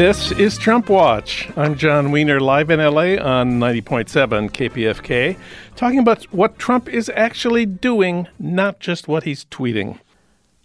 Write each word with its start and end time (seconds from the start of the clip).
This 0.00 0.32
is 0.32 0.56
Trump 0.56 0.88
Watch. 0.88 1.50
I'm 1.58 1.76
Jon 1.76 2.10
Wiener, 2.10 2.40
live 2.40 2.70
in 2.70 2.80
LA 2.80 3.22
on 3.22 3.60
90.7 3.60 4.50
KPFK, 4.50 5.36
talking 5.76 5.98
about 5.98 6.24
what 6.32 6.58
Trump 6.58 6.88
is 6.88 7.10
actually 7.14 7.66
doing, 7.66 8.26
not 8.38 8.80
just 8.80 9.08
what 9.08 9.24
he's 9.24 9.44
tweeting. 9.44 9.98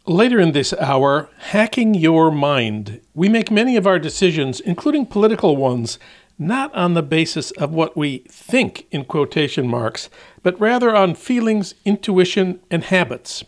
Later 0.06 0.40
in 0.40 0.54
this 0.54 0.72
hour, 0.76 1.30
hacking 1.38 1.96
your 1.96 2.32
mind. 2.32 3.02
We 3.14 3.28
make 3.28 3.52
many 3.52 3.76
of 3.76 3.86
our 3.86 4.00
decisions, 4.00 4.62
including 4.62 5.06
political 5.06 5.58
ones, 5.58 6.00
not 6.40 6.74
on 6.74 6.94
the 6.94 7.04
basis 7.04 7.52
of 7.52 7.74
what 7.74 7.98
we 7.98 8.20
think, 8.30 8.88
in 8.90 9.04
quotation 9.04 9.68
marks, 9.68 10.10
but 10.44 10.58
rather 10.62 10.96
on 10.96 11.14
feelings, 11.14 11.76
intuition, 11.84 12.62
and 12.72 12.86
habits. 12.86 13.44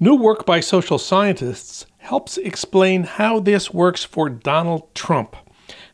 New 0.00 0.14
work 0.14 0.46
by 0.46 0.60
social 0.60 0.96
scientists 0.96 1.84
helps 2.08 2.38
explain 2.38 3.04
how 3.04 3.38
this 3.38 3.74
works 3.74 4.02
for 4.02 4.30
Donald 4.30 4.82
Trump. 4.94 5.36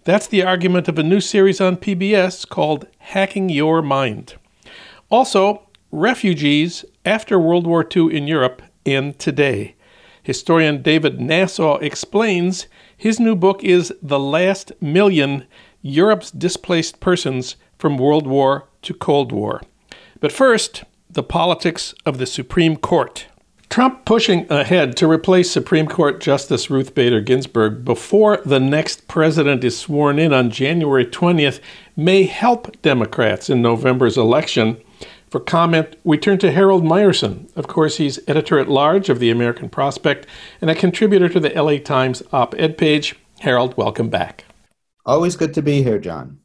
That's 0.05 0.28
the 0.28 0.45
argument 0.45 0.86
of 0.86 0.96
a 0.96 1.02
new 1.02 1.20
series 1.20 1.60
on 1.60 1.77
PBS 1.77 2.48
called 2.48 2.86
Hacking 2.98 3.48
Your 3.48 3.82
Mind. 3.82 4.36
Also, 5.10 5.66
refugees 5.91 6.84
after 7.05 7.36
World 7.36 7.66
War 7.66 7.84
II 7.84 8.16
in 8.16 8.28
Europe 8.28 8.62
and 8.86 9.19
today. 9.19 9.74
Historian 10.22 10.82
David 10.82 11.19
Nasaw 11.19 11.82
explains 11.82 12.69
his 12.96 13.19
new 13.19 13.34
book 13.34 13.64
is 13.64 13.92
The 14.00 14.20
Last 14.20 14.70
Million 14.80 15.48
Europe's 15.83 16.30
Displaced 16.30 17.00
Persons 17.00 17.56
from 17.77 17.98
World 17.98 18.28
War 18.28 18.69
to 18.83 18.94
Cold 18.94 19.33
War. 19.33 19.62
But 20.20 20.30
first, 20.30 20.84
the 21.11 21.24
politics 21.24 21.92
of 22.06 22.19
the 22.19 22.27
Supreme 22.27 22.77
Court. 22.77 23.27
Trump 23.69 24.05
pushing 24.05 24.51
ahead 24.51 24.97
to 24.97 25.11
replace 25.11 25.51
Supreme 25.51 25.87
Court 25.87 26.20
Justice 26.20 26.70
Ruth 26.70 26.95
Bader 26.95 27.20
Ginsburg 27.20 27.84
before 27.84 28.41
the 28.45 28.61
next 28.61 29.09
president 29.09 29.65
is 29.65 29.79
sworn 29.79 30.19
in 30.19 30.33
on 30.33 30.51
January 30.51 31.07
20th 31.07 31.61
may 31.97 32.25
help 32.25 32.81
Democrats 32.83 33.51
in 33.51 33.62
November's 33.62 34.17
election. 34.17 34.81
For 35.29 35.41
comment, 35.41 35.97
we 36.05 36.17
turn 36.17 36.39
to 36.39 36.53
Harold 36.53 36.85
Meyerson. 36.85 37.51
Of 37.57 37.67
course, 37.67 37.97
he's 37.97 38.20
editor 38.29 38.59
at 38.61 38.69
large 38.69 39.09
of 39.09 39.19
the 39.19 39.31
American 39.31 39.69
Prospect 39.69 40.27
and 40.61 40.70
a 40.70 40.77
contributor 40.77 41.29
to 41.29 41.41
the 41.41 41.51
LA 41.51 41.79
Times 41.79 42.23
op 42.33 42.55
ed 42.57 42.79
page. 42.79 43.17
Harold, 43.41 43.77
welcome 43.77 44.09
back. 44.09 44.45
Always 45.05 45.35
good 45.35 45.53
to 45.55 45.62
be 45.62 45.83
here, 45.83 45.98
John. 45.98 46.39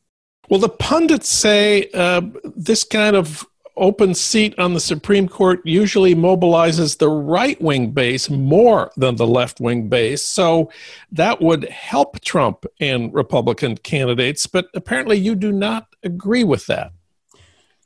Well, 0.49 0.59
the 0.59 0.69
pundits 0.69 1.29
say 1.29 1.89
uh, 1.93 2.21
this 2.43 2.83
kind 2.83 3.15
of 3.15 3.45
open 3.79 4.13
seat 4.13 4.57
on 4.59 4.73
the 4.73 4.79
Supreme 4.79 5.27
Court 5.27 5.59
usually 5.63 6.13
mobilizes 6.13 6.97
the 6.97 7.09
right 7.09 7.59
wing 7.61 7.91
base 7.91 8.29
more 8.29 8.91
than 8.97 9.15
the 9.15 9.27
left 9.27 9.59
wing 9.59 9.89
base. 9.89 10.23
So 10.23 10.71
that 11.11 11.41
would 11.41 11.63
help 11.65 12.19
Trump 12.21 12.65
and 12.79 13.13
Republican 13.13 13.77
candidates. 13.77 14.45
But 14.45 14.67
apparently, 14.75 15.17
you 15.17 15.35
do 15.35 15.51
not 15.51 15.87
agree 16.03 16.43
with 16.43 16.67
that. 16.67 16.91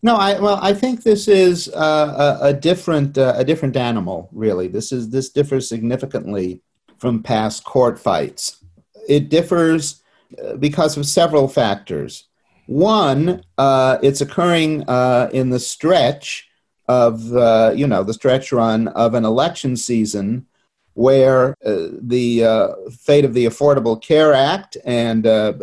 No, 0.02 0.18
I 0.18 0.38
well, 0.38 0.60
I 0.62 0.74
think 0.74 1.04
this 1.04 1.30
is 1.30 1.70
uh, 1.70 2.38
a, 2.42 2.48
a, 2.48 2.54
different 2.54 3.18
uh, 3.18 3.36
a 3.38 3.46
different 3.46 3.78
animal. 3.78 4.30
Really, 4.34 4.68
this 4.68 4.92
is 4.92 5.10
this 5.10 5.30
differs 5.30 5.70
significantly 5.70 6.62
from 6.98 7.24
past 7.24 7.64
court 7.64 7.98
fights. 7.98 8.64
It 9.08 9.30
differs 9.30 10.04
uh, 10.44 10.58
because 10.58 10.98
of 10.98 11.06
several 11.06 11.48
factors. 11.48 12.28
One, 12.66 13.44
uh, 13.58 13.98
it's 14.02 14.22
occurring 14.22 14.84
uh, 14.88 15.30
in 15.34 15.50
the 15.50 15.60
stretch 15.60 16.50
of, 16.88 17.34
uh, 17.34 17.74
you 17.76 17.88
know, 17.88 18.04
the 18.04 18.14
stretch 18.14 18.52
run 18.52 18.88
of 18.90 19.14
an 19.14 19.26
election 19.26 19.76
season 19.76 20.48
where 20.94 21.56
uh, 21.66 21.88
the 22.02 22.44
uh, 22.44 22.68
fate 22.92 23.26
of 23.26 23.34
the 23.34 23.46
Affordable 23.46 24.02
Care 24.02 24.34
Act 24.34 24.78
and 24.86 25.26
uh, 25.26 25.54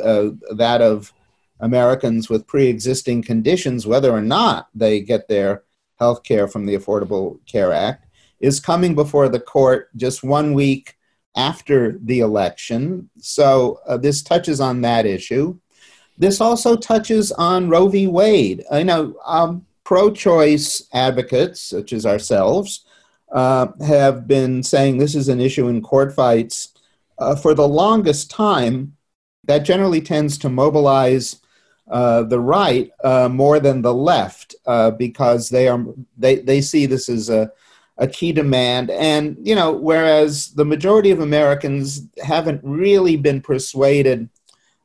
that 0.56 0.82
of 0.82 1.12
Americans 1.60 2.28
with 2.28 2.46
pre 2.46 2.66
existing 2.66 3.22
conditions, 3.22 3.86
whether 3.86 4.10
or 4.10 4.22
not 4.22 4.68
they 4.74 5.00
get 5.00 5.28
their 5.28 5.62
health 5.98 6.22
care 6.22 6.48
from 6.48 6.66
the 6.66 6.74
Affordable 6.74 7.38
Care 7.46 7.72
Act, 7.72 8.06
is 8.40 8.60
coming 8.60 8.94
before 8.94 9.28
the 9.28 9.40
court 9.40 9.94
just 9.96 10.22
one 10.22 10.52
week 10.54 10.96
after 11.36 11.98
the 12.02 12.20
election. 12.20 13.08
So 13.18 13.78
this 14.00 14.22
touches 14.22 14.60
on 14.60 14.80
that 14.80 15.06
issue. 15.06 15.58
This 16.20 16.38
also 16.38 16.76
touches 16.76 17.32
on 17.32 17.70
Roe 17.70 17.88
v. 17.88 18.06
Wade. 18.06 18.62
I 18.70 18.82
know 18.82 19.16
um, 19.24 19.64
pro 19.84 20.10
choice 20.10 20.86
advocates, 20.92 21.62
such 21.62 21.94
as 21.94 22.04
ourselves, 22.04 22.84
uh, 23.32 23.68
have 23.80 24.28
been 24.28 24.62
saying 24.62 24.98
this 24.98 25.14
is 25.14 25.30
an 25.30 25.40
issue 25.40 25.68
in 25.68 25.80
court 25.80 26.14
fights 26.14 26.74
uh, 27.18 27.36
for 27.36 27.54
the 27.54 27.66
longest 27.66 28.30
time. 28.30 28.94
That 29.44 29.60
generally 29.60 30.02
tends 30.02 30.36
to 30.38 30.50
mobilize 30.50 31.40
uh, 31.90 32.24
the 32.24 32.38
right 32.38 32.90
uh, 33.02 33.30
more 33.30 33.58
than 33.58 33.80
the 33.80 33.94
left 33.94 34.54
uh, 34.66 34.90
because 34.90 35.48
they 35.48 35.68
are 35.68 35.82
they, 36.18 36.36
they 36.36 36.60
see 36.60 36.84
this 36.84 37.08
as 37.08 37.30
a 37.30 37.50
a 37.96 38.06
key 38.06 38.32
demand. 38.32 38.90
And, 38.90 39.38
you 39.42 39.54
know, 39.54 39.72
whereas 39.72 40.52
the 40.52 40.66
majority 40.66 41.10
of 41.12 41.20
Americans 41.20 42.02
haven't 42.22 42.60
really 42.62 43.16
been 43.16 43.40
persuaded 43.40 44.28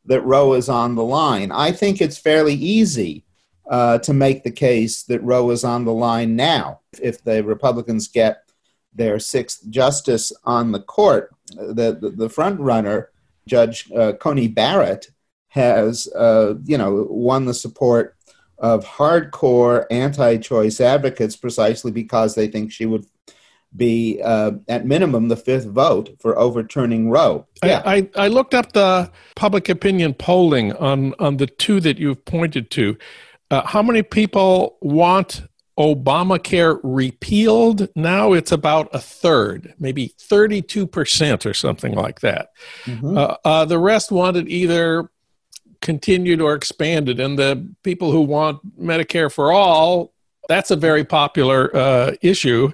that 0.05 0.21
Roe 0.21 0.53
is 0.53 0.69
on 0.69 0.95
the 0.95 1.03
line. 1.03 1.51
I 1.51 1.71
think 1.71 2.01
it's 2.01 2.17
fairly 2.17 2.53
easy 2.53 3.25
uh, 3.69 3.97
to 3.99 4.13
make 4.13 4.43
the 4.43 4.51
case 4.51 5.03
that 5.03 5.23
Roe 5.23 5.49
is 5.49 5.63
on 5.63 5.85
the 5.85 5.93
line 5.93 6.35
now. 6.35 6.81
If 7.01 7.23
the 7.23 7.43
Republicans 7.43 8.07
get 8.07 8.43
their 8.93 9.19
sixth 9.19 9.69
justice 9.69 10.31
on 10.43 10.71
the 10.71 10.81
court, 10.81 11.35
the, 11.49 11.97
the, 11.99 12.13
the 12.15 12.29
front 12.29 12.59
runner, 12.59 13.11
Judge 13.47 13.91
uh, 13.91 14.13
Coney 14.13 14.47
Barrett, 14.47 15.09
has 15.49 16.07
uh, 16.15 16.55
you 16.65 16.77
know 16.77 17.07
won 17.09 17.45
the 17.45 17.53
support 17.53 18.17
of 18.57 18.85
hardcore 18.85 19.85
anti-choice 19.89 20.79
advocates 20.79 21.35
precisely 21.35 21.91
because 21.91 22.35
they 22.35 22.47
think 22.47 22.71
she 22.71 22.85
would 22.85 23.05
be 23.75 24.21
uh, 24.23 24.51
at 24.67 24.85
minimum 24.85 25.27
the 25.27 25.35
fifth 25.35 25.65
vote 25.65 26.15
for 26.19 26.37
overturning 26.37 27.09
Roe. 27.09 27.45
Yeah. 27.63 27.81
I, 27.85 27.95
I, 27.95 28.09
I, 28.15 28.27
looked 28.27 28.53
up 28.53 28.73
the 28.73 29.11
public 29.35 29.69
opinion 29.69 30.13
polling 30.13 30.73
on, 30.73 31.13
on 31.19 31.37
the 31.37 31.47
two 31.47 31.79
that 31.81 31.97
you've 31.97 32.23
pointed 32.25 32.71
to. 32.71 32.97
Uh, 33.51 33.65
how 33.65 33.81
many 33.81 34.01
people 34.01 34.77
want 34.81 35.43
Obamacare 35.77 36.79
repealed? 36.83 37.89
Now 37.95 38.33
it's 38.33 38.51
about 38.51 38.89
a 38.93 38.99
third, 38.99 39.73
maybe 39.79 40.13
32% 40.19 41.45
or 41.45 41.53
something 41.53 41.93
like 41.93 42.21
that. 42.21 42.49
Mm-hmm. 42.85 43.17
Uh, 43.17 43.35
uh, 43.43 43.65
the 43.65 43.79
rest 43.79 44.11
wanted 44.11 44.47
either 44.47 45.09
continued 45.81 46.41
or 46.41 46.55
expanded. 46.55 47.19
And 47.19 47.37
the 47.37 47.67
people 47.83 48.11
who 48.11 48.21
want 48.21 48.79
Medicare 48.79 49.31
for 49.31 49.51
all, 49.51 50.13
that's 50.47 50.71
a 50.71 50.75
very 50.75 51.03
popular 51.03 51.75
uh, 51.75 52.11
issue 52.21 52.71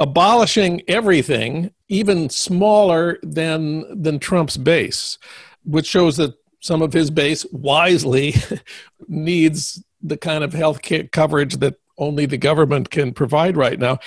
abolishing 0.00 0.82
everything, 0.88 1.70
even 1.88 2.28
smaller 2.30 3.18
than 3.22 4.02
than 4.02 4.18
Trump's 4.18 4.56
base, 4.56 5.18
which 5.64 5.86
shows 5.86 6.16
that 6.16 6.34
some 6.60 6.82
of 6.82 6.92
his 6.92 7.10
base 7.10 7.46
wisely 7.52 8.34
needs 9.08 9.84
the 10.02 10.16
kind 10.16 10.42
of 10.42 10.52
health 10.52 10.82
care 10.82 11.04
coverage 11.04 11.58
that 11.58 11.76
only 11.98 12.24
the 12.24 12.38
government 12.38 12.90
can 12.90 13.12
provide 13.12 13.56
right 13.56 13.78
now. 13.78 13.98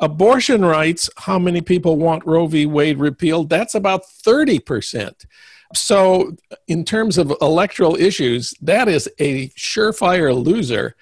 Abortion 0.00 0.64
rights, 0.64 1.10
how 1.18 1.38
many 1.38 1.60
people 1.60 1.98
want 1.98 2.26
Roe 2.26 2.46
v. 2.46 2.64
Wade 2.64 2.98
repealed? 2.98 3.50
That's 3.50 3.74
about 3.74 4.04
30%. 4.06 5.26
So, 5.74 6.36
in 6.66 6.84
terms 6.84 7.18
of 7.18 7.32
electoral 7.40 7.96
issues, 7.96 8.54
that 8.62 8.88
is 8.88 9.08
a 9.18 9.48
surefire 9.50 10.34
loser 10.34 10.96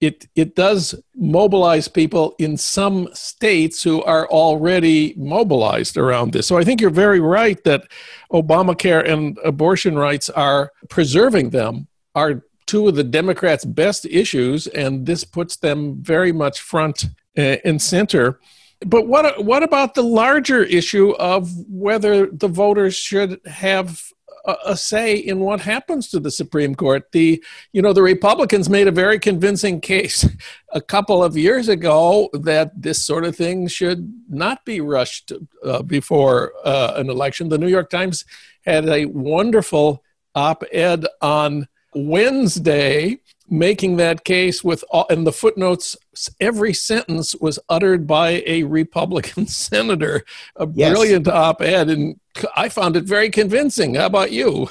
it 0.00 0.26
it 0.34 0.56
does 0.56 0.94
mobilize 1.14 1.86
people 1.86 2.34
in 2.38 2.56
some 2.56 3.08
states 3.12 3.82
who 3.82 4.02
are 4.04 4.26
already 4.28 5.14
mobilized 5.16 5.96
around 5.96 6.32
this. 6.32 6.46
So 6.46 6.56
I 6.56 6.64
think 6.64 6.80
you're 6.80 6.90
very 6.90 7.20
right 7.20 7.62
that 7.64 7.86
Obamacare 8.32 9.06
and 9.06 9.38
abortion 9.44 9.96
rights 9.96 10.30
are 10.30 10.72
preserving 10.88 11.50
them 11.50 11.86
are 12.14 12.42
two 12.66 12.88
of 12.88 12.94
the 12.94 13.04
Democrats' 13.04 13.64
best 13.64 14.06
issues, 14.06 14.66
and 14.68 15.04
this 15.04 15.24
puts 15.24 15.56
them 15.56 15.96
very 16.02 16.32
much 16.32 16.60
front 16.60 17.06
uh, 17.36 17.56
and 17.64 17.80
center. 17.82 18.40
But 18.86 19.06
what 19.06 19.44
what 19.44 19.62
about 19.62 19.94
the 19.94 20.02
larger 20.02 20.62
issue 20.62 21.10
of 21.10 21.50
whether 21.68 22.26
the 22.26 22.48
voters 22.48 22.94
should 22.94 23.40
have 23.44 24.00
a, 24.44 24.56
a 24.66 24.76
say 24.76 25.16
in 25.16 25.40
what 25.40 25.60
happens 25.60 26.08
to 26.10 26.20
the 26.20 26.30
Supreme 26.30 26.74
Court. 26.74 27.10
The 27.12 27.42
you 27.72 27.82
know 27.82 27.92
the 27.92 28.02
Republicans 28.02 28.68
made 28.68 28.88
a 28.88 28.92
very 28.92 29.18
convincing 29.18 29.80
case 29.80 30.28
a 30.72 30.80
couple 30.80 31.22
of 31.22 31.36
years 31.36 31.68
ago 31.68 32.28
that 32.32 32.80
this 32.80 33.04
sort 33.04 33.24
of 33.24 33.36
thing 33.36 33.68
should 33.68 34.12
not 34.28 34.64
be 34.64 34.80
rushed 34.80 35.32
uh, 35.64 35.82
before 35.82 36.52
uh, 36.64 36.94
an 36.96 37.10
election. 37.10 37.48
The 37.48 37.58
New 37.58 37.68
York 37.68 37.90
Times 37.90 38.24
had 38.64 38.88
a 38.88 39.06
wonderful 39.06 40.02
op-ed 40.34 41.06
on 41.20 41.66
Wednesday 41.94 43.18
making 43.50 43.96
that 43.96 44.24
case 44.24 44.62
with 44.62 44.84
all, 44.90 45.06
and 45.10 45.26
the 45.26 45.32
footnotes 45.32 45.96
every 46.40 46.72
sentence 46.72 47.34
was 47.34 47.58
uttered 47.68 48.06
by 48.06 48.42
a 48.46 48.62
republican 48.62 49.46
senator 49.66 50.24
a 50.56 50.68
yes. 50.72 50.90
brilliant 50.90 51.26
op-ed 51.26 51.90
and 51.90 52.18
i 52.56 52.68
found 52.68 52.96
it 52.96 53.04
very 53.04 53.28
convincing. 53.28 53.96
How 53.96 54.06
about 54.06 54.30
you? 54.30 54.68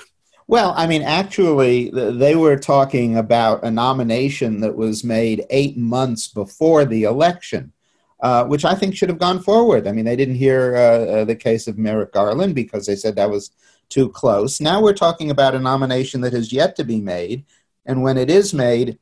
Well 0.47 0.73
i 0.77 0.87
mean 0.87 1.01
actually 1.01 1.89
they 1.89 2.35
were 2.35 2.57
talking 2.57 3.17
about 3.17 3.63
a 3.63 3.69
nomination 3.69 4.61
that 4.61 4.75
was 4.75 5.03
made 5.03 5.45
eight 5.49 5.77
months 5.77 6.27
before 6.27 6.85
the 6.85 7.03
election 7.03 7.73
uh, 8.21 8.45
which 8.45 8.65
i 8.65 8.73
think 8.73 8.95
should 8.95 9.09
have 9.09 9.19
gone 9.19 9.41
forward. 9.41 9.87
I 9.87 9.91
mean 9.91 10.05
they 10.05 10.15
didn't 10.15 10.35
hear 10.35 10.75
uh, 10.75 10.79
uh, 10.79 11.25
the 11.25 11.35
case 11.35 11.67
of 11.67 11.77
merrick 11.77 12.13
garland 12.13 12.55
because 12.55 12.85
they 12.85 12.95
said 12.95 13.15
that 13.15 13.29
was 13.29 13.51
too 13.89 14.07
close. 14.09 14.61
Now 14.61 14.81
we're 14.81 14.93
talking 14.93 15.31
about 15.31 15.55
a 15.55 15.59
nomination 15.59 16.21
that 16.21 16.33
has 16.33 16.53
yet 16.53 16.75
to 16.75 16.83
be 16.83 17.01
made 17.01 17.43
and 17.85 18.03
when 18.03 18.17
it 18.17 18.29
is 18.29 18.53
made, 18.53 18.99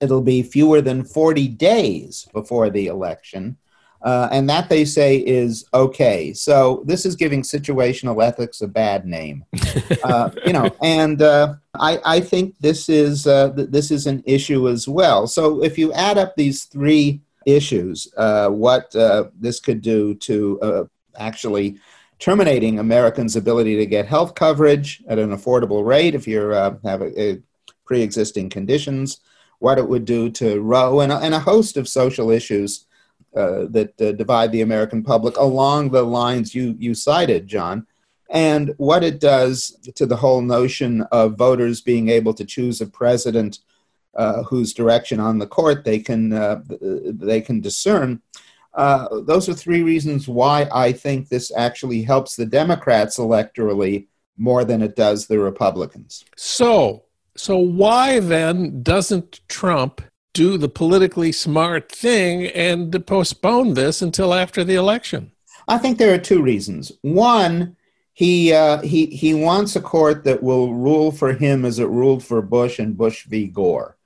it'll 0.00 0.22
be 0.22 0.42
fewer 0.42 0.80
than 0.80 1.04
40 1.04 1.48
days 1.48 2.26
before 2.32 2.70
the 2.70 2.86
election. 2.86 3.56
Uh, 4.02 4.28
and 4.32 4.48
that 4.48 4.70
they 4.70 4.82
say 4.84 5.18
is 5.18 5.66
okay. 5.74 6.32
So 6.32 6.82
this 6.86 7.04
is 7.04 7.16
giving 7.16 7.42
situational 7.42 8.24
ethics 8.24 8.62
a 8.62 8.68
bad 8.68 9.04
name, 9.04 9.44
uh, 10.04 10.30
you 10.46 10.54
know. 10.54 10.74
And 10.82 11.20
uh, 11.20 11.56
I, 11.74 12.00
I, 12.06 12.20
think 12.20 12.54
this 12.60 12.88
is 12.88 13.26
uh, 13.26 13.52
th- 13.52 13.68
this 13.68 13.90
is 13.90 14.06
an 14.06 14.22
issue 14.24 14.70
as 14.70 14.88
well. 14.88 15.26
So 15.26 15.62
if 15.62 15.76
you 15.76 15.92
add 15.92 16.16
up 16.16 16.34
these 16.34 16.64
three 16.64 17.20
issues, 17.44 18.08
uh, 18.16 18.48
what 18.48 18.94
uh, 18.96 19.24
this 19.38 19.60
could 19.60 19.82
do 19.82 20.14
to 20.14 20.88
actually 21.18 21.78
terminating 22.18 22.78
Americans' 22.78 23.36
ability 23.36 23.76
to 23.76 23.86
get 23.86 24.06
health 24.06 24.34
coverage 24.34 25.02
at 25.08 25.18
an 25.18 25.36
affordable 25.36 25.84
rate, 25.84 26.14
if 26.14 26.26
you 26.26 26.40
have 26.48 27.02
a, 27.02 27.20
a 27.20 27.42
pre-existing 27.90 28.48
conditions, 28.48 29.18
what 29.58 29.76
it 29.76 29.88
would 29.88 30.04
do 30.04 30.30
to 30.30 30.60
Roe, 30.60 31.00
and 31.00 31.10
a, 31.10 31.16
and 31.16 31.34
a 31.34 31.40
host 31.40 31.76
of 31.76 31.88
social 31.88 32.30
issues 32.30 32.86
uh, 33.34 33.64
that 33.70 34.00
uh, 34.00 34.12
divide 34.12 34.52
the 34.52 34.60
American 34.60 35.02
public 35.02 35.36
along 35.36 35.90
the 35.90 36.04
lines 36.04 36.54
you, 36.54 36.76
you 36.78 36.94
cited, 36.94 37.48
John, 37.48 37.84
and 38.30 38.72
what 38.76 39.02
it 39.02 39.18
does 39.18 39.76
to 39.96 40.06
the 40.06 40.14
whole 40.14 40.40
notion 40.40 41.02
of 41.10 41.36
voters 41.36 41.80
being 41.80 42.10
able 42.10 42.32
to 42.34 42.44
choose 42.44 42.80
a 42.80 42.86
president 42.86 43.58
uh, 44.14 44.44
whose 44.44 44.72
direction 44.72 45.18
on 45.18 45.38
the 45.38 45.48
court 45.48 45.84
they 45.84 45.98
can, 45.98 46.32
uh, 46.32 46.62
they 47.26 47.40
can 47.40 47.60
discern. 47.60 48.22
Uh, 48.74 49.08
those 49.22 49.48
are 49.48 49.54
three 49.54 49.82
reasons 49.82 50.28
why 50.28 50.68
I 50.72 50.92
think 50.92 51.28
this 51.28 51.50
actually 51.56 52.02
helps 52.02 52.36
the 52.36 52.46
Democrats 52.46 53.18
electorally 53.18 54.06
more 54.36 54.64
than 54.64 54.80
it 54.80 54.94
does 54.94 55.26
the 55.26 55.40
Republicans. 55.40 56.24
So, 56.36 57.06
so, 57.36 57.56
why 57.56 58.20
then 58.20 58.82
doesn't 58.82 59.40
Trump 59.48 60.02
do 60.32 60.56
the 60.58 60.68
politically 60.68 61.32
smart 61.32 61.90
thing 61.90 62.46
and 62.46 63.06
postpone 63.06 63.74
this 63.74 64.02
until 64.02 64.34
after 64.34 64.64
the 64.64 64.74
election? 64.74 65.32
I 65.68 65.78
think 65.78 65.98
there 65.98 66.12
are 66.12 66.18
two 66.18 66.42
reasons. 66.42 66.92
One, 67.02 67.76
he 68.12 68.52
uh, 68.52 68.82
he 68.82 69.06
he 69.06 69.34
wants 69.34 69.76
a 69.76 69.80
court 69.80 70.24
that 70.24 70.42
will 70.42 70.74
rule 70.74 71.12
for 71.12 71.32
him 71.32 71.64
as 71.64 71.78
it 71.78 71.88
ruled 71.88 72.24
for 72.24 72.42
Bush 72.42 72.78
and 72.78 72.96
Bush 72.96 73.24
v. 73.26 73.46
Gore, 73.46 73.96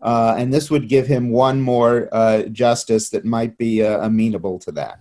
uh, 0.00 0.34
and 0.38 0.52
this 0.52 0.70
would 0.70 0.88
give 0.88 1.06
him 1.06 1.30
one 1.30 1.60
more 1.60 2.08
uh, 2.12 2.42
justice 2.44 3.10
that 3.10 3.24
might 3.24 3.58
be 3.58 3.84
uh, 3.84 4.04
amenable 4.04 4.58
to 4.60 4.72
that. 4.72 5.00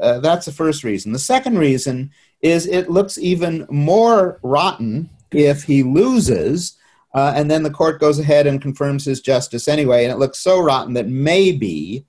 Uh, 0.00 0.18
that's 0.20 0.46
the 0.46 0.52
first 0.52 0.82
reason. 0.82 1.12
The 1.12 1.18
second 1.18 1.58
reason 1.58 2.10
is 2.40 2.66
it 2.66 2.90
looks 2.90 3.18
even 3.18 3.66
more 3.70 4.40
rotten 4.42 5.10
if 5.30 5.64
he 5.64 5.82
loses 5.82 6.78
uh, 7.14 7.32
and 7.34 7.50
then 7.50 7.62
the 7.62 7.70
court 7.70 8.00
goes 8.00 8.18
ahead 8.18 8.46
and 8.46 8.62
confirms 8.62 9.04
his 9.04 9.20
justice 9.20 9.68
anyway. 9.68 10.04
And 10.04 10.12
it 10.12 10.18
looks 10.18 10.38
so 10.38 10.60
rotten 10.60 10.94
that 10.94 11.08
maybe 11.08 12.06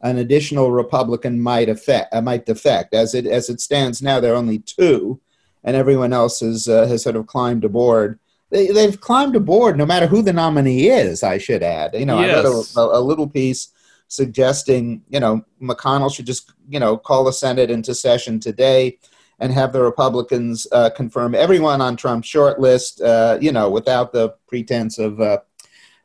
an 0.00 0.18
additional 0.18 0.70
Republican 0.70 1.40
might 1.40 1.68
affect, 1.68 2.14
uh, 2.14 2.22
might 2.22 2.46
defect. 2.46 2.94
As 2.94 3.14
it 3.14 3.26
as 3.26 3.48
it 3.48 3.60
stands 3.60 4.02
now, 4.02 4.20
there 4.20 4.34
are 4.34 4.36
only 4.36 4.60
two, 4.60 5.20
and 5.64 5.76
everyone 5.76 6.12
else 6.12 6.40
has 6.40 6.68
uh, 6.68 6.86
has 6.86 7.02
sort 7.02 7.16
of 7.16 7.26
climbed 7.26 7.64
aboard. 7.64 8.18
They, 8.50 8.68
they've 8.68 9.00
climbed 9.00 9.34
aboard, 9.34 9.76
no 9.76 9.86
matter 9.86 10.06
who 10.06 10.22
the 10.22 10.32
nominee 10.32 10.88
is. 10.88 11.22
I 11.22 11.38
should 11.38 11.62
add. 11.62 11.94
You 11.94 12.06
know, 12.06 12.20
yes. 12.20 12.30
I 12.30 12.36
read 12.36 12.46
a, 12.46 12.80
a, 12.80 13.00
a 13.00 13.02
little 13.02 13.28
piece 13.28 13.70
suggesting 14.08 15.02
you 15.08 15.18
know 15.18 15.44
McConnell 15.60 16.14
should 16.14 16.26
just 16.26 16.52
you 16.68 16.78
know 16.78 16.96
call 16.96 17.24
the 17.24 17.32
Senate 17.32 17.70
into 17.70 17.94
session 17.94 18.38
today 18.38 18.98
and 19.40 19.52
have 19.52 19.72
the 19.72 19.82
Republicans 19.82 20.66
uh, 20.72 20.90
confirm 20.90 21.34
everyone 21.34 21.80
on 21.80 21.96
Trump's 21.96 22.28
short 22.28 22.60
list, 22.60 23.00
uh, 23.00 23.38
you 23.40 23.52
know, 23.52 23.70
without 23.70 24.12
the 24.12 24.34
pretense 24.46 24.98
of 24.98 25.20
uh, 25.20 25.38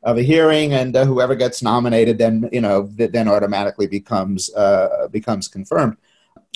of 0.03 0.17
a 0.17 0.21
hearing, 0.21 0.73
and 0.73 0.95
uh, 0.95 1.05
whoever 1.05 1.35
gets 1.35 1.61
nominated 1.61 2.17
then, 2.17 2.49
you 2.53 2.61
know, 2.61 2.89
then 2.95 3.27
automatically 3.27 3.87
becomes 3.87 4.53
uh, 4.55 5.07
becomes 5.11 5.47
confirmed. 5.47 5.97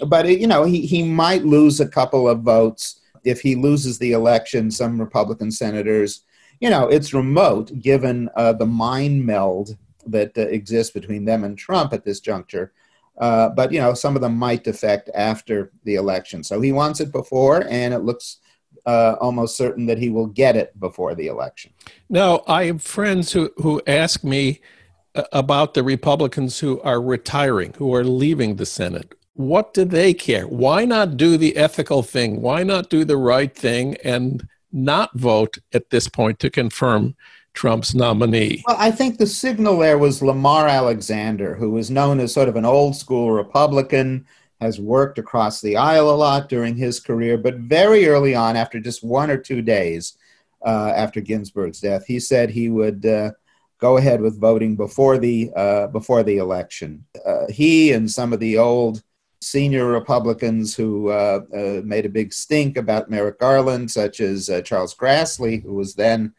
But 0.08 0.28
you 0.28 0.48
know, 0.48 0.64
he 0.64 0.86
he 0.86 1.04
might 1.04 1.46
lose 1.46 1.80
a 1.80 1.88
couple 1.88 2.28
of 2.28 2.42
votes 2.42 3.02
if 3.24 3.42
he 3.42 3.56
loses 3.56 4.00
the 4.00 4.14
election. 4.14 4.72
Some 4.72 5.00
Republican 5.00 5.52
senators, 5.52 6.22
you 6.60 6.70
know, 6.70 6.88
it's 6.88 7.14
remote 7.14 7.80
given 7.80 8.30
uh, 8.36 8.54
the 8.54 8.66
mind 8.66 9.25
meld 9.25 9.78
that 10.06 10.36
exists 10.38 10.92
between 10.92 11.24
them 11.25 11.44
and 11.44 11.58
Trump 11.58 11.94
at 11.94 12.04
this 12.04 12.20
juncture 12.20 12.74
uh, 13.18 13.50
but 13.50 13.71
you 13.71 13.80
know, 13.80 13.94
some 13.94 14.15
of 14.15 14.21
them 14.21 14.36
might 14.36 14.63
defect 14.63 15.10
after 15.13 15.71
the 15.83 15.95
election. 15.95 16.44
So 16.44 16.62
he 16.62 16.71
wants 16.71 17.00
it 17.00 17.12
before, 17.12 17.65
and 17.69 17.94
it 17.94 18.00
looks 18.00 18.38
uh, 18.86 19.15
almost 19.21 19.56
certain 19.56 19.86
that 19.86 19.98
he 19.98 20.10
will 20.10 20.27
get 20.27 20.56
it 20.56 20.77
before 20.80 21.15
the 21.15 21.27
election. 21.27 21.71
Now, 22.10 22.44
I 22.48 22.65
have 22.65 22.81
friends 22.81 23.31
who 23.31 23.51
who 23.57 23.81
ask 23.88 24.24
me 24.24 24.62
uh, 25.15 25.24
about 25.31 25.74
the 25.74 25.83
Republicans 25.83 26.60
who 26.60 26.81
are 26.81 27.01
retiring, 27.01 27.74
who 27.77 27.94
are 27.94 28.04
leaving 28.04 28.56
the 28.56 28.65
Senate. 28.65 29.13
What 29.36 29.74
do 29.74 29.86
they 29.86 30.13
care? 30.13 30.48
Why 30.48 30.86
not 30.86 31.18
do 31.18 31.38
the 31.38 31.57
ethical 31.57 32.04
thing? 32.04 32.42
Why 32.42 32.63
not 32.63 32.89
do 32.89 33.04
the 33.04 33.18
right 33.18 33.56
thing 33.56 33.98
and 34.04 34.48
not 34.71 35.18
vote 35.18 35.57
at 35.71 35.89
this 35.89 36.07
point 36.07 36.39
to 36.39 36.50
confirm 36.50 37.15
Trump's 37.53 37.94
nominee. 37.94 38.63
Well, 38.67 38.77
I 38.79 38.91
think 38.91 39.17
the 39.17 39.27
signal 39.27 39.77
there 39.77 39.97
was 39.97 40.21
Lamar 40.21 40.67
Alexander, 40.67 41.55
who 41.55 41.71
was 41.71 41.91
known 41.91 42.19
as 42.19 42.33
sort 42.33 42.50
of 42.50 42.55
an 42.55 42.65
old 42.65 42.95
school 42.95 43.31
Republican, 43.31 44.25
has 44.59 44.79
worked 44.79 45.19
across 45.19 45.61
the 45.61 45.77
aisle 45.77 46.09
a 46.09 46.15
lot 46.15 46.50
during 46.50 46.75
his 46.75 47.00
career, 47.00 47.38
but 47.38 47.55
very 47.55 48.07
early 48.07 48.33
on, 48.33 48.55
after 48.55 48.79
just 48.79 49.03
one 49.03 49.29
or 49.29 49.38
two 49.38 49.61
days 49.61 50.17
uh, 50.65 50.94
after 50.95 51.21
Ginsburg's 51.21 51.81
death, 51.81 52.05
he 52.05 52.19
said 52.19 52.50
he 52.50 52.69
would 52.69 53.05
uh, 53.05 53.31
go 53.79 53.98
ahead 53.98 54.22
with 54.22 54.39
voting 54.39 54.75
before 54.75 55.17
the 55.17 55.51
uh, 55.55 55.88
before 55.88 56.24
the 56.24 56.38
election. 56.38 57.05
Uh, 57.25 57.48
he 57.50 57.91
and 57.91 58.10
some 58.10 58.31
of 58.31 58.39
the 58.39 58.57
old 58.57 59.03
senior 59.41 59.88
Republicans 59.88 60.74
who 60.74 61.10
uh, 61.10 61.41
uh, 61.53 61.81
made 61.83 62.05
a 62.05 62.10
big 62.10 62.31
stink 62.31 62.77
about 62.77 63.10
Merrick 63.10 63.39
Garland, 63.39 63.91
such 63.91 64.22
as 64.22 64.50
Charles 64.63 64.95
Grassley, 64.95 65.62
who 65.62 65.74
was 65.74 65.93
then 65.93 66.33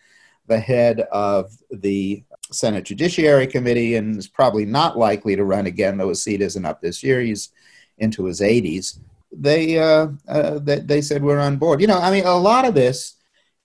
the 0.47 0.59
head 0.59 1.01
of 1.13 1.57
the 1.71 2.23
Senate 2.51 2.85
Judiciary 2.85 3.47
Committee 3.47 3.97
and 3.97 4.17
is 4.17 4.29
probably 4.29 4.65
not 4.65 4.99
likely 4.99 5.37
to 5.37 5.45
run 5.45 5.67
again, 5.67 5.97
though 5.97 6.11
his 6.11 6.23
seat 6.23 6.41
isn't 6.41 6.65
up 6.65 6.81
this 6.81 7.03
year. 7.03 7.21
He's 7.21 7.51
into 7.99 8.25
his 8.25 8.41
80s. 8.41 8.99
They, 9.33 9.79
uh, 9.79 10.09
uh, 10.29 10.59
they, 10.59 10.81
they 10.81 11.01
said 11.01 11.23
we're 11.23 11.41
on 11.41 11.57
board. 11.57 11.81
You 11.81 11.87
know, 11.87 11.99
I 11.99 12.11
mean, 12.11 12.25
a 12.25 12.37
lot 12.37 12.65
of 12.65 12.75
this 12.75 13.17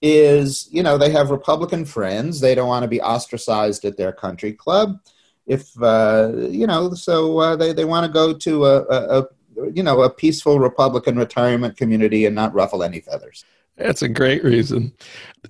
is, 0.01 0.67
you 0.71 0.81
know, 0.81 0.97
they 0.97 1.11
have 1.11 1.29
Republican 1.29 1.85
friends. 1.85 2.39
They 2.39 2.55
don't 2.55 2.67
want 2.67 2.83
to 2.83 2.89
be 2.89 3.01
ostracized 3.01 3.85
at 3.85 3.97
their 3.97 4.11
country 4.11 4.53
club. 4.53 4.99
If, 5.45 5.69
uh, 5.81 6.31
you 6.49 6.67
know, 6.67 6.93
so 6.93 7.39
uh, 7.39 7.55
they, 7.55 7.73
they 7.73 7.85
want 7.85 8.05
to 8.05 8.11
go 8.11 8.33
to 8.33 8.65
a, 8.65 8.81
a, 8.83 9.19
a, 9.19 9.27
you 9.73 9.83
know, 9.83 10.01
a 10.01 10.09
peaceful 10.09 10.59
Republican 10.59 11.17
retirement 11.17 11.75
community 11.75 12.25
and 12.25 12.35
not 12.35 12.53
ruffle 12.53 12.83
any 12.83 13.01
feathers. 13.01 13.43
That's 13.79 14.01
a 14.01 14.09
great 14.09 14.43
reason. 14.43 14.93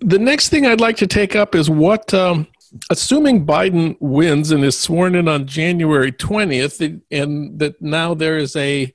The 0.01 0.19
next 0.19 0.49
thing 0.49 0.65
I'd 0.65 0.79
like 0.79 0.97
to 0.97 1.07
take 1.07 1.35
up 1.35 1.55
is 1.55 1.69
what, 1.69 2.13
um, 2.13 2.47
assuming 2.91 3.45
Biden 3.45 3.97
wins 3.99 4.51
and 4.51 4.63
is 4.63 4.77
sworn 4.77 5.15
in 5.15 5.27
on 5.27 5.47
January 5.47 6.11
20th, 6.11 7.01
and 7.09 7.59
that 7.59 7.81
now 7.81 8.13
there 8.13 8.37
is 8.37 8.55
a, 8.55 8.93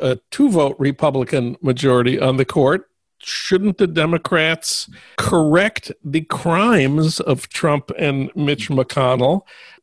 a 0.00 0.18
two 0.30 0.50
vote 0.50 0.76
Republican 0.78 1.56
majority 1.62 2.20
on 2.20 2.36
the 2.36 2.44
court, 2.44 2.90
shouldn't 3.22 3.78
the 3.78 3.86
Democrats 3.86 4.90
correct 5.16 5.90
the 6.04 6.20
crimes 6.20 7.20
of 7.20 7.48
Trump 7.48 7.90
and 7.98 8.30
Mitch 8.36 8.68
McConnell? 8.68 9.42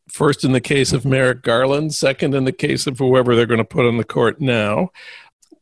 First, 0.09 0.43
in 0.43 0.51
the 0.51 0.61
case 0.61 0.93
of 0.93 1.05
Merrick 1.05 1.41
Garland, 1.41 1.95
second, 1.95 2.35
in 2.35 2.43
the 2.43 2.51
case 2.51 2.85
of 2.85 2.99
whoever 2.99 3.35
they're 3.35 3.47
going 3.47 3.57
to 3.57 3.65
put 3.65 3.87
on 3.87 3.97
the 3.97 4.03
court 4.03 4.39
now. 4.39 4.89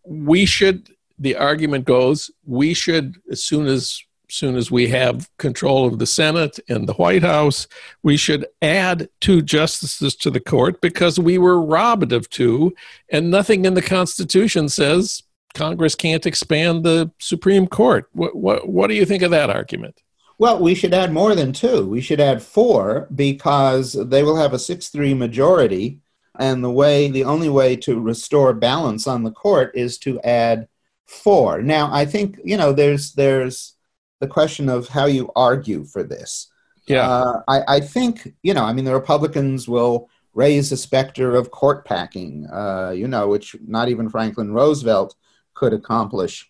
We 0.04 0.46
should 0.46 0.90
the 1.20 1.36
argument 1.36 1.86
goes 1.86 2.32
we 2.46 2.74
should 2.74 3.18
as 3.30 3.44
soon 3.44 3.68
as 3.68 4.02
soon 4.32 4.56
as 4.56 4.70
we 4.70 4.88
have 4.88 5.30
control 5.38 5.88
of 5.88 6.00
the 6.00 6.06
Senate 6.06 6.60
and 6.70 6.88
the 6.88 6.94
White 6.94 7.24
House, 7.24 7.68
we 8.04 8.16
should 8.16 8.46
add 8.62 9.10
two 9.20 9.42
justices 9.42 10.16
to 10.18 10.30
the 10.30 10.40
court 10.40 10.82
because 10.82 11.20
we 11.20 11.38
were 11.38 11.60
robbed 11.60 12.14
of 12.14 12.30
two, 12.30 12.74
and 13.12 13.32
nothing 13.32 13.66
in 13.66 13.74
the 13.74 13.82
Constitution 13.82 14.70
says 14.70 15.24
Congress 15.56 15.96
can't 15.96 16.26
expand 16.26 16.84
the 16.84 17.12
Supreme 17.18 17.68
Court. 17.68 18.08
What, 18.14 18.36
what, 18.36 18.70
what 18.70 18.88
do 18.88 18.94
you 18.94 19.06
think 19.06 19.24
of 19.24 19.32
that 19.32 19.50
argument? 19.50 20.02
Well, 20.38 20.60
we 20.60 20.74
should 20.76 20.94
add 20.94 21.12
more 21.12 21.36
than 21.36 21.52
two. 21.52 21.88
We 21.88 22.00
should 22.00 22.22
add 22.22 22.42
four 22.42 23.08
because 23.14 23.94
they 23.94 24.24
will 24.24 24.38
have 24.38 24.54
a 24.54 24.60
6 24.60 24.88
3 24.88 25.14
majority. 25.14 26.00
And 26.38 26.64
the 26.64 26.72
way, 26.72 27.10
the 27.10 27.26
only 27.26 27.50
way 27.50 27.76
to 27.78 28.00
restore 28.00 28.54
balance 28.54 29.08
on 29.08 29.24
the 29.24 29.32
court 29.32 29.72
is 29.76 29.98
to 30.00 30.22
add 30.22 30.70
four. 31.10 31.62
Now, 31.62 31.90
I 31.92 32.06
think, 32.06 32.40
you 32.44 32.56
know, 32.56 32.72
there's, 32.72 33.14
there's 33.14 33.74
the 34.20 34.28
question 34.28 34.70
of 34.70 34.88
how 34.88 35.08
you 35.08 35.32
argue 35.36 35.84
for 35.84 36.04
this. 36.04 36.52
Yeah. 36.88 37.10
Uh, 37.10 37.42
I, 37.48 37.76
I 37.76 37.80
think, 37.80 38.34
you 38.44 38.54
know, 38.54 38.64
I 38.64 38.74
mean, 38.74 38.86
the 38.86 38.94
Republicans 38.94 39.68
will 39.68 40.10
raise 40.34 40.70
the 40.70 40.78
specter 40.78 41.36
of 41.36 41.52
court 41.52 41.84
packing, 41.86 42.48
uh, 42.48 42.92
you 42.96 43.08
know, 43.08 43.28
which 43.28 43.56
not 43.66 43.90
even 43.90 44.10
Franklin 44.10 44.54
Roosevelt 44.54 45.16
could 45.56 45.74
accomplish 45.74 46.50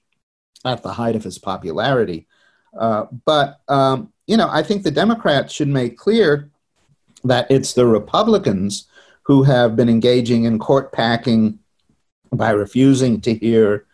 at 0.65 0.83
the 0.83 0.93
height 0.93 1.15
of 1.15 1.23
his 1.23 1.37
popularity. 1.37 2.27
Uh, 2.77 3.05
but, 3.25 3.61
um, 3.67 4.11
you 4.27 4.37
know, 4.37 4.49
I 4.51 4.61
think 4.61 4.83
the 4.83 4.91
Democrats 4.91 5.53
should 5.53 5.69
make 5.69 5.97
clear 5.97 6.51
that 7.23 7.49
it's 7.49 7.73
the 7.73 7.87
Republicans 7.87 8.87
who 9.23 9.43
have 9.43 9.75
been 9.75 9.89
engaging 9.89 10.43
in 10.43 10.59
court 10.59 10.91
packing 10.91 11.59
by 12.31 12.51
refusing 12.51 13.21
to 13.21 13.33
hear 13.33 13.85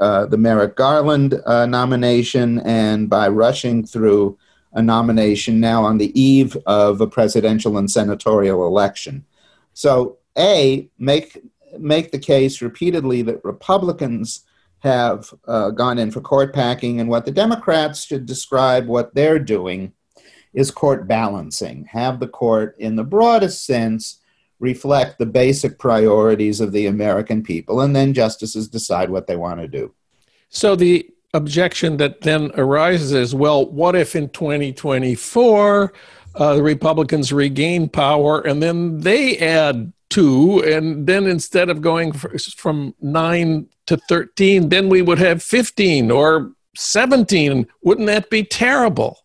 uh, 0.00 0.26
the 0.26 0.38
Merrick 0.38 0.76
Garland 0.76 1.40
uh, 1.46 1.66
nomination 1.66 2.60
and 2.60 3.08
by 3.08 3.28
rushing 3.28 3.84
through 3.86 4.38
a 4.72 4.82
nomination 4.82 5.60
now 5.60 5.84
on 5.84 5.98
the 5.98 6.18
eve 6.20 6.56
of 6.66 7.00
a 7.00 7.06
presidential 7.06 7.76
and 7.76 7.90
senatorial 7.90 8.66
election. 8.66 9.24
So, 9.74 10.18
A, 10.38 10.88
make, 10.98 11.38
make 11.78 12.12
the 12.12 12.18
case 12.18 12.62
repeatedly 12.62 13.22
that 13.22 13.44
Republicans 13.44 14.44
have 14.80 15.32
uh, 15.46 15.70
gone 15.70 15.98
in 15.98 16.10
for 16.10 16.20
court 16.20 16.54
packing, 16.54 17.00
and 17.00 17.10
what 17.10 17.24
the 17.24 17.32
Democrats 17.32 18.04
should 18.04 18.26
describe 18.26 18.86
what 18.86 19.14
they're 19.14 19.38
doing 19.38 19.92
is 20.54 20.70
court 20.70 21.06
balancing. 21.06 21.84
Have 21.90 22.18
the 22.18 22.28
court, 22.28 22.76
in 22.78 22.96
the 22.96 23.04
broadest 23.04 23.66
sense, 23.66 24.19
reflect 24.60 25.18
the 25.18 25.26
basic 25.26 25.78
priorities 25.78 26.60
of 26.60 26.72
the 26.72 26.86
American 26.86 27.42
people, 27.42 27.80
and 27.80 27.96
then 27.96 28.14
justices 28.14 28.68
decide 28.68 29.10
what 29.10 29.26
they 29.26 29.36
want 29.36 29.60
to 29.60 29.66
do. 29.66 29.92
So 30.50 30.76
the 30.76 31.08
objection 31.34 31.96
that 31.96 32.20
then 32.20 32.50
arises 32.54 33.12
is 33.12 33.34
well, 33.34 33.66
what 33.66 33.96
if 33.96 34.14
in 34.14 34.28
2024 34.28 35.92
uh, 36.34 36.54
the 36.54 36.62
Republicans 36.62 37.32
regain 37.32 37.88
power 37.88 38.40
and 38.40 38.62
then 38.62 39.00
they 39.00 39.38
add 39.38 39.92
two, 40.10 40.62
and 40.64 41.06
then 41.06 41.26
instead 41.26 41.70
of 41.70 41.80
going 41.80 42.12
from 42.12 42.94
nine 43.00 43.68
to 43.86 43.96
13, 43.96 44.68
then 44.68 44.88
we 44.88 45.02
would 45.02 45.18
have 45.18 45.42
15 45.42 46.10
or 46.10 46.52
17. 46.76 47.66
Wouldn't 47.82 48.06
that 48.08 48.28
be 48.28 48.42
terrible? 48.42 49.18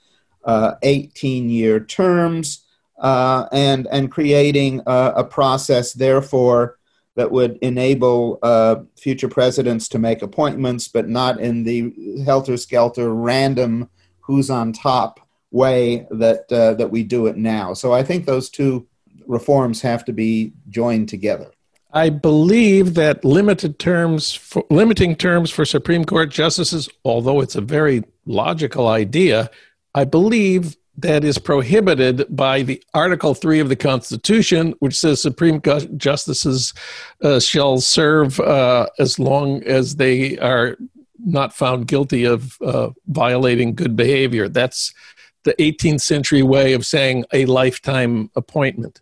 18 0.47 1.45
uh, 1.45 1.49
year 1.49 1.81
terms 1.81 2.65
uh, 3.01 3.47
and, 3.53 3.87
and 3.91 4.11
creating 4.11 4.83
a 4.87 5.25
process, 5.25 5.93
therefore, 5.93 6.79
that 7.15 7.31
would 7.33 7.59
enable 7.63 8.39
uh, 8.43 8.77
future 8.97 9.29
presidents 9.29 9.89
to 9.89 9.99
make 9.99 10.23
appointments, 10.23 10.87
but 10.87 11.09
not 11.09 11.41
in 11.41 11.65
the 11.65 12.23
helter 12.25 12.57
skelter, 12.57 13.13
random, 13.13 13.89
who's 14.21 14.51
on 14.51 14.73
top 14.73 15.21
way 15.51 16.07
that 16.11 16.49
that 16.49 16.91
we 16.91 17.03
do 17.03 17.27
it 17.27 17.37
now. 17.37 17.73
So 17.73 17.93
I 17.93 18.03
think 18.03 18.27
those 18.27 18.51
two 18.51 18.87
reforms 19.27 19.81
have 19.83 20.05
to 20.07 20.13
be 20.13 20.53
joined 20.69 21.09
together. 21.09 21.51
I 21.93 22.11
believe 22.11 22.95
that 22.95 23.25
limited 23.25 23.79
terms 23.79 24.35
for, 24.35 24.65
limiting 24.71 25.17
terms 25.17 25.51
for 25.51 25.65
Supreme 25.65 26.05
Court 26.05 26.31
justices, 26.31 26.89
although 27.05 27.41
it's 27.41 27.57
a 27.57 27.63
very 27.63 28.05
logical 28.27 28.89
idea, 28.89 29.51
I 29.99 30.05
believe 30.05 30.77
that 30.99 31.25
is 31.25 31.39
prohibited 31.39 32.25
by 32.31 32.63
the 32.63 32.81
Article 32.95 33.35
3 33.35 33.59
of 33.59 33.69
the 33.69 33.75
Constitution, 33.75 34.75
which 34.79 34.97
says 34.97 35.21
Supreme 35.21 35.61
Justices 35.97 36.73
uh, 37.21 37.41
shall 37.41 37.81
serve 37.81 38.39
uh, 38.39 38.87
as 39.01 39.19
long 39.19 39.65
as 39.65 39.97
they 39.97 40.39
are 40.39 40.77
not 41.19 41.53
found 41.53 41.89
guilty 41.89 42.25
of 42.25 42.57
uh, 42.63 42.91
violating 43.09 43.75
good 43.75 43.97
behavior. 43.97 44.49
That's 44.49 44.95
the 45.43 45.55
18th 45.55 46.03
century 46.03 46.45
way 46.45 46.75
of 46.75 46.87
saying 46.87 47.25
a 47.33 47.45
lifetime 47.47 48.31
appointment. 48.37 49.01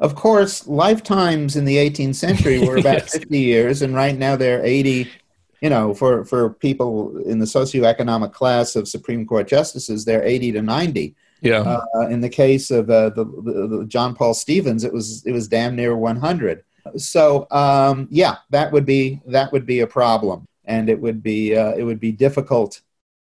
Of 0.00 0.16
course, 0.16 0.66
lifetimes 0.66 1.56
in 1.56 1.64
the 1.64 1.76
18th 1.76 2.16
century 2.16 2.58
were 2.58 2.76
about 2.84 3.04
yes. 3.04 3.16
50 3.16 3.38
years, 3.38 3.80
and 3.80 3.94
right 3.94 4.18
now 4.18 4.36
they're 4.36 4.62
80. 4.62 5.10
You 5.64 5.70
know, 5.70 5.94
for, 5.94 6.26
for 6.26 6.50
people 6.50 7.16
in 7.24 7.38
the 7.38 7.46
socioeconomic 7.46 8.34
class 8.34 8.76
of 8.76 8.86
Supreme 8.86 9.24
Court 9.26 9.48
justices, 9.48 10.04
they're 10.04 10.22
80 10.22 10.52
to 10.52 10.62
90. 10.62 11.16
Yeah. 11.40 11.60
Uh, 11.94 12.08
in 12.08 12.20
the 12.20 12.28
case 12.28 12.70
of 12.70 12.90
uh, 12.90 13.08
the, 13.08 13.24
the, 13.24 13.66
the, 13.78 13.84
John 13.86 14.14
Paul 14.14 14.34
Stevens, 14.34 14.84
it 14.84 14.92
was 14.92 15.24
it 15.24 15.32
was 15.32 15.48
damn 15.48 15.74
near 15.74 15.96
100. 15.96 16.64
So 16.98 17.46
um, 17.50 18.08
yeah, 18.10 18.36
that 18.50 18.72
would 18.72 18.84
be 18.84 19.22
that 19.26 19.52
would 19.52 19.64
be 19.64 19.80
a 19.80 19.86
problem, 19.86 20.46
and 20.66 20.90
it 20.90 21.00
would 21.00 21.22
be 21.22 21.56
uh, 21.56 21.72
it 21.72 21.82
would 21.82 21.98
be 21.98 22.12
difficult 22.12 22.82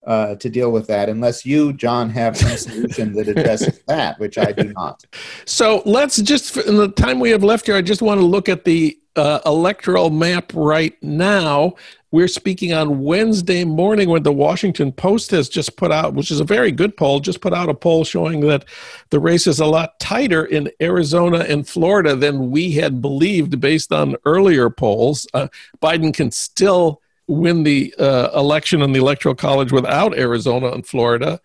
uh, 0.06 0.36
to 0.36 0.50
deal 0.50 0.72
with 0.72 0.88
that 0.88 1.10
unless 1.10 1.46
you, 1.46 1.74
John, 1.74 2.10
have 2.10 2.38
some 2.38 2.58
solution 2.58 3.14
that 3.14 3.28
addresses 3.28 3.80
that, 3.88 4.20
which 4.20 4.38
I 4.38 4.52
do 4.52 4.72
not. 4.74 5.06
So 5.46 5.82
let's 5.86 6.18
just, 6.22 6.58
in 6.58 6.78
the 6.78 6.90
time 6.90 7.20
we 7.20 7.32
have 7.32 7.44
left 7.44 7.66
here, 7.66 7.76
I 7.76 7.82
just 7.82 8.02
want 8.02 8.20
to 8.20 8.26
look 8.26 8.50
at 8.50 8.66
the 8.66 8.98
uh, 9.16 9.40
electoral 9.46 10.10
map 10.10 10.52
right 10.54 11.02
now. 11.02 11.76
We're 12.12 12.28
speaking 12.28 12.74
on 12.74 13.02
Wednesday 13.02 13.66
morning 13.66 14.10
when 14.10 14.24
the 14.24 14.32
Washington 14.32 14.92
Post 14.92 15.32
has 15.32 15.50
just 15.50 15.76
put 15.76 15.92
out, 15.92 16.14
which 16.14 16.32
is 16.32 16.40
a 16.40 16.46
very 16.46 16.72
good 16.72 16.96
poll, 16.96 17.20
just 17.20 17.42
put 17.42 17.54
out 17.54 17.68
a 17.68 17.74
poll 17.74 18.06
showing 18.06 18.42
that 18.42 18.66
the 19.10 19.20
race 19.20 19.48
is 19.48 19.60
a 19.60 19.66
lot 19.66 20.00
tighter 20.00 20.46
in 20.46 20.72
Arizona 20.82 21.40
and 21.40 21.68
Florida 21.68 22.16
than 22.16 22.52
we 22.52 22.72
had 22.72 23.02
believed 23.02 23.60
based 23.60 23.92
on 23.92 24.16
earlier 24.26 24.70
polls. 24.70 25.28
Uh, 25.34 25.48
Biden 25.82 26.14
can 26.14 26.32
still 26.32 27.02
win 27.28 27.64
the 27.64 27.94
uh, 27.98 28.30
election 28.36 28.82
in 28.82 28.92
the 28.92 29.00
electoral 29.00 29.36
college 29.36 29.72
without 29.72 30.18
Arizona 30.18 30.72
and 30.72 30.86
Florida, 30.86 31.40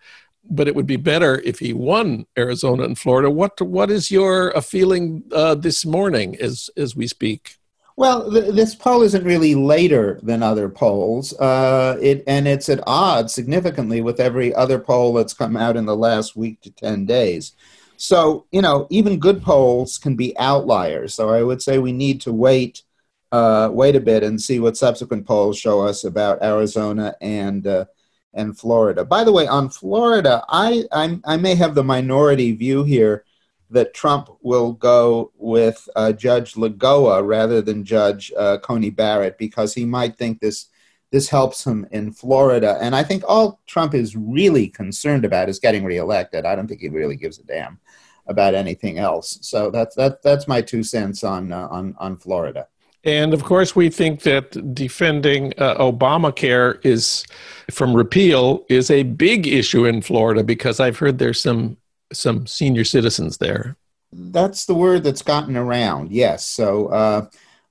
but 0.49 0.67
it 0.67 0.75
would 0.75 0.87
be 0.87 0.95
better 0.95 1.39
if 1.41 1.59
he 1.59 1.73
won 1.73 2.25
Arizona 2.37 2.83
and 2.83 2.97
Florida. 2.97 3.29
What 3.29 3.59
what 3.61 3.89
is 3.89 4.11
your 4.11 4.55
uh, 4.55 4.61
feeling 4.61 5.23
uh, 5.31 5.55
this 5.55 5.85
morning 5.85 6.35
as 6.39 6.69
as 6.77 6.95
we 6.95 7.07
speak? 7.07 7.57
Well, 7.97 8.31
th- 8.31 8.55
this 8.55 8.73
poll 8.73 9.03
isn't 9.03 9.23
really 9.23 9.53
later 9.53 10.19
than 10.23 10.41
other 10.41 10.69
polls, 10.69 11.33
uh, 11.39 11.97
it 12.01 12.23
and 12.25 12.47
it's 12.47 12.69
at 12.69 12.83
odds 12.87 13.33
significantly 13.33 14.01
with 14.01 14.19
every 14.19 14.53
other 14.55 14.79
poll 14.79 15.13
that's 15.13 15.33
come 15.33 15.57
out 15.57 15.77
in 15.77 15.85
the 15.85 15.95
last 15.95 16.35
week 16.35 16.61
to 16.61 16.71
ten 16.71 17.05
days. 17.05 17.53
So 17.97 18.45
you 18.51 18.61
know, 18.61 18.87
even 18.89 19.19
good 19.19 19.43
polls 19.43 19.97
can 19.97 20.15
be 20.15 20.37
outliers. 20.37 21.13
So 21.13 21.29
I 21.29 21.43
would 21.43 21.61
say 21.61 21.77
we 21.77 21.91
need 21.91 22.21
to 22.21 22.33
wait 22.33 22.83
uh, 23.31 23.69
wait 23.71 23.95
a 23.95 23.99
bit 23.99 24.23
and 24.23 24.41
see 24.41 24.59
what 24.59 24.77
subsequent 24.77 25.25
polls 25.25 25.57
show 25.57 25.81
us 25.81 26.03
about 26.03 26.43
Arizona 26.43 27.15
and 27.21 27.65
uh, 27.65 27.85
and 28.33 28.57
Florida. 28.57 29.03
By 29.03 29.23
the 29.23 29.31
way, 29.31 29.47
on 29.47 29.69
Florida, 29.69 30.43
I 30.49 30.83
I'm, 30.91 31.21
i 31.25 31.37
may 31.37 31.55
have 31.55 31.75
the 31.75 31.83
minority 31.83 32.51
view 32.53 32.83
here 32.83 33.25
that 33.69 33.93
Trump 33.93 34.29
will 34.41 34.73
go 34.73 35.31
with 35.37 35.87
uh, 35.95 36.11
Judge 36.11 36.55
Lagoa 36.55 37.25
rather 37.25 37.61
than 37.61 37.85
Judge 37.85 38.31
uh, 38.37 38.57
Coney 38.57 38.89
Barrett 38.89 39.37
because 39.37 39.73
he 39.73 39.85
might 39.85 40.17
think 40.17 40.39
this 40.39 40.67
this 41.11 41.29
helps 41.29 41.65
him 41.65 41.85
in 41.91 42.11
Florida. 42.11 42.77
And 42.81 42.95
I 42.95 43.03
think 43.03 43.23
all 43.27 43.61
Trump 43.67 43.93
is 43.93 44.15
really 44.15 44.67
concerned 44.67 45.25
about 45.25 45.49
is 45.49 45.59
getting 45.59 45.83
reelected. 45.83 46.45
I 46.45 46.55
don't 46.55 46.67
think 46.67 46.79
he 46.79 46.87
really 46.87 47.17
gives 47.17 47.37
a 47.37 47.43
damn 47.43 47.79
about 48.27 48.55
anything 48.55 48.97
else. 48.97 49.37
So 49.41 49.71
that's 49.71 49.95
that 49.95 50.21
that's 50.21 50.47
my 50.47 50.61
two 50.61 50.83
cents 50.83 51.23
on 51.23 51.51
uh, 51.51 51.67
on 51.69 51.95
on 51.97 52.17
Florida. 52.17 52.67
And 53.03 53.33
of 53.33 53.43
course, 53.43 53.75
we 53.75 53.89
think 53.89 54.21
that 54.21 54.75
defending 54.75 55.53
uh, 55.57 55.75
Obamacare 55.79 56.83
is 56.85 57.25
from 57.71 57.95
repeal 57.95 58.63
is 58.69 58.91
a 58.91 59.03
big 59.03 59.47
issue 59.47 59.85
in 59.85 60.01
Florida 60.01 60.43
because 60.43 60.79
I've 60.79 60.99
heard 60.99 61.17
there's 61.17 61.41
some 61.41 61.77
some 62.13 62.45
senior 62.45 62.83
citizens 62.83 63.37
there. 63.37 63.75
That's 64.11 64.65
the 64.65 64.75
word 64.75 65.03
that's 65.03 65.21
gotten 65.21 65.55
around. 65.55 66.11
Yes. 66.11 66.45
So 66.45 66.87
uh, 66.87 67.27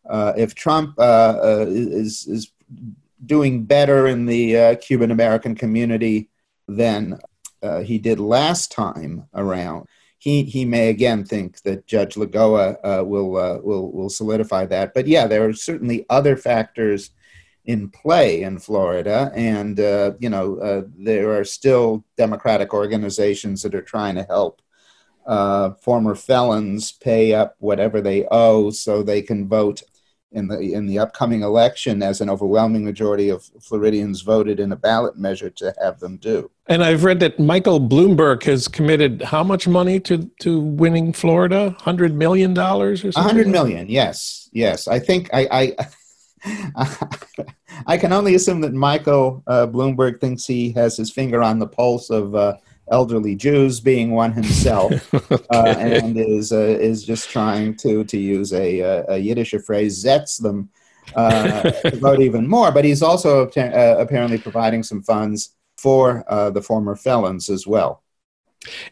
uh, 0.08 0.32
if 0.36 0.54
Trump 0.54 0.98
uh, 0.98 1.02
uh, 1.42 1.66
is 1.68 2.26
is 2.26 2.50
doing 3.24 3.64
better 3.64 4.08
in 4.08 4.26
the 4.26 4.56
uh, 4.56 4.74
Cuban 4.76 5.10
American 5.10 5.54
community 5.54 6.28
than 6.66 7.18
he 7.84 7.98
did 7.98 8.18
last 8.18 8.72
time 8.72 9.26
around, 9.34 9.86
he 10.20 10.44
he 10.44 10.66
may 10.66 10.90
again 10.90 11.24
think 11.24 11.62
that 11.62 11.86
Judge 11.86 12.14
Lagoa 12.14 12.76
uh, 12.84 13.02
will 13.02 13.36
uh, 13.36 13.58
will 13.62 13.90
will 13.90 14.10
solidify 14.10 14.66
that. 14.66 14.92
But 14.94 15.06
yeah, 15.06 15.26
there 15.26 15.48
are 15.48 15.54
certainly 15.54 16.04
other 16.10 16.36
factors 16.36 17.10
in 17.64 17.88
play 17.88 18.42
in 18.42 18.58
Florida, 18.58 19.32
and 19.34 19.80
uh, 19.80 20.12
you 20.20 20.28
know 20.28 20.58
uh, 20.58 20.82
there 20.94 21.36
are 21.38 21.44
still 21.44 22.04
Democratic 22.18 22.74
organizations 22.74 23.62
that 23.62 23.74
are 23.74 23.80
trying 23.82 24.14
to 24.16 24.24
help 24.24 24.60
uh, 25.26 25.70
former 25.80 26.14
felons 26.14 26.92
pay 26.92 27.32
up 27.32 27.56
whatever 27.58 28.02
they 28.02 28.26
owe 28.30 28.70
so 28.70 29.02
they 29.02 29.22
can 29.22 29.48
vote 29.48 29.82
in 30.32 30.46
the 30.48 30.58
in 30.58 30.86
the 30.86 30.98
upcoming 30.98 31.42
election 31.42 32.02
as 32.02 32.20
an 32.20 32.30
overwhelming 32.30 32.84
majority 32.84 33.28
of 33.28 33.50
Floridians 33.60 34.22
voted 34.22 34.60
in 34.60 34.72
a 34.72 34.76
ballot 34.76 35.16
measure 35.16 35.50
to 35.50 35.74
have 35.82 35.98
them 36.00 36.16
do. 36.16 36.50
And 36.66 36.84
I've 36.84 37.04
read 37.04 37.20
that 37.20 37.40
Michael 37.40 37.80
Bloomberg 37.80 38.44
has 38.44 38.68
committed 38.68 39.22
how 39.22 39.42
much 39.42 39.66
money 39.66 39.98
to 40.00 40.30
to 40.40 40.60
winning 40.60 41.12
Florida? 41.12 41.74
Hundred 41.80 42.14
million 42.14 42.54
dollars 42.54 43.04
or 43.04 43.12
something. 43.12 43.28
Hundred 43.28 43.48
million, 43.48 43.88
yes, 43.88 44.48
yes. 44.52 44.88
I 44.88 44.98
think 44.98 45.30
I. 45.32 45.74
I 45.78 45.86
I 47.86 47.98
can 47.98 48.12
only 48.14 48.34
assume 48.34 48.62
that 48.62 48.72
Michael 48.72 49.42
uh, 49.46 49.66
Bloomberg 49.66 50.20
thinks 50.20 50.46
he 50.46 50.72
has 50.72 50.96
his 50.96 51.10
finger 51.10 51.42
on 51.42 51.58
the 51.58 51.66
pulse 51.66 52.08
of 52.08 52.34
uh, 52.34 52.56
elderly 52.90 53.34
Jews, 53.34 53.80
being 53.80 54.10
one 54.12 54.32
himself, 54.32 54.92
uh, 55.14 55.18
okay. 55.30 55.46
uh, 55.50 55.78
and 55.78 56.16
is 56.18 56.52
uh, 56.52 56.58
is 56.58 57.04
just 57.04 57.30
trying 57.30 57.76
to 57.78 58.04
to 58.04 58.18
use 58.18 58.52
a, 58.52 58.80
a 59.08 59.18
Yiddish 59.18 59.54
phrase, 59.64 60.02
zets 60.02 60.40
them 60.40 60.70
uh, 61.14 61.70
to 61.70 61.96
vote 61.96 62.20
even 62.20 62.48
more. 62.48 62.72
But 62.72 62.84
he's 62.84 63.02
also 63.02 63.48
uh, 63.48 63.96
apparently 63.98 64.38
providing 64.38 64.82
some 64.82 65.02
funds 65.02 65.50
for 65.76 66.24
the 66.52 66.62
former 66.62 66.94
felons 66.96 67.48
as 67.48 67.66
well. 67.66 68.02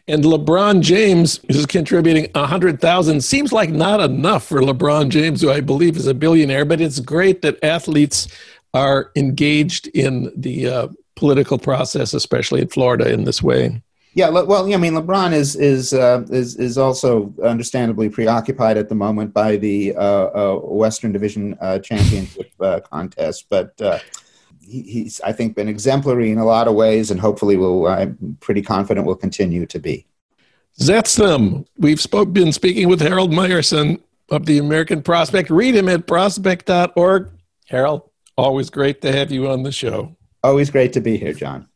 And 0.07 0.23
LeBron 0.23 0.81
James 0.81 1.39
is 1.47 1.67
contributing 1.67 2.31
a 2.33 2.47
hundred 2.47 2.81
thousand. 2.81 3.23
Seems 3.23 3.53
like 3.53 3.69
not 3.69 3.99
enough 3.99 4.45
for 4.45 4.61
LeBron 4.61 5.09
James, 5.09 5.41
who 5.41 5.51
I 5.51 5.61
believe 5.61 5.95
is 5.95 6.07
a 6.07 6.13
billionaire. 6.13 6.65
But 6.65 6.81
it's 6.81 6.99
great 6.99 7.43
that 7.43 7.63
athletes 7.63 8.27
are 8.73 9.11
engaged 9.15 9.87
in 9.87 10.31
the 10.35 10.67
uh, 10.67 10.87
political 11.15 11.59
process, 11.59 12.13
especially 12.13 12.61
in 12.61 12.69
Florida, 12.69 13.11
in 13.11 13.25
this 13.25 13.43
way. 13.43 13.81
Yeah, 14.13 14.29
well, 14.29 14.73
I 14.73 14.77
mean, 14.77 14.93
LeBron 14.93 15.33
is 15.33 15.55
is 15.55 15.93
uh, 15.93 16.25
is 16.31 16.55
is 16.55 16.77
also 16.77 17.33
understandably 17.43 18.09
preoccupied 18.09 18.77
at 18.77 18.89
the 18.89 18.95
moment 18.95 19.33
by 19.33 19.57
the 19.57 19.95
uh, 19.95 19.99
uh, 20.01 20.59
Western 20.63 21.11
Division 21.11 21.55
uh, 21.61 21.79
Championship 21.79 22.51
uh, 22.59 22.79
contest, 22.79 23.45
but 23.49 23.79
uh, 23.79 23.99
he, 24.59 24.81
he's 24.81 25.21
I 25.21 25.31
think 25.31 25.55
been 25.55 25.67
exemplary 25.67 26.31
in 26.31 26.39
a 26.39 26.45
lot 26.45 26.67
of 26.67 26.73
ways, 26.73 27.11
and 27.11 27.19
hopefully 27.19 27.55
will 27.55 27.87
I'm 27.87 28.37
pretty 28.39 28.63
confident 28.63 29.05
will 29.05 29.15
continue 29.15 29.67
to 29.67 29.79
be. 29.79 30.07
That's 30.79 31.15
them. 31.15 31.65
We've 31.77 32.01
spoke, 32.01 32.33
been 32.33 32.51
speaking 32.51 32.87
with 32.87 33.01
Harold 33.01 33.31
Meyerson 33.31 34.01
of 34.31 34.45
the 34.45 34.57
American 34.57 35.03
Prospect. 35.03 35.49
Read 35.49 35.75
him 35.75 35.89
at 35.89 36.07
prospect.org. 36.07 37.29
Harold, 37.67 38.09
always 38.37 38.69
great 38.69 39.01
to 39.01 39.11
have 39.11 39.31
you 39.31 39.49
on 39.49 39.63
the 39.63 39.71
show. 39.71 40.15
Always 40.43 40.71
great 40.71 40.93
to 40.93 41.01
be 41.01 41.17
here, 41.17 41.33
John. 41.33 41.67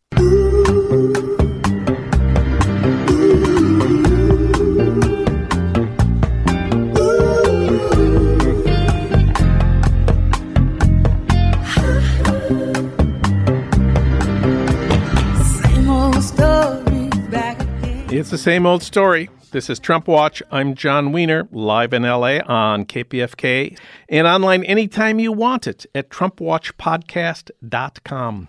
It's 18.24 18.32
the 18.32 18.38
same 18.38 18.65
old 18.65 18.82
story. 18.82 19.30
This 19.51 19.70
is 19.70 19.80
Trump 19.80 20.08
Watch. 20.08 20.42
I'm 20.50 20.75
Jon 20.75 21.12
Wiener, 21.12 21.50
live 21.51 21.92
in 21.92 22.03
LA 22.03 22.40
on 22.46 22.86
KPFK 22.86 23.77
and 24.07 24.25
online 24.25 24.64
anytime 24.64 25.20
you 25.20 25.33
want 25.33 25.68
it 25.68 25.86
at 25.94 26.09
TrumpWatchPodcast.com. 26.09 28.48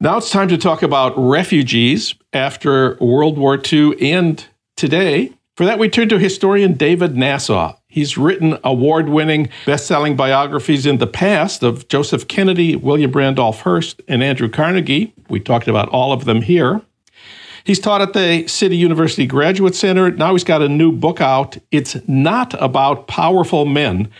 Now 0.00 0.16
it's 0.16 0.30
time 0.30 0.48
to 0.48 0.56
talk 0.56 0.82
about 0.82 1.12
refugees 1.18 2.14
after 2.32 2.96
World 2.98 3.36
War 3.36 3.60
II 3.70 3.94
and 4.00 4.42
today. 4.78 5.34
For 5.58 5.66
that, 5.66 5.78
we 5.78 5.90
turn 5.90 6.08
to 6.08 6.18
historian 6.18 6.72
David 6.72 7.12
Nasaw. 7.12 7.76
He's 7.88 8.16
written 8.16 8.56
award 8.64 9.10
winning, 9.10 9.50
best 9.66 9.86
selling 9.86 10.16
biographies 10.16 10.86
in 10.86 10.96
the 10.96 11.06
past 11.06 11.62
of 11.62 11.88
Joseph 11.88 12.26
Kennedy, 12.26 12.74
William 12.74 13.12
Randolph 13.12 13.60
Hearst, 13.60 14.00
and 14.08 14.22
Andrew 14.22 14.48
Carnegie. 14.48 15.12
We 15.28 15.40
talked 15.40 15.68
about 15.68 15.90
all 15.90 16.10
of 16.10 16.24
them 16.24 16.40
here. 16.40 16.80
He's 17.64 17.80
taught 17.80 18.02
at 18.02 18.12
the 18.12 18.46
City 18.46 18.76
University 18.76 19.26
Graduate 19.26 19.74
Center. 19.74 20.10
Now 20.10 20.32
he's 20.32 20.44
got 20.44 20.62
a 20.62 20.68
new 20.68 20.92
book 20.92 21.20
out. 21.20 21.58
It's 21.70 21.96
not 22.06 22.54
about 22.62 23.06
powerful 23.06 23.66
men. 23.66 24.10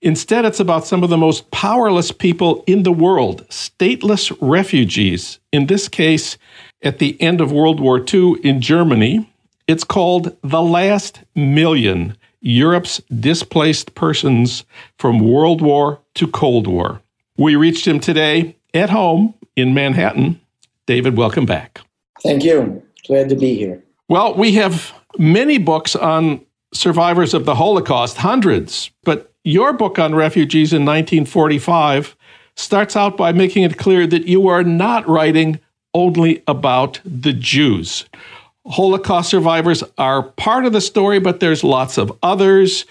Instead, 0.00 0.44
it's 0.44 0.58
about 0.58 0.84
some 0.84 1.04
of 1.04 1.10
the 1.10 1.16
most 1.16 1.50
powerless 1.52 2.10
people 2.10 2.64
in 2.66 2.82
the 2.82 2.92
world, 2.92 3.46
stateless 3.48 4.36
refugees. 4.40 5.38
In 5.52 5.66
this 5.66 5.88
case, 5.88 6.36
at 6.82 6.98
the 6.98 7.20
end 7.20 7.40
of 7.40 7.52
World 7.52 7.78
War 7.78 8.04
II 8.12 8.34
in 8.42 8.60
Germany, 8.60 9.30
it's 9.68 9.84
called 9.84 10.36
The 10.42 10.60
Last 10.60 11.20
Million 11.36 12.16
Europe's 12.40 13.00
Displaced 13.20 13.94
Persons 13.94 14.64
from 14.98 15.20
World 15.20 15.62
War 15.62 16.00
to 16.16 16.26
Cold 16.26 16.66
War. 16.66 17.00
We 17.38 17.54
reached 17.54 17.86
him 17.86 18.00
today 18.00 18.56
at 18.74 18.90
home 18.90 19.34
in 19.54 19.72
Manhattan. 19.72 20.40
David, 20.86 21.16
welcome 21.16 21.46
back. 21.46 21.80
Thank 22.22 22.44
you. 22.44 22.82
Glad 23.06 23.28
to 23.30 23.36
be 23.36 23.56
here. 23.56 23.82
Well, 24.08 24.34
we 24.34 24.52
have 24.52 24.92
many 25.18 25.58
books 25.58 25.96
on 25.96 26.40
survivors 26.72 27.34
of 27.34 27.44
the 27.44 27.54
Holocaust, 27.54 28.18
hundreds, 28.18 28.90
but 29.04 29.32
your 29.44 29.72
book 29.72 29.98
on 29.98 30.14
refugees 30.14 30.72
in 30.72 30.82
1945 30.82 32.16
starts 32.56 32.96
out 32.96 33.16
by 33.16 33.32
making 33.32 33.64
it 33.64 33.78
clear 33.78 34.06
that 34.06 34.26
you 34.26 34.48
are 34.48 34.62
not 34.62 35.06
writing 35.08 35.58
only 35.94 36.42
about 36.46 37.00
the 37.04 37.32
Jews. 37.32 38.04
Holocaust 38.66 39.30
survivors 39.30 39.82
are 39.98 40.22
part 40.22 40.64
of 40.64 40.72
the 40.72 40.80
story, 40.80 41.18
but 41.18 41.40
there's 41.40 41.64
lots 41.64 41.98
of 41.98 42.16
others 42.22 42.84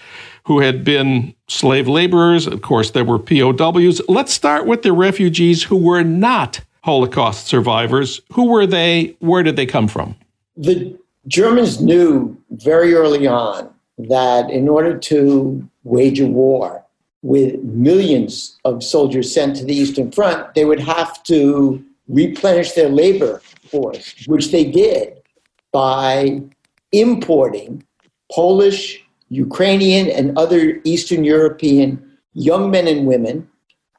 who 0.44 0.60
had 0.60 0.84
been 0.84 1.34
slave 1.48 1.88
laborers. 1.88 2.46
Of 2.46 2.62
course, 2.62 2.90
there 2.90 3.04
were 3.04 3.18
POWs. 3.18 4.02
Let's 4.08 4.32
start 4.32 4.66
with 4.66 4.82
the 4.82 4.92
refugees 4.92 5.62
who 5.62 5.76
were 5.76 6.02
not 6.02 6.60
Holocaust 6.82 7.46
survivors. 7.46 8.20
Who 8.32 8.46
were 8.46 8.66
they? 8.66 9.16
Where 9.20 9.42
did 9.42 9.56
they 9.56 9.66
come 9.66 9.88
from? 9.88 10.16
The 10.56 10.98
Germans 11.28 11.80
knew 11.80 12.36
very 12.50 12.94
early 12.94 13.26
on 13.26 13.72
that 13.98 14.50
in 14.50 14.68
order 14.68 14.98
to 14.98 15.68
wage 15.84 16.20
a 16.20 16.26
war 16.26 16.84
with 17.22 17.62
millions 17.62 18.58
of 18.64 18.82
soldiers 18.82 19.32
sent 19.32 19.56
to 19.56 19.64
the 19.64 19.74
Eastern 19.74 20.10
Front, 20.10 20.54
they 20.54 20.64
would 20.64 20.80
have 20.80 21.22
to 21.24 21.84
replenish 22.08 22.72
their 22.72 22.88
labor 22.88 23.40
force, 23.70 24.14
which 24.26 24.50
they 24.50 24.64
did 24.64 25.22
by 25.70 26.42
importing 26.90 27.84
Polish, 28.30 29.04
Ukrainian, 29.28 30.10
and 30.10 30.36
other 30.36 30.80
Eastern 30.84 31.22
European 31.22 32.18
young 32.34 32.70
men 32.70 32.88
and 32.88 33.06
women, 33.06 33.48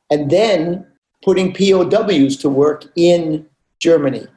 and 0.09 0.29
then 0.29 0.85
putting 1.23 1.53
POWs 1.53 2.37
to 2.37 2.49
work 2.49 2.85
in 2.95 3.45
Germany. 3.79 4.27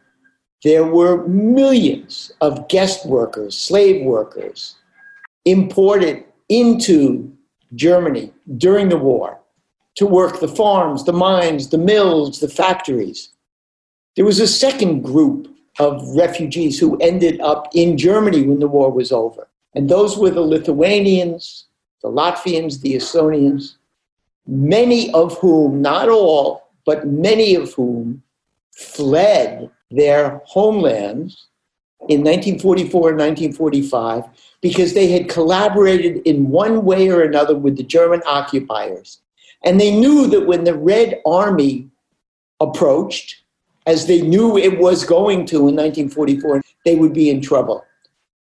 There 0.63 0.85
were 0.85 1.27
millions 1.27 2.33
of 2.41 2.69
guest 2.69 3.07
workers, 3.07 3.57
slave 3.57 4.05
workers, 4.05 4.77
imported 5.45 6.25
into 6.49 7.33
Germany 7.75 8.33
during 8.57 8.89
the 8.89 8.97
war 8.97 9.41
to 9.97 10.07
work 10.07 10.41
the 10.41 10.49
farms, 10.49 11.05
the 11.05 11.13
mines, 11.13 11.69
the 11.69 11.79
mills, 11.79 12.41
the 12.41 12.49
factories. 12.49 13.31
There 14.15 14.25
was 14.25 14.41
a 14.41 14.47
second 14.47 15.03
group 15.03 15.49
of 15.79 16.03
refugees 16.17 16.79
who 16.79 16.97
ended 16.99 17.41
up 17.41 17.69
in 17.75 17.99
Germany 17.99 18.43
when 18.43 18.61
the 18.61 18.69
war 18.69 18.91
was 18.91 19.13
over. 19.13 19.49
And 19.75 19.89
those 19.91 20.17
were 20.17 20.31
the 20.31 20.41
Lithuanians, 20.41 21.67
the 22.03 22.09
Latvians, 22.09 22.81
the 22.81 22.95
Estonians, 22.95 23.75
many 24.47 25.13
of 25.13 25.37
whom, 25.39 25.83
not 25.83 26.09
all, 26.09 26.66
but 26.87 27.07
many 27.07 27.55
of 27.55 27.75
whom 27.75 28.23
fled 28.73 29.71
their 29.91 30.41
homelands 30.47 31.49
in 32.09 32.21
1944 32.21 33.11
and 33.11 33.19
1945 33.19 34.25
because 34.61 34.95
they 34.95 35.09
had 35.09 35.29
collaborated 35.29 36.19
in 36.25 36.49
one 36.49 36.85
way 36.85 37.09
or 37.09 37.23
another 37.23 37.57
with 37.57 37.77
the 37.77 37.83
German 37.83 38.23
occupiers. 38.27 39.21
And 39.65 39.81
they 39.81 39.99
knew 39.99 40.29
that 40.29 40.47
when 40.47 40.65
the 40.65 40.75
Red 40.75 41.21
Army 41.27 41.89
approached, 42.61 43.43
as 43.87 44.07
they 44.07 44.21
knew 44.21 44.57
it 44.57 44.79
was 44.79 45.05
going 45.05 45.47
to 45.47 45.69
in 45.69 45.77
1944, 45.77 46.63
they 46.85 46.97
would 46.97 47.13
be 47.13 47.31
in 47.31 47.41
trouble. 47.41 47.85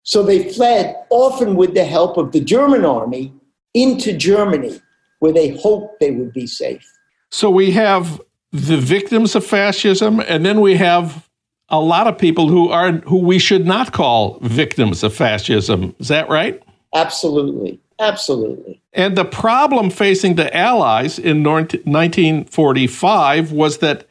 So 0.02 0.22
they 0.22 0.52
fled, 0.52 0.96
often 1.10 1.54
with 1.54 1.74
the 1.74 1.84
help 1.84 2.16
of 2.16 2.32
the 2.32 2.40
German 2.40 2.84
army, 2.84 3.32
into 3.74 4.16
Germany, 4.16 4.80
where 5.20 5.32
they 5.32 5.50
hoped 5.50 6.00
they 6.00 6.10
would 6.10 6.32
be 6.32 6.46
safe. 6.46 6.84
So 7.30 7.48
we 7.50 7.70
have 7.70 8.20
the 8.52 8.76
victims 8.76 9.34
of 9.34 9.44
fascism, 9.44 10.20
and 10.20 10.44
then 10.44 10.60
we 10.60 10.76
have 10.76 11.28
a 11.68 11.80
lot 11.80 12.06
of 12.06 12.18
people 12.18 12.48
who 12.48 12.68
are 12.68 12.92
who 12.92 13.18
we 13.18 13.38
should 13.38 13.66
not 13.66 13.92
call 13.92 14.38
victims 14.42 15.02
of 15.02 15.14
fascism. 15.14 15.94
Is 15.98 16.08
that 16.08 16.28
right? 16.28 16.62
Absolutely. 16.94 17.80
Absolutely. 17.98 18.80
And 18.92 19.16
the 19.16 19.24
problem 19.24 19.88
facing 19.88 20.34
the 20.34 20.54
Allies 20.56 21.18
in 21.18 21.42
1945 21.42 23.52
was 23.52 23.78
that 23.78 24.06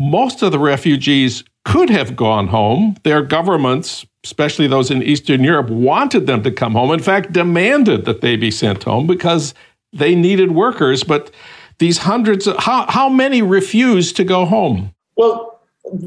most 0.00 0.42
of 0.42 0.50
the 0.50 0.58
refugees 0.58 1.44
could 1.64 1.90
have 1.90 2.16
gone 2.16 2.48
home. 2.48 2.96
Their 3.04 3.22
governments, 3.22 4.04
especially 4.24 4.66
those 4.66 4.90
in 4.90 5.02
Eastern 5.02 5.44
Europe, 5.44 5.70
wanted 5.70 6.26
them 6.26 6.42
to 6.42 6.50
come 6.50 6.72
home. 6.72 6.90
In 6.90 7.00
fact, 7.00 7.32
demanded 7.32 8.06
that 8.06 8.22
they 8.22 8.36
be 8.36 8.50
sent 8.50 8.84
home 8.84 9.06
because 9.06 9.54
they 9.92 10.14
needed 10.14 10.52
workers. 10.52 11.04
But 11.04 11.30
these 11.78 11.98
hundreds 11.98 12.46
of, 12.46 12.56
how, 12.58 12.86
how 12.88 13.08
many 13.08 13.42
refused 13.42 14.16
to 14.16 14.24
go 14.24 14.44
home? 14.44 14.94
Well, 15.16 15.60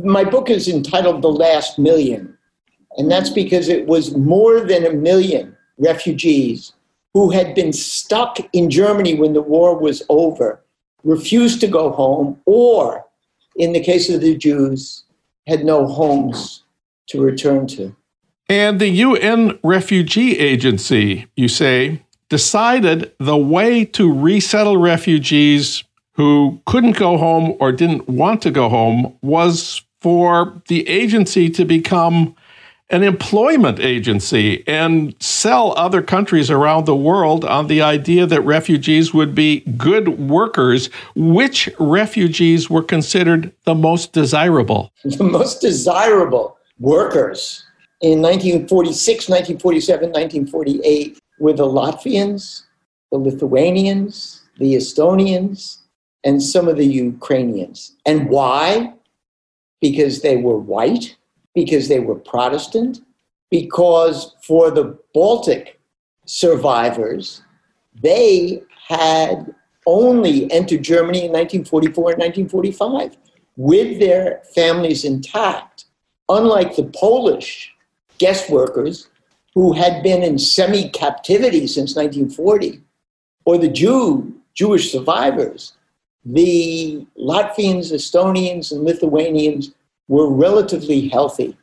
my 0.03 0.23
book 0.23 0.49
is 0.49 0.67
entitled 0.67 1.21
The 1.21 1.31
Last 1.31 1.77
Million. 1.77 2.37
And 2.97 3.11
that's 3.11 3.29
because 3.29 3.69
it 3.69 3.85
was 3.85 4.15
more 4.15 4.61
than 4.61 4.85
a 4.85 4.93
million 4.93 5.55
refugees 5.77 6.73
who 7.13 7.29
had 7.29 7.55
been 7.55 7.73
stuck 7.73 8.37
in 8.53 8.69
Germany 8.69 9.13
when 9.15 9.33
the 9.33 9.41
war 9.41 9.77
was 9.77 10.03
over, 10.09 10.63
refused 11.03 11.61
to 11.61 11.67
go 11.67 11.91
home, 11.91 12.39
or 12.45 13.05
in 13.55 13.73
the 13.73 13.79
case 13.79 14.09
of 14.09 14.21
the 14.21 14.35
Jews, 14.35 15.03
had 15.45 15.63
no 15.63 15.87
homes 15.87 16.63
to 17.07 17.21
return 17.21 17.67
to. 17.67 17.95
And 18.49 18.79
the 18.79 18.89
UN 18.89 19.59
Refugee 19.63 20.37
Agency, 20.37 21.27
you 21.35 21.47
say, 21.47 22.03
decided 22.29 23.11
the 23.19 23.37
way 23.37 23.85
to 23.85 24.13
resettle 24.13 24.77
refugees 24.77 25.83
who 26.13 26.61
couldn't 26.65 26.97
go 26.97 27.17
home 27.17 27.55
or 27.59 27.71
didn't 27.71 28.09
want 28.09 28.41
to 28.41 28.51
go 28.51 28.69
home 28.69 29.15
was 29.21 29.83
for 30.01 30.61
the 30.67 30.87
agency 30.87 31.49
to 31.49 31.63
become 31.63 32.35
an 32.89 33.03
employment 33.03 33.79
agency 33.79 34.63
and 34.65 35.13
sell 35.19 35.77
other 35.77 36.01
countries 36.01 36.49
around 36.49 36.85
the 36.85 36.95
world 36.95 37.43
on 37.43 37.67
the 37.67 37.81
idea 37.81 38.25
that 38.25 38.41
refugees 38.41 39.13
would 39.13 39.35
be 39.35 39.59
good 39.77 40.17
workers. 40.29 40.89
Which 41.15 41.69
refugees 41.79 42.69
were 42.69 42.83
considered 42.83 43.51
the 43.65 43.75
most 43.75 44.13
desirable? 44.13 44.91
The 45.03 45.23
most 45.23 45.61
desirable 45.61 46.57
workers 46.79 47.63
in 48.01 48.21
1946, 48.21 49.27
1947, 49.29 50.09
1948 50.09 51.19
were 51.39 51.53
the 51.53 51.65
Latvians, 51.65 52.63
the 53.11 53.17
Lithuanians, 53.17 54.43
the 54.57 54.75
Estonians, 54.75 55.79
and 56.23 56.41
some 56.41 56.67
of 56.67 56.77
the 56.77 56.85
Ukrainians. 56.85 57.95
And 58.05 58.29
why? 58.29 58.93
Because 59.81 60.21
they 60.21 60.37
were 60.37 60.57
white 60.57 61.15
because 61.57 61.87
they 61.87 61.99
were 61.99 62.13
Protestant, 62.13 62.99
because 63.49 64.35
for 64.43 64.69
the 64.69 64.95
Baltic 65.15 65.79
survivors, 66.25 67.41
they 67.99 68.61
had 68.87 69.55
only 69.87 70.51
entered 70.51 70.83
Germany 70.83 71.25
in 71.25 71.31
1944 71.31 72.11
and 72.11 72.19
1945 72.19 73.17
with 73.55 73.99
their 73.99 74.43
families 74.53 75.03
intact, 75.03 75.85
unlike 76.29 76.75
the 76.75 76.91
Polish 76.95 77.73
guest 78.19 78.51
workers 78.51 79.09
who 79.57 79.73
had 79.73 80.03
been 80.03 80.21
in 80.21 80.37
semi 80.37 80.87
captivity 80.89 81.65
since 81.65 81.95
1940, 81.95 82.79
or 83.43 83.57
the 83.57 83.67
Jew, 83.67 84.31
Jewish 84.53 84.91
survivors. 84.91 85.73
The 86.23 87.07
Latvians, 87.17 87.91
Estonians, 87.91 88.71
and 88.71 88.83
Lithuanians 88.83 89.71
were 90.07 90.29
relatively 90.29 91.07
healthy 91.07 91.57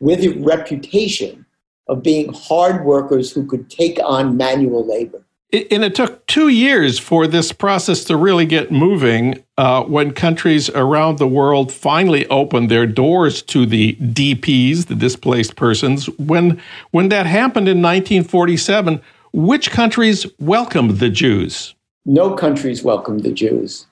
with 0.00 0.24
a 0.24 0.40
reputation 0.40 1.46
of 1.86 2.02
being 2.02 2.32
hard 2.32 2.84
workers 2.84 3.30
who 3.30 3.46
could 3.46 3.70
take 3.70 4.00
on 4.04 4.36
manual 4.36 4.84
labor. 4.84 5.22
And 5.50 5.82
it 5.82 5.94
took 5.94 6.26
two 6.26 6.48
years 6.48 6.98
for 6.98 7.26
this 7.26 7.52
process 7.52 8.04
to 8.04 8.18
really 8.18 8.44
get 8.44 8.70
moving 8.70 9.42
uh, 9.56 9.82
when 9.84 10.12
countries 10.12 10.68
around 10.68 11.16
the 11.16 11.26
world 11.26 11.72
finally 11.72 12.26
opened 12.26 12.70
their 12.70 12.86
doors 12.86 13.40
to 13.42 13.64
the 13.64 13.94
DPs, 13.96 14.86
the 14.86 14.94
displaced 14.94 15.56
persons. 15.56 16.06
When, 16.18 16.60
when 16.90 17.08
that 17.08 17.24
happened 17.24 17.66
in 17.66 17.78
1947, 17.78 19.00
which 19.32 19.70
countries 19.70 20.26
welcomed 20.38 20.98
the 20.98 21.08
Jews? 21.08 21.74
No 22.04 22.34
countries 22.34 22.82
welcomed 22.82 23.22
the 23.22 23.32
Jews. 23.32 23.86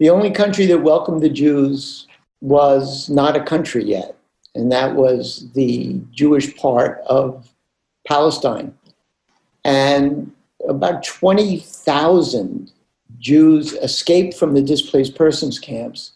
The 0.00 0.10
only 0.10 0.32
country 0.32 0.66
that 0.66 0.78
welcomed 0.78 1.22
the 1.22 1.28
Jews 1.28 2.08
was 2.40 3.08
not 3.08 3.36
a 3.36 3.44
country 3.44 3.84
yet, 3.84 4.16
and 4.56 4.72
that 4.72 4.96
was 4.96 5.50
the 5.52 6.00
Jewish 6.10 6.56
part 6.56 7.00
of 7.06 7.48
Palestine. 8.06 8.74
And 9.64 10.33
about 10.68 11.04
20,000 11.04 12.72
Jews 13.18 13.72
escaped 13.74 14.34
from 14.34 14.54
the 14.54 14.62
displaced 14.62 15.14
persons 15.14 15.58
camps 15.58 16.12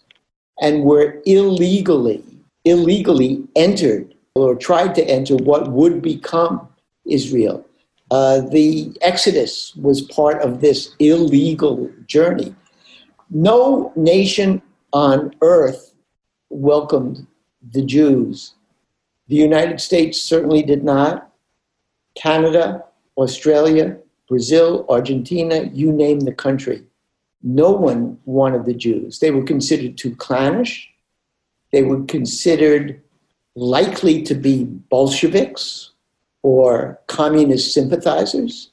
and 0.61 0.85
were 0.85 1.21
illegally, 1.27 2.23
illegally 2.65 3.45
entered 3.57 4.15
or 4.35 4.55
tried 4.55 4.95
to 4.95 5.05
enter 5.09 5.37
what 5.37 5.73
would 5.73 6.03
become 6.03 6.69
Israel. 7.07 7.67
Uh, 8.11 8.41
the 8.41 8.97
Exodus 9.03 9.75
was 9.77 10.03
part 10.03 10.41
of 10.43 10.61
this 10.61 10.95
illegal 10.99 11.91
journey. 12.07 12.55
No 13.31 13.93
nation 13.97 14.63
on 14.93 15.35
earth 15.43 15.95
welcomed 16.49 17.27
the 17.73 17.85
Jews. 17.85 18.55
The 19.29 19.37
United 19.37 19.81
States 19.81 20.21
certainly 20.21 20.63
did 20.63 20.83
not. 20.83 21.31
Canada, 22.15 22.85
Australia, 23.19 23.99
Brazil, 24.29 24.85
Argentina, 24.89 25.71
you 25.73 25.91
name 25.91 26.21
the 26.21 26.33
country. 26.33 26.85
No 27.43 27.71
one 27.71 28.19
wanted 28.25 28.65
the 28.65 28.75
Jews. 28.75 29.21
They 29.21 29.31
were 29.31 29.43
considered 29.43 29.97
too 29.97 30.15
clannish. 30.17 30.89
They 31.73 31.83
were 31.83 32.03
considered 32.05 33.01
likely 33.55 34.23
to 34.23 34.35
be 34.35 34.65
Bolsheviks 34.65 35.93
or 36.43 37.01
communist 37.07 37.73
sympathizers. 37.73 38.71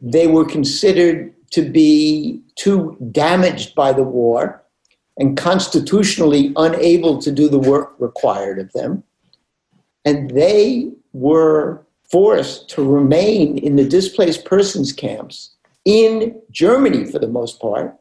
They 0.00 0.26
were 0.26 0.44
considered 0.44 1.34
to 1.50 1.68
be 1.68 2.40
too 2.56 2.96
damaged 3.12 3.74
by 3.74 3.92
the 3.92 4.04
war 4.04 4.62
and 5.18 5.36
constitutionally 5.36 6.52
unable 6.56 7.20
to 7.20 7.30
do 7.30 7.48
the 7.48 7.58
work 7.58 7.94
required 7.98 8.58
of 8.58 8.72
them. 8.72 9.02
And 10.04 10.30
they 10.30 10.90
were 11.12 11.84
forced 12.10 12.68
to 12.70 12.82
remain 12.82 13.58
in 13.58 13.76
the 13.76 13.84
displaced 13.84 14.44
persons 14.44 14.92
camps 14.92 15.50
in 15.84 16.40
Germany 16.50 17.04
for 17.04 17.18
the 17.18 17.28
most 17.28 17.60
part 17.60 17.96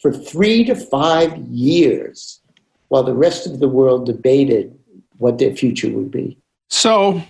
for 0.00 0.12
three 0.12 0.64
to 0.64 0.74
five 0.74 1.36
years 1.38 2.40
while 2.88 3.02
the 3.02 3.14
rest 3.14 3.46
of 3.46 3.60
the 3.60 3.68
world 3.68 4.06
debated 4.06 4.78
what 5.18 5.38
their 5.38 5.54
future 5.54 5.88
would 5.90 6.10
be. 6.10 6.36
So, 6.68 7.22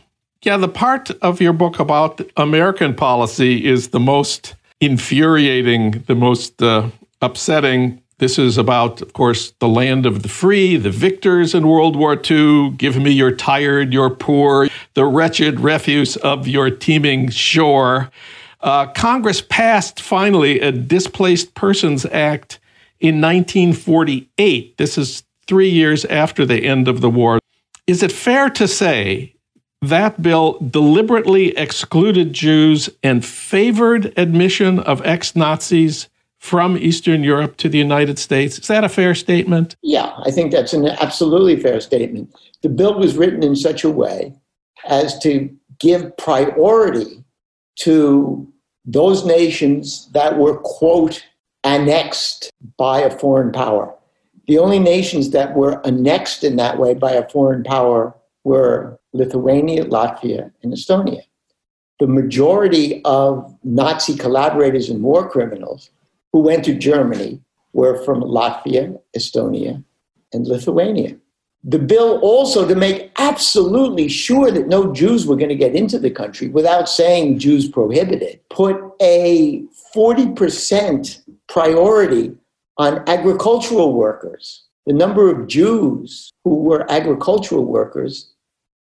yeah, 0.43 0.57
the 0.57 0.69
part 0.69 1.11
of 1.23 1.41
your 1.41 1.53
book 1.53 1.79
about 1.79 2.21
American 2.37 2.95
policy 2.95 3.65
is 3.65 3.89
the 3.89 4.01
most 4.01 4.55
infuriating, 4.81 6.03
the 6.07 6.15
most 6.15 6.63
uh, 6.63 6.91
upsetting 7.21 8.02
this 8.23 8.39
is 8.39 8.57
about, 8.57 9.03
of 9.03 9.15
course, 9.15 9.51
the 9.59 9.67
land 9.67 10.07
of 10.07 10.23
the 10.23 10.29
free, 10.29 10.77
the 10.77 10.91
victors 10.91 11.57
in 11.57 11.67
World 11.67 11.97
War 11.97 12.15
II. 12.15 12.71
Give 12.71 12.97
me 12.97 13.11
your 13.11 13.33
tired, 13.33 13.93
your 13.93 14.11
poor, 14.11 14.69
the 14.95 15.05
wretched 15.05 15.59
refuse 15.59 16.15
of 16.19 16.47
your 16.47 16.71
teeming 16.71 17.31
shore. 17.31 18.13
Uh, 18.61 18.87
Congress 18.87 19.41
passed 19.41 20.01
finally 20.01 20.61
a 20.61 20.71
Displaced 20.71 21.57
Persons 21.57 22.07
Act 22.07 22.61
in 23.01 23.21
1948. 23.21 24.77
This 24.77 24.97
is 24.97 25.25
three 25.49 25.71
years 25.71 26.05
after 26.05 26.47
the 26.47 26.65
end 26.65 26.87
of 26.87 27.01
the 27.01 27.11
war. 27.11 27.41
Is 27.89 28.05
it 28.05 28.13
fair 28.13 28.49
to 28.51 28.69
say 28.69 29.35
that 29.81 30.23
bill 30.23 30.61
deliberately 30.61 31.49
excluded 31.59 32.33
Jews 32.33 32.89
and 33.03 33.25
favored 33.25 34.17
admission 34.17 34.79
of 34.79 35.05
ex 35.05 35.35
Nazis 35.35 36.09
from 36.43 36.77
Eastern 36.77 37.23
Europe 37.23 37.57
to 37.57 37.69
the 37.69 37.79
United 37.79 38.19
States. 38.19 38.59
Is 38.59 38.67
that 38.67 38.83
a 38.83 38.89
fair 38.89 39.15
statement? 39.15 39.77
Yeah, 39.81 40.13
I 40.25 40.33
think 40.33 40.51
that's 40.51 40.73
an 40.73 40.89
absolutely 40.89 41.55
fair 41.55 41.81
statement. 41.81 42.35
The 42.63 42.69
bill 42.69 42.99
was 42.99 43.17
written 43.17 43.45
in 43.45 43.55
such 43.55 43.85
a 43.85 43.91
way 43.91 44.35
as 44.85 45.17
to 45.21 45.49
give 45.79 46.17
priority 46.17 47.23
to 47.77 48.53
those 48.85 49.25
nations 49.25 50.11
that 50.15 50.37
were, 50.37 50.59
quote, 50.59 51.25
annexed 51.63 52.51
by 52.77 52.99
a 52.99 53.17
foreign 53.17 53.53
power. 53.53 53.95
The 54.49 54.59
only 54.59 54.81
nations 54.81 55.31
that 55.31 55.55
were 55.55 55.81
annexed 55.87 56.43
in 56.43 56.57
that 56.57 56.77
way 56.77 56.95
by 56.95 57.13
a 57.13 57.29
foreign 57.29 57.63
power 57.63 58.17
were 58.43 58.99
Lithuania, 59.13 59.85
Latvia, 59.85 60.51
and 60.65 60.73
Estonia. 60.73 61.23
The 62.01 62.09
majority 62.09 63.01
of 63.05 63.57
Nazi 63.63 64.17
collaborators 64.17 64.91
and 64.91 65.05
war 65.05 65.31
criminals 65.31 65.91
who 66.33 66.41
went 66.41 66.65
to 66.65 66.75
Germany 66.75 67.41
were 67.73 68.03
from 68.05 68.23
Latvia, 68.23 68.99
Estonia, 69.17 69.83
and 70.33 70.47
Lithuania. 70.47 71.17
The 71.65 71.79
bill 71.79 72.19
also, 72.21 72.67
to 72.67 72.75
make 72.75 73.13
absolutely 73.19 74.09
sure 74.09 74.51
that 74.51 74.67
no 74.67 74.93
Jews 74.93 75.27
were 75.27 75.37
going 75.37 75.49
to 75.49 75.55
get 75.55 75.77
into 75.77 75.99
the 75.99 76.11
country 76.11 76.49
without 76.49 76.89
saying 76.89 77.39
Jews 77.39 77.69
prohibited, 77.69 78.41
put 78.51 78.77
a 79.01 79.63
40% 79.95 81.23
priority 81.49 82.35
on 82.79 83.09
agricultural 83.09 83.93
workers. 83.93 84.65
The 84.87 84.93
number 84.93 85.31
of 85.31 85.47
Jews 85.47 86.33
who 86.43 86.57
were 86.57 86.91
agricultural 86.91 87.65
workers 87.65 88.33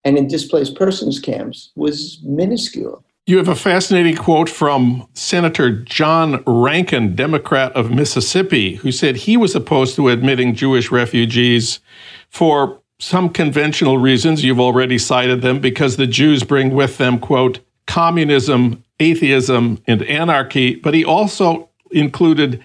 and 0.04 0.18
in 0.18 0.28
displaced 0.28 0.76
persons 0.76 1.18
camps 1.18 1.72
was 1.76 2.20
minuscule. 2.22 3.02
You 3.28 3.38
have 3.38 3.48
a 3.48 3.56
fascinating 3.56 4.14
quote 4.14 4.48
from 4.48 5.08
Senator 5.14 5.72
John 5.72 6.44
Rankin, 6.46 7.16
Democrat 7.16 7.72
of 7.72 7.90
Mississippi, 7.90 8.76
who 8.76 8.92
said 8.92 9.16
he 9.16 9.36
was 9.36 9.56
opposed 9.56 9.96
to 9.96 10.10
admitting 10.10 10.54
Jewish 10.54 10.92
refugees 10.92 11.80
for 12.30 12.80
some 13.00 13.28
conventional 13.28 13.98
reasons. 13.98 14.44
You've 14.44 14.60
already 14.60 14.96
cited 14.96 15.42
them 15.42 15.58
because 15.58 15.96
the 15.96 16.06
Jews 16.06 16.44
bring 16.44 16.72
with 16.72 16.98
them, 16.98 17.18
quote, 17.18 17.58
communism, 17.88 18.84
atheism, 19.00 19.82
and 19.88 20.04
anarchy. 20.04 20.76
But 20.76 20.94
he 20.94 21.04
also 21.04 21.68
included 21.90 22.62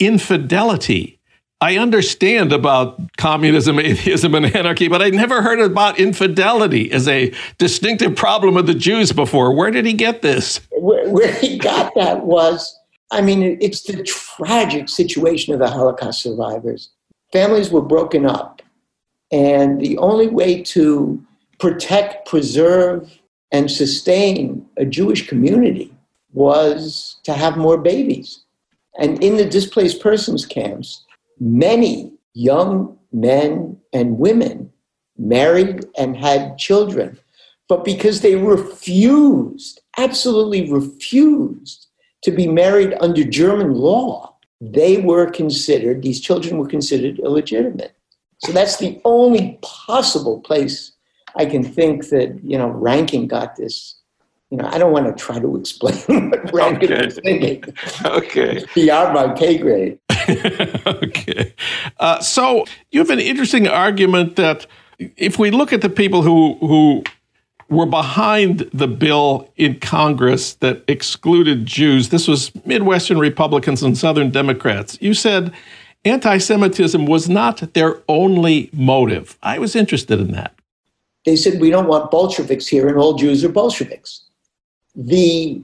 infidelity 0.00 1.17
I 1.60 1.76
understand 1.76 2.52
about 2.52 3.00
communism, 3.16 3.78
atheism, 3.80 4.34
and 4.34 4.54
anarchy, 4.54 4.88
but 4.88 5.02
I 5.02 5.10
never 5.10 5.42
heard 5.42 5.60
about 5.60 5.98
infidelity 5.98 6.90
as 6.92 7.08
a 7.08 7.32
distinctive 7.58 8.14
problem 8.14 8.56
of 8.56 8.66
the 8.66 8.74
Jews 8.74 9.12
before. 9.12 9.54
Where 9.54 9.70
did 9.70 9.84
he 9.84 9.92
get 9.92 10.22
this? 10.22 10.60
Where, 10.72 11.08
where 11.10 11.32
he 11.32 11.58
got 11.58 11.94
that 11.96 12.24
was, 12.24 12.78
I 13.10 13.22
mean, 13.22 13.58
it's 13.60 13.82
the 13.82 14.02
tragic 14.04 14.88
situation 14.88 15.52
of 15.52 15.60
the 15.60 15.70
Holocaust 15.70 16.22
survivors. 16.22 16.90
Families 17.32 17.70
were 17.70 17.82
broken 17.82 18.24
up, 18.24 18.62
and 19.32 19.80
the 19.80 19.98
only 19.98 20.28
way 20.28 20.62
to 20.62 21.22
protect, 21.58 22.28
preserve, 22.28 23.18
and 23.50 23.70
sustain 23.70 24.64
a 24.76 24.84
Jewish 24.84 25.26
community 25.26 25.92
was 26.32 27.16
to 27.24 27.32
have 27.32 27.56
more 27.56 27.78
babies. 27.78 28.44
And 29.00 29.22
in 29.22 29.36
the 29.36 29.44
displaced 29.44 30.00
persons 30.00 30.44
camps, 30.44 31.04
many 31.40 32.12
young 32.34 32.98
men 33.12 33.78
and 33.92 34.18
women 34.18 34.72
married 35.16 35.84
and 35.96 36.16
had 36.16 36.58
children. 36.58 37.18
But 37.68 37.84
because 37.84 38.20
they 38.20 38.36
refused, 38.36 39.80
absolutely 39.98 40.70
refused, 40.70 41.86
to 42.22 42.30
be 42.30 42.46
married 42.46 42.96
under 43.00 43.24
German 43.24 43.74
law, 43.74 44.36
they 44.60 44.98
were 44.98 45.30
considered, 45.30 46.02
these 46.02 46.20
children 46.20 46.58
were 46.58 46.66
considered 46.66 47.18
illegitimate. 47.20 47.94
So 48.38 48.52
that's 48.52 48.76
the 48.76 49.00
only 49.04 49.58
possible 49.62 50.40
place 50.40 50.92
I 51.36 51.46
can 51.46 51.62
think 51.62 52.08
that, 52.08 52.40
you 52.42 52.58
know, 52.58 52.68
Rankin 52.68 53.26
got 53.28 53.56
this 53.56 53.98
you 54.50 54.56
know, 54.56 54.66
I 54.66 54.78
don't 54.78 54.92
want 54.92 55.06
to 55.06 55.12
try 55.12 55.38
to 55.38 55.56
explain 55.60 56.30
what 56.30 56.52
Rankin 56.52 56.92
okay. 56.92 57.04
was 57.04 57.18
thinking. 57.22 57.64
okay. 58.04 58.56
It's 58.56 58.74
beyond 58.74 59.14
my 59.14 59.34
pay 59.34 59.58
grade. 59.58 59.98
okay. 60.86 61.54
Uh, 61.98 62.20
so 62.20 62.64
you 62.90 63.00
have 63.00 63.10
an 63.10 63.20
interesting 63.20 63.68
argument 63.68 64.36
that 64.36 64.66
if 65.16 65.38
we 65.38 65.50
look 65.50 65.72
at 65.72 65.80
the 65.80 65.88
people 65.88 66.22
who 66.22 66.54
who 66.60 67.04
were 67.68 67.86
behind 67.86 68.60
the 68.72 68.88
bill 68.88 69.50
in 69.56 69.78
Congress 69.78 70.54
that 70.54 70.82
excluded 70.88 71.66
Jews, 71.66 72.08
this 72.08 72.26
was 72.26 72.50
Midwestern 72.64 73.18
Republicans 73.18 73.82
and 73.82 73.96
Southern 73.96 74.30
Democrats. 74.30 74.96
You 75.00 75.12
said 75.14 75.52
anti 76.04 76.38
Semitism 76.38 77.06
was 77.06 77.28
not 77.28 77.74
their 77.74 78.02
only 78.08 78.70
motive. 78.72 79.36
I 79.42 79.58
was 79.58 79.76
interested 79.76 80.20
in 80.20 80.32
that. 80.32 80.54
They 81.24 81.36
said, 81.36 81.60
we 81.60 81.68
don't 81.68 81.88
want 81.88 82.10
Bolsheviks 82.10 82.66
here, 82.66 82.88
and 82.88 82.96
all 82.96 83.14
Jews 83.14 83.44
are 83.44 83.50
Bolsheviks 83.50 84.22
the 84.98 85.62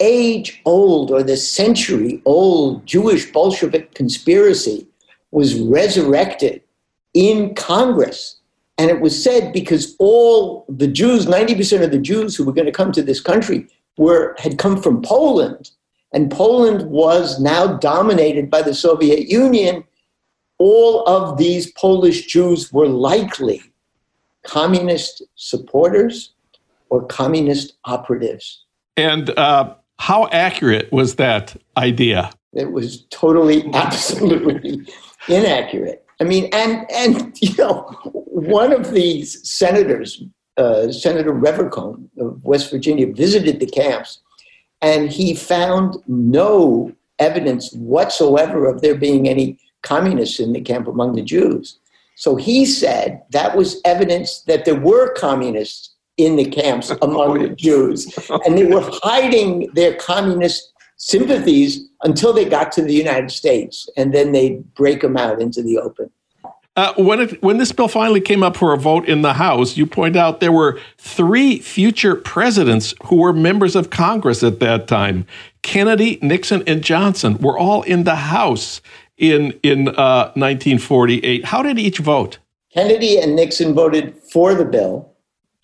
age 0.00 0.60
old 0.64 1.10
or 1.10 1.22
the 1.22 1.36
century 1.36 2.20
old 2.24 2.84
Jewish 2.86 3.30
Bolshevik 3.32 3.94
conspiracy 3.94 4.86
was 5.30 5.58
resurrected 5.58 6.62
in 7.14 7.54
Congress. 7.54 8.36
And 8.78 8.90
it 8.90 9.00
was 9.00 9.22
said 9.22 9.52
because 9.52 9.96
all 9.98 10.66
the 10.68 10.86
Jews, 10.86 11.26
90% 11.26 11.82
of 11.82 11.90
the 11.90 11.98
Jews 11.98 12.36
who 12.36 12.44
were 12.44 12.52
going 12.52 12.66
to 12.66 12.72
come 12.72 12.92
to 12.92 13.02
this 13.02 13.20
country, 13.20 13.66
were, 13.96 14.34
had 14.38 14.58
come 14.58 14.80
from 14.80 15.00
Poland. 15.00 15.70
And 16.12 16.30
Poland 16.30 16.90
was 16.90 17.40
now 17.40 17.78
dominated 17.78 18.50
by 18.50 18.62
the 18.62 18.74
Soviet 18.74 19.28
Union. 19.28 19.84
All 20.58 21.06
of 21.06 21.38
these 21.38 21.72
Polish 21.72 22.26
Jews 22.26 22.72
were 22.72 22.88
likely 22.88 23.62
communist 24.44 25.22
supporters 25.34 26.32
or 26.88 27.04
communist 27.06 27.74
operatives. 27.84 28.64
And 28.96 29.30
uh, 29.38 29.74
how 29.98 30.28
accurate 30.28 30.92
was 30.92 31.16
that 31.16 31.56
idea? 31.76 32.30
It 32.52 32.72
was 32.72 33.04
totally, 33.10 33.68
absolutely 33.74 34.86
inaccurate. 35.28 36.04
I 36.20 36.24
mean, 36.24 36.48
and 36.52 36.90
and 36.90 37.36
you 37.40 37.54
know, 37.56 37.82
one 38.12 38.72
of 38.72 38.92
these 38.92 39.48
senators, 39.48 40.22
uh, 40.56 40.90
Senator 40.90 41.32
Revercomb 41.32 42.10
of 42.18 42.42
West 42.44 42.70
Virginia, 42.70 43.12
visited 43.12 43.60
the 43.60 43.66
camps, 43.66 44.20
and 44.80 45.10
he 45.10 45.34
found 45.34 45.96
no 46.06 46.92
evidence 47.18 47.72
whatsoever 47.72 48.66
of 48.66 48.80
there 48.80 48.94
being 48.94 49.28
any 49.28 49.58
communists 49.82 50.40
in 50.40 50.52
the 50.52 50.60
camp 50.60 50.88
among 50.88 51.14
the 51.14 51.22
Jews. 51.22 51.78
So 52.16 52.36
he 52.36 52.64
said 52.64 53.22
that 53.30 53.56
was 53.56 53.80
evidence 53.84 54.40
that 54.42 54.64
there 54.64 54.80
were 54.80 55.12
communists 55.14 55.95
in 56.16 56.36
the 56.36 56.44
camps 56.44 56.90
among 57.02 57.42
the 57.42 57.50
Jews. 57.50 58.06
And 58.44 58.56
they 58.56 58.64
were 58.64 58.88
hiding 59.02 59.70
their 59.74 59.94
communist 59.94 60.72
sympathies 60.96 61.88
until 62.02 62.32
they 62.32 62.44
got 62.44 62.72
to 62.72 62.82
the 62.82 62.94
United 62.94 63.30
States. 63.30 63.88
And 63.96 64.14
then 64.14 64.32
they 64.32 64.62
break 64.74 65.02
them 65.02 65.16
out 65.16 65.40
into 65.40 65.62
the 65.62 65.78
open. 65.78 66.10
Uh, 66.76 66.92
when 66.98 67.20
it, 67.20 67.42
when 67.42 67.56
this 67.56 67.72
bill 67.72 67.88
finally 67.88 68.20
came 68.20 68.42
up 68.42 68.54
for 68.54 68.74
a 68.74 68.76
vote 68.76 69.08
in 69.08 69.22
the 69.22 69.32
House, 69.32 69.78
you 69.78 69.86
point 69.86 70.14
out 70.14 70.40
there 70.40 70.52
were 70.52 70.78
three 70.98 71.58
future 71.58 72.14
presidents 72.14 72.92
who 73.04 73.16
were 73.16 73.32
members 73.32 73.74
of 73.74 73.88
Congress 73.88 74.42
at 74.42 74.60
that 74.60 74.86
time. 74.86 75.26
Kennedy, 75.62 76.18
Nixon, 76.20 76.62
and 76.66 76.82
Johnson 76.82 77.38
were 77.38 77.58
all 77.58 77.82
in 77.82 78.04
the 78.04 78.16
House 78.16 78.82
in 79.16 79.58
in 79.62 79.88
uh, 79.88 80.32
1948. 80.34 81.46
How 81.46 81.62
did 81.62 81.78
each 81.78 81.98
vote? 81.98 82.38
Kennedy 82.74 83.18
and 83.18 83.34
Nixon 83.34 83.72
voted 83.74 84.14
for 84.30 84.54
the 84.54 84.66
bill. 84.66 85.15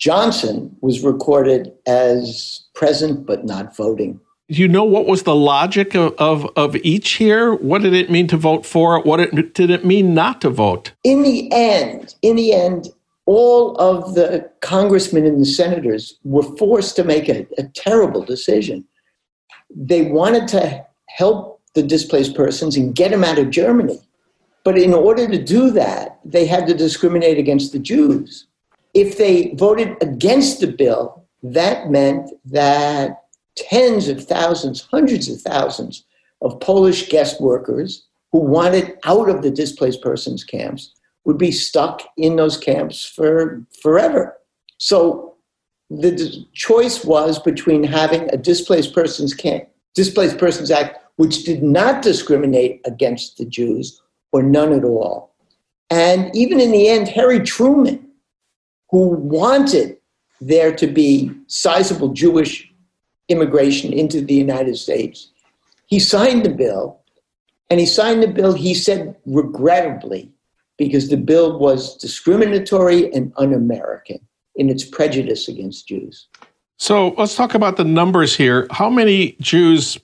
Johnson 0.03 0.77
was 0.81 1.05
recorded 1.05 1.73
as 1.87 2.65
present 2.75 3.25
but 3.25 3.45
not 3.45 3.77
voting. 3.77 4.19
Do 4.49 4.61
you 4.61 4.67
know 4.67 4.83
what 4.83 5.07
was 5.07 5.23
the 5.23 5.37
logic 5.37 5.95
of, 5.95 6.12
of, 6.19 6.51
of, 6.57 6.75
each 6.77 7.11
here? 7.11 7.55
What 7.55 7.83
did 7.83 7.95
it 7.95 8.11
mean 8.11 8.27
to 8.27 8.37
vote 8.37 8.67
for 8.67 8.97
it? 8.97 9.07
What 9.07 9.21
it, 9.21 9.55
did 9.55 9.71
it 9.71 9.87
mean 9.87 10.12
not 10.12 10.41
to 10.41 10.51
vote? 10.51 10.91
In 11.05 11.23
the 11.23 11.49
end, 11.53 12.17
in 12.21 12.35
the 12.35 12.53
end, 12.53 12.88
all 13.27 13.77
of 13.77 14.17
the 14.17 14.51
congressmen 14.61 15.25
and 15.25 15.41
the 15.41 15.47
senators 15.47 16.19
were 16.25 16.57
forced 16.57 16.97
to 16.97 17.05
make 17.05 17.29
a, 17.29 17.47
a 17.57 17.62
terrible 17.69 18.25
decision. 18.25 18.85
They 19.71 20.03
wanted 20.03 20.49
to 20.49 20.85
help 21.07 21.61
the 21.75 21.83
displaced 21.85 22.35
persons 22.35 22.77
and 22.77 22.93
get 22.93 23.12
them 23.12 23.23
out 23.23 23.38
of 23.38 23.51
Germany. 23.51 24.01
But 24.65 24.79
in 24.79 24.95
order 24.95 25.29
to 25.29 25.43
do 25.43 25.71
that, 25.71 26.19
they 26.25 26.45
had 26.45 26.67
to 26.67 26.75
discriminate 26.75 27.38
against 27.38 27.73
the 27.73 27.79
Jews. 27.79 28.49
If 28.94 29.18
they 29.18 29.55
voted 29.57 29.96
against 30.02 30.61
the 30.61 30.66
bill, 30.66 31.24
that 31.42 31.90
meant 31.90 32.31
that 32.44 33.24
tens 33.57 34.09
of 34.09 34.24
thousands, 34.24 34.83
hundreds 34.83 35.28
of 35.28 35.40
thousands 35.40 36.05
of 36.40 36.61
Polish 36.61 37.09
guest 37.09 37.40
workers 37.40 38.07
who 38.33 38.38
wanted 38.38 38.98
out 39.05 39.28
of 39.28 39.42
the 39.42 39.50
displaced 39.50 40.02
persons 40.02 40.44
camps 40.44 40.94
would 41.24 41.38
be 41.38 41.52
stuck 41.52 42.02
in 42.16 42.37
those 42.37 42.57
camps 42.57 43.05
for 43.05 43.64
forever. 43.81 44.37
So 44.78 45.37
the 45.90 46.44
choice 46.52 47.05
was 47.05 47.38
between 47.38 47.85
having 47.85 48.28
a 48.33 48.37
displaced 48.37 48.94
persons 48.94 49.35
camp, 49.35 49.68
displaced 49.94 50.38
persons 50.38 50.70
act 50.70 50.98
which 51.16 51.44
did 51.44 51.62
not 51.62 52.02
discriminate 52.02 52.81
against 52.87 53.37
the 53.37 53.44
Jews 53.44 54.00
or 54.33 54.42
none 54.42 54.72
at 54.72 54.85
all. 54.85 55.35
And 55.90 56.35
even 56.35 56.59
in 56.59 56.72
the 56.72 56.88
end, 56.88 57.09
Harry 57.09 57.40
Truman, 57.40 58.09
who 58.92 59.09
wanted 59.09 59.96
there 60.40 60.72
to 60.76 60.87
be 60.87 61.33
sizable 61.48 62.09
Jewish 62.12 62.70
immigration 63.28 63.92
into 63.92 64.20
the 64.20 64.35
United 64.35 64.76
States. 64.76 65.31
He 65.87 65.98
signed 65.98 66.44
the 66.44 66.50
bill, 66.50 67.00
and 67.70 67.81
he 67.81 67.87
signed 67.87 68.22
the 68.22 68.28
bill, 68.28 68.52
he 68.52 68.74
said, 68.74 69.16
regrettably, 69.26 70.31
because 70.76 71.09
the 71.09 71.16
bill 71.16 71.59
was 71.59 71.96
discriminatory 71.96 73.12
and 73.14 73.33
un 73.38 73.55
American 73.55 74.20
in 74.57 74.68
its 74.68 74.85
prejudice 74.85 75.48
against 75.48 75.88
Jews. 75.88 76.26
So 76.76 77.14
let's 77.16 77.35
talk 77.35 77.55
about 77.55 77.76
the 77.76 77.85
numbers 77.85 78.37
here. 78.37 78.66
How 78.70 78.90
many 78.90 79.37
Jews 79.40 79.98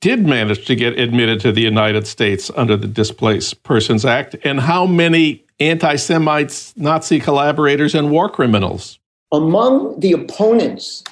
did 0.00 0.24
manage 0.24 0.66
to 0.66 0.76
get 0.76 0.98
admitted 0.98 1.40
to 1.40 1.52
the 1.52 1.62
United 1.62 2.06
States 2.06 2.50
under 2.56 2.76
the 2.76 2.86
Displaced 2.86 3.62
Persons 3.64 4.04
Act, 4.04 4.36
and 4.44 4.60
how 4.60 4.86
many 4.86 5.44
anti 5.60 5.96
Semites, 5.96 6.76
Nazi 6.76 7.20
collaborators, 7.20 7.94
and 7.94 8.10
war 8.10 8.28
criminals. 8.28 8.98
Among 9.32 10.00
the 10.00 10.12
opponents 10.12 11.04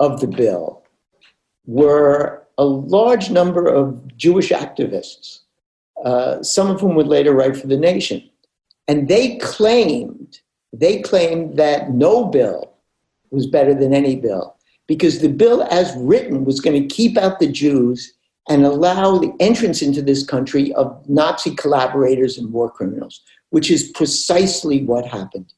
of 0.00 0.20
the 0.20 0.26
bill 0.26 0.82
were 1.66 2.42
a 2.58 2.64
large 2.64 3.30
number 3.30 3.66
of 3.66 4.16
Jewish 4.16 4.50
activists, 4.50 5.38
uh, 6.04 6.42
some 6.42 6.68
of 6.70 6.80
whom 6.80 6.94
would 6.96 7.06
later 7.06 7.32
write 7.32 7.56
for 7.56 7.66
The 7.66 7.78
Nation. 7.78 8.28
And 8.88 9.08
they 9.08 9.36
claimed, 9.38 10.40
they 10.72 11.00
claimed 11.00 11.56
that 11.56 11.92
no 11.92 12.24
bill 12.24 12.72
was 13.30 13.46
better 13.46 13.72
than 13.72 13.94
any 13.94 14.16
bill 14.16 14.56
because 14.86 15.20
the 15.20 15.28
bill 15.28 15.62
as 15.70 15.94
written 15.96 16.44
was 16.44 16.60
going 16.60 16.80
to 16.80 16.94
keep 16.94 17.16
out 17.16 17.38
the 17.38 17.46
Jews 17.46 18.12
and 18.48 18.64
allow 18.64 19.18
the 19.18 19.32
entrance 19.40 19.80
into 19.80 20.02
this 20.02 20.24
country 20.24 20.72
of 20.74 21.08
Nazi 21.08 21.54
collaborators 21.54 22.36
and 22.36 22.52
war 22.52 22.70
criminals, 22.70 23.22
which 23.52 23.70
is 23.70 23.90
precisely 23.90 24.82
what 24.82 25.04
happened. 25.04 25.52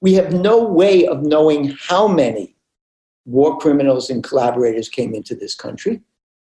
We 0.00 0.14
have 0.14 0.32
no 0.32 0.64
way 0.64 1.06
of 1.06 1.22
knowing 1.22 1.76
how 1.78 2.08
many 2.08 2.56
war 3.26 3.58
criminals 3.58 4.08
and 4.08 4.24
collaborators 4.24 4.88
came 4.88 5.14
into 5.14 5.34
this 5.34 5.54
country 5.54 6.00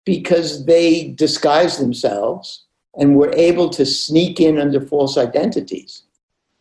because 0.04 0.64
they 0.64 1.08
disguised 1.08 1.80
themselves 1.80 2.66
and 2.96 3.16
were 3.16 3.34
able 3.34 3.68
to 3.70 3.84
sneak 3.84 4.40
in 4.40 4.58
under 4.58 4.80
false 4.80 5.18
identities. 5.18 6.04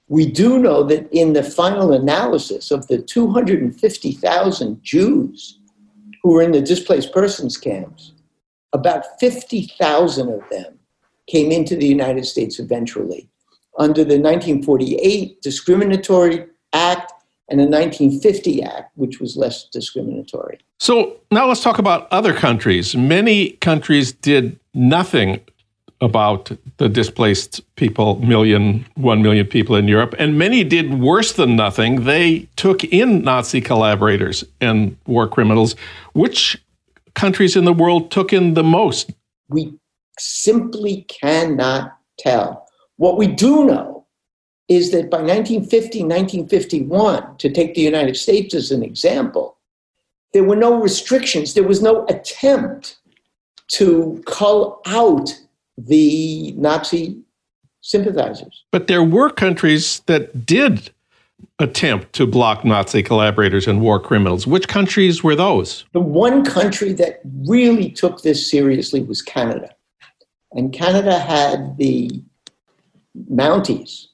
We 0.08 0.32
do 0.32 0.58
know 0.58 0.82
that 0.84 1.08
in 1.12 1.34
the 1.34 1.44
final 1.44 1.94
analysis 1.94 2.72
of 2.72 2.88
the 2.88 2.98
250,000 2.98 4.84
Jews 4.84 5.60
who 6.24 6.32
were 6.32 6.42
in 6.42 6.52
the 6.52 6.62
displaced 6.62 7.14
persons 7.14 7.58
camps, 7.58 8.14
about 8.74 9.20
50,000 9.20 10.30
of 10.34 10.42
them 10.50 10.80
came 11.28 11.52
into 11.52 11.76
the 11.76 11.88
United 11.88 12.26
States 12.26 12.58
eventually 12.58 13.30
under 13.78 14.04
the 14.04 14.20
1948 14.20 15.42
Discriminatory 15.42 16.46
Act 16.74 17.14
and 17.50 17.60
the 17.60 17.66
1950 17.66 18.64
Act, 18.64 18.92
which 18.96 19.20
was 19.20 19.38
less 19.38 19.66
discriminatory. 19.66 20.60
So 20.80 21.18
now 21.32 21.48
let's 21.48 21.62
talk 21.62 21.78
about 21.78 22.08
other 22.12 22.34
countries. 22.34 22.96
Many 22.96 23.52
countries 23.52 24.12
did 24.12 24.60
nothing 24.74 25.42
about 26.02 26.52
the 26.78 26.90
displaced 26.90 27.62
people, 27.76 28.20
million, 28.20 28.86
one 28.96 29.22
million 29.22 29.46
people 29.46 29.76
in 29.76 29.88
Europe, 29.88 30.14
and 30.20 30.38
many 30.38 30.64
did 30.64 31.00
worse 31.00 31.34
than 31.34 31.56
nothing. 31.56 32.04
They 32.04 32.48
took 32.58 32.84
in 32.84 33.22
Nazi 33.22 33.62
collaborators 33.62 34.44
and 34.60 34.98
war 35.06 35.28
criminals. 35.28 35.76
Which 36.14 36.62
countries 37.14 37.56
in 37.56 37.66
the 37.66 37.74
world 37.74 38.12
took 38.12 38.34
in 38.34 38.56
the 38.56 38.64
most? 38.64 39.12
We 39.48 39.74
simply 40.20 41.04
cannot 41.04 41.98
tell. 42.20 42.65
What 42.98 43.18
we 43.18 43.28
do 43.28 43.66
know 43.66 44.06
is 44.68 44.92
that 44.92 45.10
by 45.10 45.18
1950, 45.18 46.00
1951, 46.04 47.38
to 47.38 47.50
take 47.52 47.76
the 47.76 47.82
United 47.82 48.18
States 48.18 48.56
as 48.56 48.72
an 48.72 48.84
example, 48.84 49.58
there 50.34 50.44
were 50.44 50.56
no 50.56 50.82
restrictions, 50.82 51.54
there 51.54 51.64
was 51.64 51.82
no 51.82 52.06
attempt 52.08 52.98
to 53.68 54.22
cull 54.26 54.82
out 54.86 55.30
the 55.78 56.54
Nazi 56.54 57.22
sympathizers. 57.82 58.64
But 58.72 58.88
there 58.88 59.04
were 59.04 59.30
countries 59.30 60.02
that 60.08 60.46
did 60.46 60.90
attempt 61.60 62.14
to 62.14 62.26
block 62.26 62.66
Nazi 62.66 63.04
collaborators 63.04 63.68
and 63.68 63.82
war 63.82 64.00
criminals. 64.00 64.48
Which 64.48 64.68
countries 64.68 65.24
were 65.24 65.36
those? 65.36 65.86
The 65.94 66.00
one 66.00 66.44
country 66.44 66.94
that 66.94 67.22
really 67.48 67.90
took 67.92 68.22
this 68.22 68.50
seriously 68.50 69.04
was 69.04 69.22
Canada. 69.22 69.74
And 70.52 70.74
Canada 70.74 71.20
had 71.20 71.78
the 71.78 72.22
Mounties. 73.32 74.08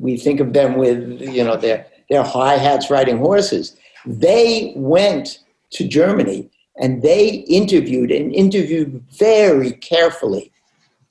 We 0.00 0.16
think 0.16 0.40
of 0.40 0.52
them 0.52 0.76
with, 0.76 1.20
you 1.20 1.44
know, 1.44 1.56
their, 1.56 1.86
their 2.10 2.22
high 2.22 2.56
hats 2.56 2.90
riding 2.90 3.18
horses. 3.18 3.76
They 4.04 4.72
went 4.76 5.40
to 5.70 5.86
Germany 5.86 6.50
and 6.76 7.02
they 7.02 7.28
interviewed 7.48 8.10
and 8.10 8.34
interviewed 8.34 9.02
very 9.10 9.72
carefully 9.72 10.52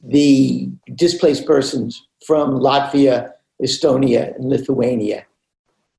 the 0.01 0.69
displaced 0.93 1.45
persons 1.45 2.05
from 2.25 2.59
Latvia, 2.59 3.33
Estonia, 3.61 4.35
and 4.35 4.45
Lithuania 4.45 5.25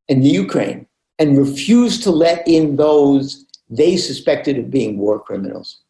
and 0.08 0.22
the 0.22 0.28
Ukraine 0.28 0.86
and 1.18 1.38
refused 1.38 2.02
to 2.04 2.10
let 2.10 2.46
in 2.46 2.76
those 2.76 3.44
they 3.68 3.96
suspected 3.96 4.58
of 4.58 4.70
being 4.70 4.98
war 4.98 5.18
criminals. 5.18 5.80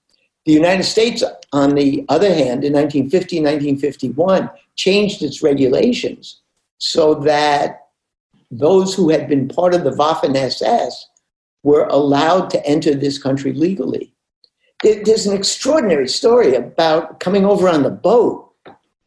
The 0.46 0.52
United 0.52 0.84
States, 0.84 1.22
on 1.56 1.74
the 1.74 2.04
other 2.10 2.28
hand, 2.28 2.64
in 2.64 2.74
1950, 2.74 3.40
1951, 3.40 4.50
changed 4.74 5.22
its 5.22 5.42
regulations 5.42 6.42
so 6.78 7.14
that 7.14 7.86
those 8.50 8.94
who 8.94 9.08
had 9.08 9.26
been 9.26 9.48
part 9.48 9.74
of 9.74 9.82
the 9.82 9.90
Waffen 9.90 10.36
SS 10.36 11.08
were 11.62 11.86
allowed 11.86 12.50
to 12.50 12.64
enter 12.66 12.94
this 12.94 13.18
country 13.18 13.52
legally. 13.52 14.12
There's 14.82 15.26
an 15.26 15.34
extraordinary 15.34 16.08
story 16.08 16.54
about 16.54 17.20
coming 17.20 17.46
over 17.46 17.68
on 17.68 17.82
the 17.82 17.90
boat. 17.90 18.52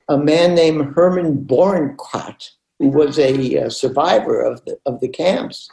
A 0.08 0.18
man 0.18 0.56
named 0.56 0.94
Herman 0.96 1.46
Borenkrat, 1.46 2.50
who 2.80 2.90
was 2.90 3.20
a, 3.20 3.56
a 3.58 3.70
survivor 3.70 4.42
of 4.42 4.66
the, 4.66 4.80
of 4.88 5.00
the 5.00 5.08
camps, 5.08 5.70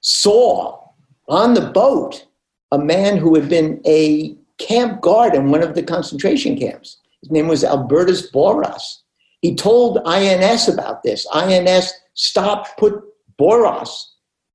saw 0.00 0.88
on 1.28 1.52
the 1.52 1.70
boat 1.70 2.26
a 2.72 2.78
man 2.78 3.18
who 3.18 3.34
had 3.34 3.50
been 3.50 3.82
a 3.86 4.34
camp 4.66 5.00
guard 5.00 5.34
in 5.34 5.50
one 5.50 5.62
of 5.62 5.74
the 5.74 5.82
concentration 5.82 6.56
camps. 6.58 6.98
His 7.20 7.30
name 7.30 7.48
was 7.48 7.64
Albertus 7.64 8.30
Boras. 8.30 8.98
He 9.40 9.54
told 9.54 9.98
INS 10.06 10.68
about 10.68 11.02
this. 11.02 11.26
INS 11.34 11.92
stopped, 12.14 12.78
put 12.78 13.02
Boras 13.38 13.90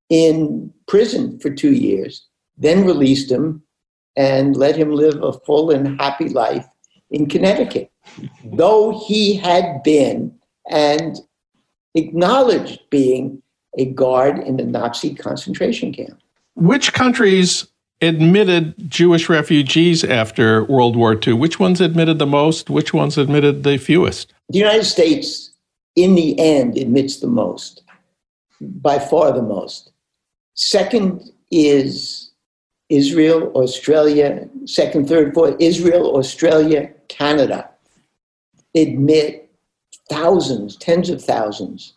in 0.09 0.73
prison 0.87 1.39
for 1.39 1.49
two 1.49 1.73
years, 1.73 2.27
then 2.57 2.85
released 2.85 3.29
him 3.31 3.61
and 4.15 4.55
let 4.55 4.75
him 4.75 4.91
live 4.91 5.21
a 5.21 5.33
full 5.33 5.71
and 5.71 5.99
happy 5.99 6.29
life 6.29 6.65
in 7.11 7.27
Connecticut. 7.27 7.91
Though 8.53 9.03
he 9.07 9.35
had 9.35 9.83
been 9.83 10.37
and 10.69 11.17
acknowledged 11.95 12.81
being 12.89 13.41
a 13.77 13.85
guard 13.85 14.39
in 14.39 14.57
the 14.57 14.65
Nazi 14.65 15.13
concentration 15.13 15.93
camp. 15.93 16.19
Which 16.55 16.93
countries 16.93 17.67
admitted 18.01 18.89
Jewish 18.89 19.29
refugees 19.29 20.03
after 20.03 20.63
World 20.65 20.95
War 20.95 21.19
II? 21.25 21.33
Which 21.33 21.59
ones 21.59 21.81
admitted 21.81 22.19
the 22.19 22.27
most? 22.27 22.69
Which 22.69 22.93
ones 22.93 23.17
admitted 23.17 23.63
the 23.63 23.77
fewest? 23.77 24.33
The 24.49 24.59
United 24.59 24.85
States, 24.85 25.51
in 25.95 26.15
the 26.15 26.39
end, 26.39 26.77
admits 26.77 27.19
the 27.19 27.27
most, 27.27 27.83
by 28.61 28.99
far 28.99 29.31
the 29.31 29.41
most. 29.41 29.91
Second 30.53 31.31
is 31.51 32.31
Israel, 32.89 33.51
Australia. 33.55 34.47
Second, 34.65 35.07
third, 35.07 35.33
fourth, 35.33 35.55
Israel, 35.59 36.15
Australia, 36.15 36.89
Canada 37.07 37.69
admit 38.75 39.49
thousands, 40.09 40.75
tens 40.77 41.09
of 41.09 41.23
thousands. 41.23 41.93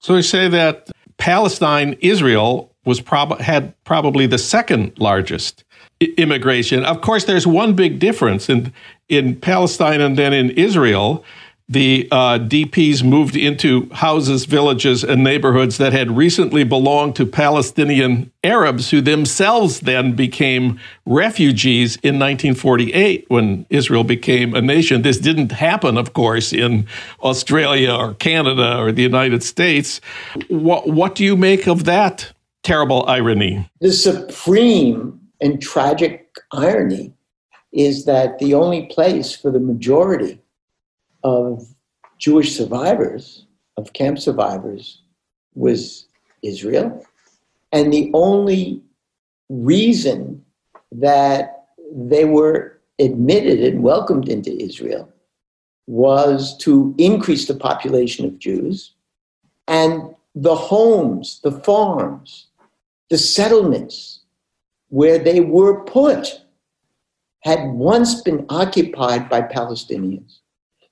So 0.00 0.14
we 0.14 0.22
say 0.22 0.48
that 0.48 0.90
Palestine, 1.18 1.96
Israel 2.00 2.69
was 2.90 3.00
prob- 3.00 3.40
had 3.40 3.62
probably 3.84 4.26
the 4.26 4.42
second 4.56 4.92
largest 4.98 5.64
I- 6.02 6.12
immigration. 6.18 6.84
Of 6.84 7.00
course, 7.00 7.24
there's 7.24 7.46
one 7.46 7.72
big 7.74 7.92
difference 7.98 8.50
in 8.54 8.72
in 9.08 9.36
Palestine 9.36 10.00
and 10.00 10.16
then 10.16 10.32
in 10.32 10.50
Israel 10.50 11.24
the 11.70 12.08
uh, 12.10 12.36
DPs 12.36 13.04
moved 13.04 13.36
into 13.36 13.88
houses, 13.92 14.44
villages, 14.44 15.04
and 15.04 15.22
neighborhoods 15.22 15.78
that 15.78 15.92
had 15.92 16.16
recently 16.16 16.64
belonged 16.64 17.14
to 17.14 17.24
Palestinian 17.24 18.32
Arabs, 18.42 18.90
who 18.90 19.00
themselves 19.00 19.78
then 19.78 20.16
became 20.16 20.80
refugees 21.06 21.94
in 22.02 22.18
1948 22.18 23.24
when 23.28 23.66
Israel 23.70 24.02
became 24.02 24.52
a 24.52 24.60
nation. 24.60 25.02
This 25.02 25.18
didn't 25.18 25.52
happen, 25.52 25.96
of 25.96 26.12
course, 26.12 26.52
in 26.52 26.88
Australia 27.22 27.92
or 27.92 28.14
Canada 28.14 28.76
or 28.76 28.90
the 28.90 29.02
United 29.02 29.44
States. 29.44 30.00
What, 30.48 30.88
what 30.88 31.14
do 31.14 31.24
you 31.24 31.36
make 31.36 31.68
of 31.68 31.84
that 31.84 32.32
terrible 32.62 33.04
irony? 33.08 33.70
The 33.80 33.92
supreme 33.92 35.20
and 35.40 35.60
tragic 35.60 36.36
irony 36.52 37.14
is 37.72 38.04
that 38.04 38.38
the 38.38 38.54
only 38.54 38.86
place 38.86 39.34
for 39.34 39.50
the 39.50 39.60
majority 39.60 40.40
of 41.22 41.66
Jewish 42.18 42.56
survivors, 42.56 43.46
of 43.76 43.92
camp 43.92 44.18
survivors, 44.18 45.02
was 45.54 46.06
Israel. 46.42 47.04
And 47.72 47.92
the 47.92 48.10
only 48.14 48.82
reason 49.48 50.44
that 50.92 51.66
they 51.92 52.24
were 52.24 52.80
admitted 52.98 53.60
and 53.60 53.82
welcomed 53.82 54.28
into 54.28 54.56
Israel 54.60 55.10
was 55.86 56.56
to 56.58 56.94
increase 56.98 57.48
the 57.48 57.54
population 57.54 58.24
of 58.24 58.38
Jews 58.38 58.92
and 59.66 60.14
the 60.34 60.54
homes, 60.54 61.40
the 61.42 61.52
farms, 61.52 62.46
the 63.10 63.18
settlements 63.18 64.20
where 64.88 65.18
they 65.18 65.40
were 65.40 65.84
put 65.84 66.42
had 67.42 67.70
once 67.70 68.22
been 68.22 68.46
occupied 68.48 69.28
by 69.28 69.42
Palestinians. 69.42 70.38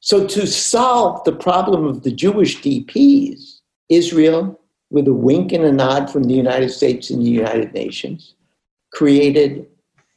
So, 0.01 0.27
to 0.27 0.47
solve 0.47 1.25
the 1.25 1.35
problem 1.35 1.85
of 1.85 2.03
the 2.03 2.13
Jewish 2.13 2.61
DPs, 2.61 3.61
Israel, 3.89 4.61
with 4.91 5.09
a 5.09 5.15
wink 5.15 5.53
and 5.53 5.65
a 5.65 5.73
nod 5.73 6.11
from 6.11 6.25
the 6.25 6.35
United 6.35 6.71
States 6.71 7.11
and 7.11 7.21
the 7.21 7.31
United 7.31 7.73
Nations, 7.75 8.35
created 8.93 9.67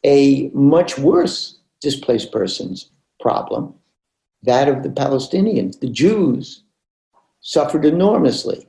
a 0.06 0.50
much 0.54 0.98
worse 0.98 1.60
displaced 1.82 2.32
persons 2.32 2.92
problem, 3.20 3.74
that 4.44 4.68
of 4.68 4.84
the 4.84 4.90
Palestinians. 4.90 5.80
The 5.80 5.90
Jews 5.90 6.64
suffered 7.42 7.86
enormously 7.86 8.68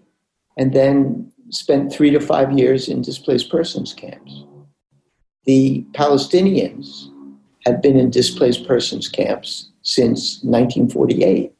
and 0.56 0.72
then 0.72 1.31
spent 1.53 1.92
three 1.92 2.11
to 2.11 2.20
five 2.20 2.53
years 2.59 2.88
in 2.88 3.03
displaced 3.03 3.50
persons 3.50 3.92
camps. 3.94 4.44
The 5.44 5.84
Palestinians 5.92 7.09
have 7.66 7.82
been 7.82 7.96
in 7.96 8.11
displaced 8.11 8.66
persons 8.66 9.09
camps 9.09 9.70
since 9.82 10.42
1948. 10.42 11.53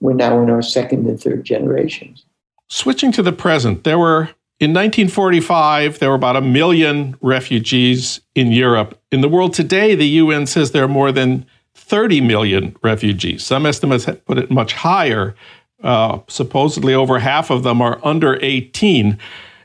We're 0.00 0.12
now 0.14 0.42
in 0.42 0.50
our 0.50 0.62
second 0.62 1.06
and 1.06 1.20
third 1.20 1.44
generations. 1.44 2.24
Switching 2.68 3.12
to 3.12 3.22
the 3.22 3.32
present, 3.32 3.84
there 3.84 3.98
were 3.98 4.30
in 4.60 4.72
1945, 4.72 6.00
there 6.00 6.08
were 6.08 6.16
about 6.16 6.34
a 6.34 6.40
million 6.40 7.16
refugees 7.20 8.20
in 8.34 8.50
Europe. 8.50 9.00
In 9.12 9.20
the 9.20 9.28
world 9.28 9.54
today, 9.54 9.94
the 9.94 10.06
UN 10.06 10.46
says 10.46 10.72
there 10.72 10.82
are 10.82 10.88
more 10.88 11.12
than 11.12 11.46
30 11.76 12.20
million 12.22 12.76
refugees. 12.82 13.44
Some 13.44 13.66
estimates 13.66 14.06
put 14.26 14.36
it 14.36 14.50
much 14.50 14.72
higher. 14.72 15.36
Uh, 15.82 16.20
supposedly, 16.28 16.94
over 16.94 17.18
half 17.18 17.50
of 17.50 17.62
them 17.62 17.80
are 17.80 18.00
under 18.02 18.38
18. 18.42 19.18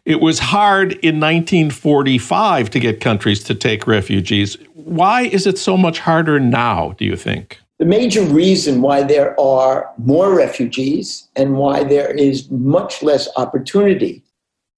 It 0.06 0.20
was 0.20 0.40
hard 0.40 0.94
in 0.94 1.20
1945 1.20 2.70
to 2.70 2.80
get 2.80 3.02
countries 3.02 3.44
to 3.46 3.56
take 3.56 3.88
refugees. 3.88 4.56
Why 4.74 5.24
is 5.24 5.48
it 5.48 5.58
so 5.58 5.78
much 5.78 6.00
harder 6.00 6.40
now, 6.40 6.94
do 6.98 7.06
you 7.06 7.16
think? 7.16 7.60
The 7.80 7.86
major 7.86 8.22
reason 8.24 8.82
why 8.82 9.04
there 9.04 9.40
are 9.40 9.90
more 9.98 10.36
refugees 10.36 11.28
and 11.36 11.56
why 11.56 11.84
there 11.84 12.14
is 12.14 12.50
much 12.52 13.02
less 13.02 13.28
opportunity 13.36 14.24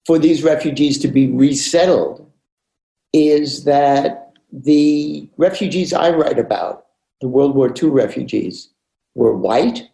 for 0.06 0.18
these 0.18 0.42
refugees 0.42 0.98
to 1.00 1.08
be 1.08 1.26
resettled 1.28 2.28
is 3.12 3.64
that 3.64 4.32
the 4.52 5.28
refugees 5.36 5.92
I 5.92 6.10
write 6.10 6.38
about, 6.38 6.86
the 7.20 7.28
World 7.28 7.54
War 7.54 7.72
II 7.76 7.90
refugees, 7.90 8.70
were 9.14 9.36
white 9.36 9.88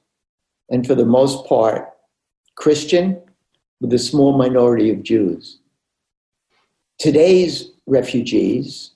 and 0.71 0.87
for 0.87 0.95
the 0.95 1.07
most 1.07 1.47
part 1.47 1.89
Christian 2.55 3.21
with 3.81 3.93
a 3.93 3.99
small 3.99 4.37
minority 4.37 4.91
of 4.91 5.03
Jews. 5.03 5.59
Today's 6.99 7.71
refugees 7.87 8.93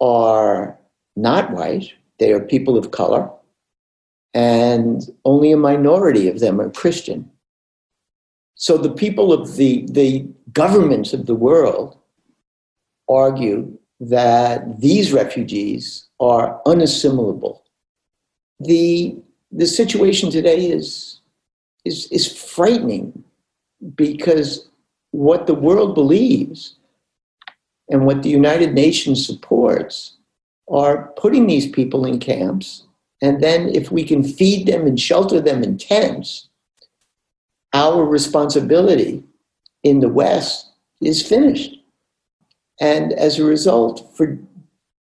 are 0.00 0.78
not 1.16 1.52
white, 1.52 1.92
they 2.18 2.32
are 2.32 2.40
people 2.40 2.76
of 2.76 2.90
color, 2.90 3.30
and 4.34 5.02
only 5.24 5.52
a 5.52 5.56
minority 5.56 6.28
of 6.28 6.40
them 6.40 6.60
are 6.60 6.70
Christian. 6.70 7.30
So 8.54 8.76
the 8.76 8.90
people 8.90 9.32
of 9.32 9.56
the, 9.56 9.86
the 9.88 10.26
governments 10.52 11.12
of 11.12 11.26
the 11.26 11.34
world 11.34 11.96
argue 13.08 13.78
that 14.00 14.80
these 14.80 15.12
refugees 15.12 16.08
are 16.20 16.60
unassimilable. 16.66 17.60
The, 18.60 19.16
the 19.50 19.66
situation 19.66 20.30
today 20.30 20.70
is, 20.70 21.20
is, 21.84 22.06
is 22.10 22.40
frightening 22.40 23.24
because 23.94 24.68
what 25.10 25.46
the 25.46 25.54
world 25.54 25.94
believes 25.94 26.76
and 27.88 28.04
what 28.04 28.22
the 28.22 28.28
United 28.28 28.74
Nations 28.74 29.26
supports 29.26 30.16
are 30.70 31.12
putting 31.16 31.46
these 31.46 31.70
people 31.70 32.04
in 32.04 32.18
camps. 32.18 32.84
And 33.22 33.42
then, 33.42 33.68
if 33.74 33.90
we 33.90 34.04
can 34.04 34.22
feed 34.22 34.68
them 34.68 34.86
and 34.86 35.00
shelter 35.00 35.40
them 35.40 35.64
in 35.64 35.78
tents, 35.78 36.48
our 37.72 38.04
responsibility 38.04 39.24
in 39.82 40.00
the 40.00 40.08
West 40.08 40.70
is 41.00 41.26
finished. 41.26 41.76
And 42.80 43.12
as 43.12 43.38
a 43.38 43.44
result, 43.44 44.14
for 44.16 44.38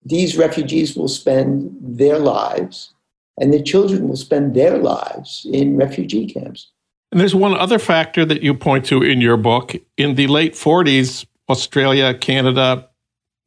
these 0.03 0.37
refugees 0.37 0.97
will 0.97 1.07
spend 1.07 1.77
their 1.81 2.19
lives 2.19 2.93
and 3.39 3.53
the 3.53 3.61
children 3.61 4.07
will 4.07 4.15
spend 4.15 4.53
their 4.53 4.77
lives 4.77 5.45
in 5.51 5.77
refugee 5.77 6.27
camps. 6.27 6.71
And 7.11 7.19
there's 7.19 7.35
one 7.35 7.55
other 7.55 7.79
factor 7.79 8.25
that 8.25 8.41
you 8.41 8.53
point 8.53 8.85
to 8.85 9.03
in 9.03 9.21
your 9.21 9.37
book. 9.37 9.75
In 9.97 10.15
the 10.15 10.27
late 10.27 10.53
40s, 10.53 11.25
Australia, 11.49 12.13
Canada, 12.13 12.89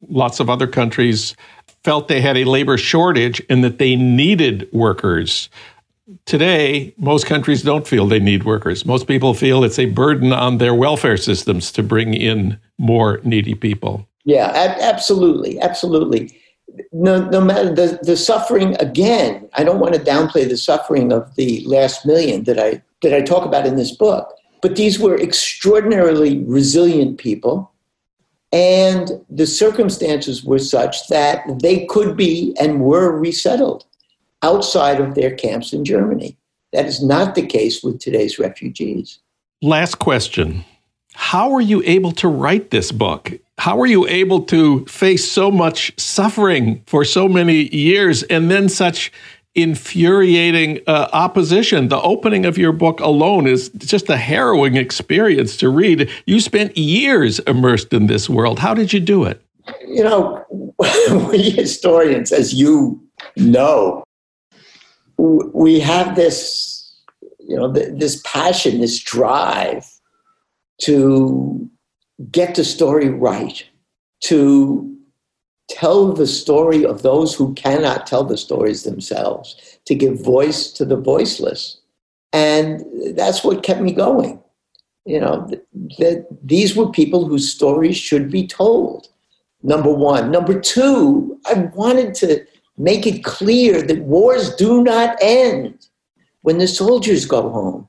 lots 0.07 0.39
of 0.39 0.49
other 0.49 0.67
countries 0.67 1.35
felt 1.83 2.07
they 2.07 2.21
had 2.21 2.37
a 2.37 2.45
labor 2.45 2.77
shortage 2.77 3.41
and 3.49 3.63
that 3.63 3.77
they 3.77 3.95
needed 3.95 4.69
workers. 4.71 5.49
Today, 6.25 6.93
most 6.97 7.25
countries 7.25 7.61
don't 7.61 7.85
feel 7.85 8.07
they 8.07 8.19
need 8.19 8.45
workers. 8.45 8.85
Most 8.85 9.07
people 9.07 9.33
feel 9.33 9.63
it's 9.63 9.79
a 9.79 9.85
burden 9.87 10.31
on 10.31 10.57
their 10.57 10.73
welfare 10.73 11.17
systems 11.17 11.71
to 11.73 11.83
bring 11.83 12.13
in 12.13 12.57
more 12.77 13.19
needy 13.23 13.53
people. 13.53 14.07
Yeah, 14.23 14.75
absolutely, 14.81 15.59
absolutely. 15.59 16.36
No, 16.91 17.27
no 17.29 17.41
matter 17.41 17.73
the, 17.73 17.99
the 18.03 18.17
suffering 18.17 18.75
again, 18.79 19.49
I 19.53 19.63
don't 19.63 19.79
want 19.79 19.95
to 19.95 19.99
downplay 19.99 20.47
the 20.47 20.57
suffering 20.57 21.11
of 21.11 21.35
the 21.35 21.63
last 21.65 22.05
million 22.05 22.43
that 22.43 22.59
I 22.59 22.81
that 23.03 23.13
I 23.13 23.21
talk 23.21 23.45
about 23.45 23.65
in 23.65 23.75
this 23.75 23.91
book. 23.91 24.33
But 24.61 24.75
these 24.75 24.99
were 24.99 25.19
extraordinarily 25.19 26.43
resilient 26.43 27.19
people, 27.19 27.71
and 28.51 29.11
the 29.29 29.47
circumstances 29.47 30.43
were 30.43 30.59
such 30.59 31.07
that 31.09 31.43
they 31.61 31.85
could 31.85 32.17
be 32.17 32.55
and 32.59 32.81
were 32.81 33.17
resettled 33.17 33.85
outside 34.41 34.99
of 34.99 35.15
their 35.15 35.35
camps 35.35 35.73
in 35.73 35.85
Germany. 35.85 36.37
That 36.73 36.85
is 36.85 37.03
not 37.03 37.35
the 37.35 37.45
case 37.45 37.83
with 37.83 37.99
today's 37.99 38.39
refugees. 38.39 39.19
Last 39.61 39.95
question. 39.99 40.65
How 41.19 41.49
were 41.49 41.61
you 41.61 41.81
able 41.83 42.11
to 42.13 42.27
write 42.27 42.69
this 42.69 42.91
book? 42.91 43.33
How 43.57 43.75
were 43.75 43.87
you 43.87 44.07
able 44.07 44.43
to 44.43 44.85
face 44.85 45.29
so 45.29 45.49
much 45.49 45.91
suffering 45.99 46.83
for 46.85 47.03
so 47.03 47.27
many 47.27 47.75
years 47.75 48.21
and 48.21 48.51
then 48.51 48.69
such 48.69 49.11
infuriating 49.55 50.79
uh, 50.85 51.09
opposition? 51.13 51.87
The 51.87 51.99
opening 51.99 52.45
of 52.45 52.55
your 52.55 52.71
book 52.71 52.99
alone 52.99 53.47
is 53.47 53.69
just 53.69 54.07
a 54.11 54.15
harrowing 54.15 54.77
experience 54.77 55.57
to 55.57 55.69
read. 55.69 56.07
You 56.27 56.39
spent 56.39 56.77
years 56.77 57.39
immersed 57.39 57.91
in 57.93 58.05
this 58.05 58.29
world. 58.29 58.59
How 58.59 58.75
did 58.75 58.93
you 58.93 58.99
do 58.99 59.23
it? 59.23 59.41
You 59.87 60.03
know, 60.03 60.45
we 61.31 61.49
historians, 61.49 62.31
as 62.31 62.53
you 62.53 63.01
know, 63.35 64.03
we 65.17 65.79
have 65.79 66.15
this, 66.15 66.95
you 67.39 67.57
know, 67.57 67.71
this 67.71 68.21
passion, 68.23 68.81
this 68.81 68.99
drive 68.99 69.83
to 70.81 71.69
get 72.31 72.55
the 72.55 72.63
story 72.63 73.09
right, 73.09 73.63
to 74.21 74.97
tell 75.69 76.13
the 76.13 76.27
story 76.27 76.85
of 76.85 77.01
those 77.01 77.35
who 77.35 77.53
cannot 77.55 78.07
tell 78.07 78.23
the 78.23 78.37
stories 78.37 78.83
themselves, 78.83 79.79
to 79.85 79.95
give 79.95 80.23
voice 80.23 80.71
to 80.71 80.85
the 80.85 80.95
voiceless. 80.95 81.79
And 82.33 82.83
that's 83.15 83.43
what 83.43 83.63
kept 83.63 83.81
me 83.81 83.91
going. 83.91 84.39
You 85.05 85.21
know, 85.21 85.49
that 85.99 86.27
these 86.43 86.75
were 86.75 86.89
people 86.89 87.25
whose 87.25 87.51
stories 87.51 87.95
should 87.95 88.29
be 88.29 88.45
told. 88.45 89.07
Number 89.63 89.91
one. 89.91 90.31
Number 90.31 90.59
two, 90.59 91.39
I 91.45 91.53
wanted 91.73 92.13
to 92.15 92.45
make 92.77 93.07
it 93.07 93.23
clear 93.23 93.81
that 93.81 94.03
wars 94.03 94.55
do 94.55 94.83
not 94.83 95.17
end 95.21 95.87
when 96.41 96.57
the 96.57 96.67
soldiers 96.67 97.25
go 97.25 97.49
home. 97.49 97.87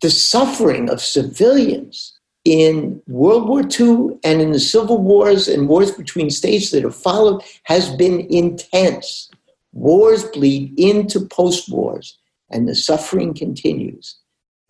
The 0.00 0.10
suffering 0.10 0.88
of 0.88 1.00
civilians 1.00 2.18
in 2.44 3.02
World 3.06 3.48
War 3.48 3.62
II 3.62 4.18
and 4.24 4.40
in 4.40 4.52
the 4.52 4.60
civil 4.60 4.98
wars 4.98 5.48
and 5.48 5.68
wars 5.68 5.90
between 5.90 6.30
states 6.30 6.70
that 6.70 6.84
have 6.84 6.96
followed 6.96 7.42
has 7.64 7.94
been 7.96 8.20
intense. 8.30 9.30
Wars 9.72 10.24
bleed 10.24 10.78
into 10.78 11.20
post 11.20 11.70
wars, 11.70 12.18
and 12.50 12.66
the 12.66 12.74
suffering 12.74 13.34
continues. 13.34 14.16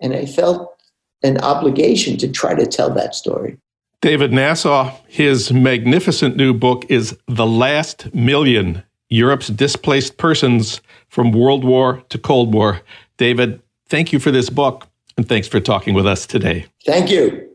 And 0.01 0.15
I 0.15 0.27
felt 0.27 0.75
an 1.23 1.39
obligation 1.39 2.17
to 2.19 2.29
try 2.29 2.55
to 2.55 2.67
tell 2.67 2.91
that 2.95 3.15
story. 3.15 3.59
David 4.01 4.31
Nasaw, 4.31 4.95
his 5.07 5.53
magnificent 5.53 6.37
new 6.37 6.55
book 6.55 6.87
is 6.89 7.17
The 7.29 7.47
Last 7.47 8.15
Million 8.15 8.83
Europe's 9.11 9.49
Displaced 9.49 10.17
Persons 10.17 10.81
from 11.09 11.33
World 11.33 11.65
War 11.65 12.03
to 12.09 12.19
Cold 12.19 12.55
War. 12.55 12.81
David, 13.19 13.61
thank 13.89 14.13
you 14.13 14.19
for 14.19 14.31
this 14.31 14.49
book, 14.49 14.89
and 15.17 15.29
thanks 15.29 15.49
for 15.49 15.61
talking 15.61 15.93
with 15.93 16.07
us 16.07 16.27
today. 16.27 16.67
Thank 16.87 17.11
you. 17.11 17.50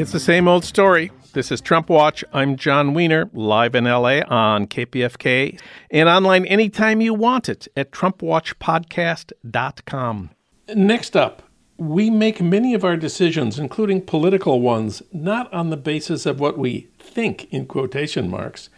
It's 0.00 0.12
the 0.12 0.18
same 0.18 0.48
old 0.48 0.64
story 0.64 1.12
This 1.34 1.52
is 1.52 1.60
Trump 1.60 1.90
Watch. 1.90 2.24
I'm 2.32 2.56
Jon 2.56 2.94
Wiener, 2.94 3.28
live 3.34 3.74
in 3.74 3.84
LA 3.84 4.22
on 4.26 4.66
KPFK 4.66 5.60
and 5.90 6.08
online 6.08 6.46
anytime 6.46 7.02
you 7.02 7.12
want 7.12 7.50
it 7.50 7.68
at 7.76 7.92
TrumpWatchPodcast.com. 7.92 10.30
Next 10.74 11.16
up, 11.18 11.42
we 11.76 12.08
make 12.08 12.40
many 12.40 12.72
of 12.72 12.82
our 12.82 12.96
decisions, 12.96 13.58
including 13.58 14.00
political 14.00 14.62
ones, 14.62 15.02
not 15.12 15.52
on 15.52 15.68
the 15.68 15.76
basis 15.76 16.24
of 16.24 16.40
what 16.40 16.56
we 16.56 16.88
think, 16.98 17.52
in 17.52 17.66
quotation 17.66 18.30
marks, 18.30 18.70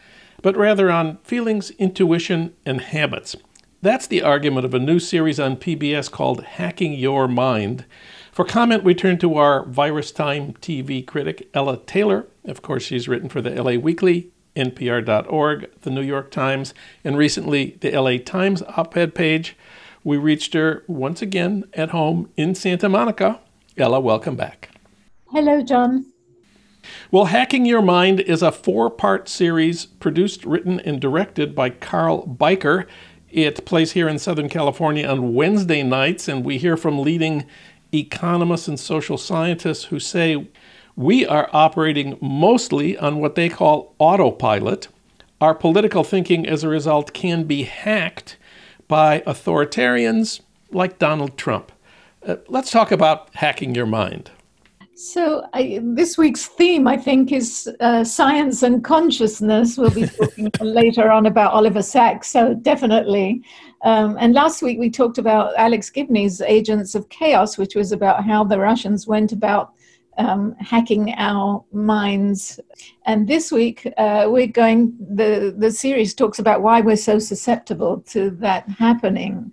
but 0.42 0.56
rather 0.56 0.90
on 0.90 1.18
feelings, 1.18 1.70
intuition, 1.78 2.52
and 2.66 2.80
habits. 2.80 3.36
That's 3.80 4.08
the 4.08 4.22
argument 4.22 4.66
of 4.66 4.74
a 4.74 4.80
new 4.80 4.98
series 4.98 5.38
on 5.38 5.56
PBS 5.56 6.10
called 6.10 6.42
Hacking 6.42 6.94
Your 6.94 7.28
Mind. 7.28 7.84
For 8.32 8.46
comment, 8.46 8.82
we 8.82 8.94
turn 8.94 9.18
to 9.18 9.34
our 9.34 9.62
Virus 9.66 10.10
Time 10.10 10.54
TV 10.54 11.06
critic, 11.06 11.50
Ella 11.52 11.76
Taylor. 11.84 12.28
Of 12.46 12.62
course, 12.62 12.82
she's 12.82 13.06
written 13.06 13.28
for 13.28 13.42
the 13.42 13.50
LA 13.50 13.72
Weekly, 13.72 14.30
NPR.org, 14.56 15.70
the 15.82 15.90
New 15.90 16.00
York 16.00 16.30
Times, 16.30 16.72
and 17.04 17.18
recently 17.18 17.76
the 17.82 17.90
LA 17.90 18.16
Times 18.16 18.62
op 18.62 18.96
ed 18.96 19.14
page. 19.14 19.54
We 20.02 20.16
reached 20.16 20.54
her 20.54 20.82
once 20.86 21.20
again 21.20 21.64
at 21.74 21.90
home 21.90 22.30
in 22.38 22.54
Santa 22.54 22.88
Monica. 22.88 23.38
Ella, 23.76 24.00
welcome 24.00 24.34
back. 24.34 24.70
Hello, 25.30 25.60
Jon. 25.60 26.06
Well, 27.10 27.26
Hacking 27.26 27.66
Your 27.66 27.82
Mind 27.82 28.20
is 28.20 28.40
a 28.40 28.50
four 28.50 28.88
part 28.88 29.28
series 29.28 29.84
produced, 29.84 30.46
written, 30.46 30.80
and 30.80 31.02
directed 31.02 31.54
by 31.54 31.68
Carl 31.68 32.26
Byker. 32.26 32.86
It 33.28 33.64
plays 33.64 33.92
here 33.92 34.08
in 34.08 34.18
Southern 34.18 34.50
California 34.50 35.06
on 35.06 35.32
Wednesday 35.32 35.82
nights, 35.82 36.28
and 36.28 36.44
we 36.44 36.58
hear 36.58 36.76
from 36.76 36.98
leading 36.98 37.46
economists 37.92 38.68
and 38.68 38.78
social 38.78 39.18
scientists 39.18 39.84
who 39.84 40.00
say 40.00 40.48
we 40.96 41.26
are 41.26 41.48
operating 41.52 42.18
mostly 42.20 42.96
on 42.98 43.18
what 43.18 43.34
they 43.34 43.48
call 43.48 43.94
autopilot. 43.98 44.88
Our 45.40 45.54
political 45.54 46.04
thinking, 46.04 46.46
as 46.46 46.62
a 46.62 46.68
result, 46.68 47.12
can 47.12 47.44
be 47.44 47.64
hacked 47.64 48.36
by 48.88 49.20
authoritarians 49.20 50.40
like 50.70 50.98
Donald 50.98 51.36
Trump. 51.36 51.72
Uh, 52.26 52.36
let's 52.48 52.70
talk 52.70 52.92
about 52.92 53.34
hacking 53.34 53.74
your 53.74 53.86
mind. 53.86 54.30
So, 54.94 55.44
I, 55.52 55.80
this 55.82 56.16
week's 56.16 56.46
theme, 56.46 56.86
I 56.86 56.96
think, 56.96 57.32
is 57.32 57.68
uh, 57.80 58.04
science 58.04 58.62
and 58.62 58.84
consciousness. 58.84 59.76
We'll 59.76 59.90
be 59.90 60.06
talking 60.06 60.52
later 60.60 61.10
on 61.10 61.26
about 61.26 61.52
Oliver 61.52 61.82
Sacks, 61.82 62.28
so 62.28 62.54
definitely. 62.54 63.42
Um, 63.82 64.16
and 64.20 64.32
last 64.32 64.62
week 64.62 64.78
we 64.78 64.90
talked 64.90 65.18
about 65.18 65.54
Alex 65.56 65.90
Gibney's 65.90 66.40
Agents 66.40 66.94
of 66.94 67.08
Chaos, 67.08 67.58
which 67.58 67.74
was 67.74 67.92
about 67.92 68.24
how 68.24 68.44
the 68.44 68.58
Russians 68.58 69.06
went 69.06 69.32
about 69.32 69.74
um, 70.18 70.54
hacking 70.60 71.14
our 71.16 71.64
minds. 71.72 72.60
And 73.06 73.26
this 73.26 73.50
week 73.50 73.90
uh, 73.96 74.26
we're 74.28 74.46
going, 74.46 74.96
the, 75.00 75.54
the 75.56 75.70
series 75.70 76.14
talks 76.14 76.38
about 76.38 76.62
why 76.62 76.80
we're 76.80 76.96
so 76.96 77.18
susceptible 77.18 78.00
to 78.08 78.30
that 78.30 78.68
happening 78.68 79.52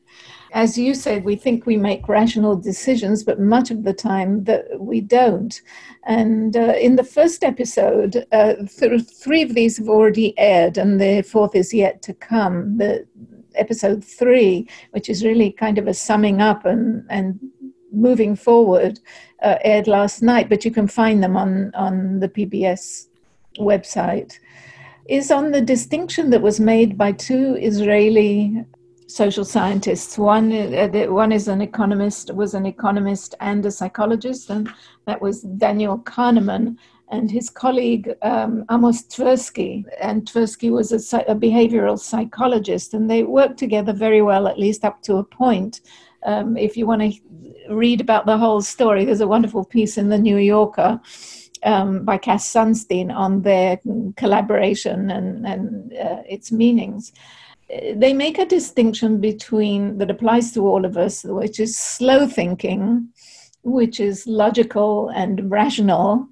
as 0.52 0.78
you 0.78 0.94
said, 0.94 1.24
we 1.24 1.36
think 1.36 1.66
we 1.66 1.78
make 1.78 2.10
rational 2.10 2.56
decisions, 2.56 3.24
but 3.24 3.40
much 3.40 3.72
of 3.72 3.84
the 3.84 3.94
time 3.94 4.44
that 4.46 4.80
we 4.80 5.02
don't. 5.02 5.62
And 6.04 6.56
uh, 6.58 6.74
in 6.80 6.96
the 6.96 7.04
first 7.04 7.44
episode, 7.44 8.26
uh, 8.32 8.56
th- 8.68 9.04
three 9.04 9.44
of 9.44 9.54
these 9.54 9.78
have 9.78 9.90
already 9.90 10.38
aired, 10.40 10.78
and 10.78 11.00
the 11.00 11.22
fourth 11.22 11.56
is 11.56 11.74
yet 11.74 12.02
to 12.04 12.14
come. 12.14 12.78
The 12.78 13.06
episode 13.56 14.04
three, 14.04 14.68
which 14.92 15.10
is 15.10 15.26
really 15.26 15.52
kind 15.52 15.78
of 15.78 15.88
a 15.88 15.94
summing 15.94 16.42
up 16.42 16.66
and 16.66 17.06
and 17.10 17.40
moving 17.92 18.36
forward, 18.36 19.00
uh, 19.42 19.56
aired 19.64 19.88
last 19.88 20.22
night, 20.22 20.48
but 20.48 20.64
you 20.64 20.72
can 20.72 20.88
find 20.88 21.24
them 21.24 21.36
on 21.36 21.72
on 21.76 22.20
the 22.20 22.30
PBS 22.30 23.08
website. 23.60 24.40
Is 25.08 25.32
on 25.32 25.52
the 25.52 25.62
distinction 25.62 26.30
that 26.30 26.42
was 26.42 26.60
made 26.60 26.98
by 26.98 27.14
two 27.14 27.58
Israeli 27.60 28.64
social 29.10 29.44
scientists. 29.44 30.20
One, 30.20 30.52
uh, 30.52 30.88
one 31.08 31.32
is 31.32 31.48
an 31.48 31.62
economist, 31.62 32.34
was 32.34 32.54
an 32.54 32.68
economist 32.68 33.34
and 33.40 33.66
a 33.66 33.72
psychologist, 33.72 34.52
and 34.52 34.70
that 35.06 35.20
was 35.20 35.42
Daniel 35.42 35.98
Kahneman 36.00 36.78
and 37.10 37.30
his 37.32 37.50
colleague 37.50 38.14
um, 38.22 38.66
Amos 38.70 39.04
Tversky. 39.04 39.84
And 40.02 40.26
Tversky 40.26 40.72
was 40.72 40.92
a, 40.92 41.18
a, 41.28 41.36
behavioral 41.36 42.00
psychologist, 42.00 42.94
and 42.94 43.10
they 43.10 43.24
worked 43.24 43.58
together 43.58 43.94
very 43.94 44.22
well, 44.22 44.48
at 44.48 44.60
least 44.60 44.86
up 44.86 45.02
to 45.04 45.18
a 45.18 45.24
point. 45.24 45.82
Um, 46.24 46.58
if 46.58 46.78
you 46.78 46.86
want 46.86 47.02
to 47.02 47.20
read 47.70 48.02
about 48.02 48.26
the 48.26 48.38
whole 48.38 48.62
story, 48.62 49.06
there's 49.06 49.22
a 49.22 49.28
wonderful 49.28 49.66
piece 49.66 49.98
in 49.98 50.10
the 50.10 50.20
New 50.20 50.38
Yorker. 50.38 51.00
Um, 51.62 52.06
by 52.06 52.18
Cass 52.18 52.50
Sunstein 52.54 53.14
on 53.14 53.42
their 53.42 53.82
collaboration 54.16 55.12
and, 55.12 55.46
and 55.46 55.92
uh, 55.92 56.24
its 56.26 56.54
meanings 56.54 57.12
they 57.96 58.14
make 58.14 58.40
a 58.40 58.46
distinction 58.46 59.22
between 59.22 59.98
that 60.00 60.10
applies 60.10 60.52
to 60.54 60.66
all 60.66 60.86
of 60.86 60.98
us, 60.98 61.24
which 61.24 61.60
is 61.60 61.78
slow 61.78 62.28
thinking, 62.28 63.10
which 63.64 64.00
is 64.00 64.26
logical 64.26 65.10
and 65.10 65.52
rational, 65.52 66.28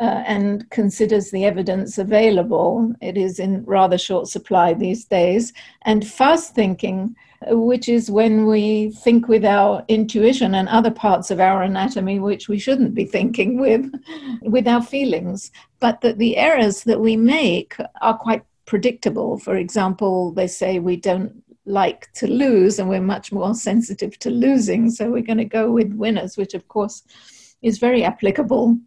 uh, 0.00 0.22
and 0.26 0.68
considers 0.70 1.30
the 1.30 1.44
evidence 1.44 1.98
available. 1.98 2.92
It 3.00 3.16
is 3.16 3.38
in 3.38 3.64
rather 3.64 3.98
short 3.98 4.28
supply 4.28 4.72
these 4.74 5.04
days, 5.04 5.52
and 5.82 6.06
fast 6.06 6.54
thinking, 6.54 7.14
which 7.48 7.88
is 7.88 8.10
when 8.10 8.46
we 8.46 8.90
think 8.90 9.28
with 9.28 9.44
our 9.44 9.84
intuition 9.88 10.54
and 10.54 10.68
other 10.68 10.90
parts 10.90 11.30
of 11.30 11.40
our 11.40 11.62
anatomy, 11.62 12.18
which 12.18 12.48
we 12.48 12.58
shouldn't 12.58 12.94
be 12.94 13.04
thinking 13.04 13.58
with, 13.58 13.90
with 14.42 14.68
our 14.68 14.82
feelings. 14.82 15.50
But 15.80 16.00
that 16.02 16.18
the 16.18 16.36
errors 16.36 16.84
that 16.84 17.00
we 17.00 17.16
make 17.16 17.76
are 18.02 18.16
quite 18.16 18.42
predictable. 18.66 19.38
For 19.38 19.56
example, 19.56 20.32
they 20.32 20.46
say 20.46 20.78
we 20.78 20.96
don't 20.96 21.42
like 21.70 22.12
to 22.14 22.26
lose 22.26 22.78
and 22.78 22.88
we're 22.88 23.00
much 23.00 23.32
more 23.32 23.54
sensitive 23.68 24.18
to 24.20 24.30
losing, 24.30 24.90
so 24.90 25.10
we're 25.10 25.22
going 25.22 25.38
to 25.38 25.44
go 25.44 25.70
with 25.70 25.94
winners, 25.94 26.36
which 26.36 26.54
of 26.54 26.66
course 26.68 27.02
is 27.62 27.78
very 27.78 28.04
applicable 28.04 28.78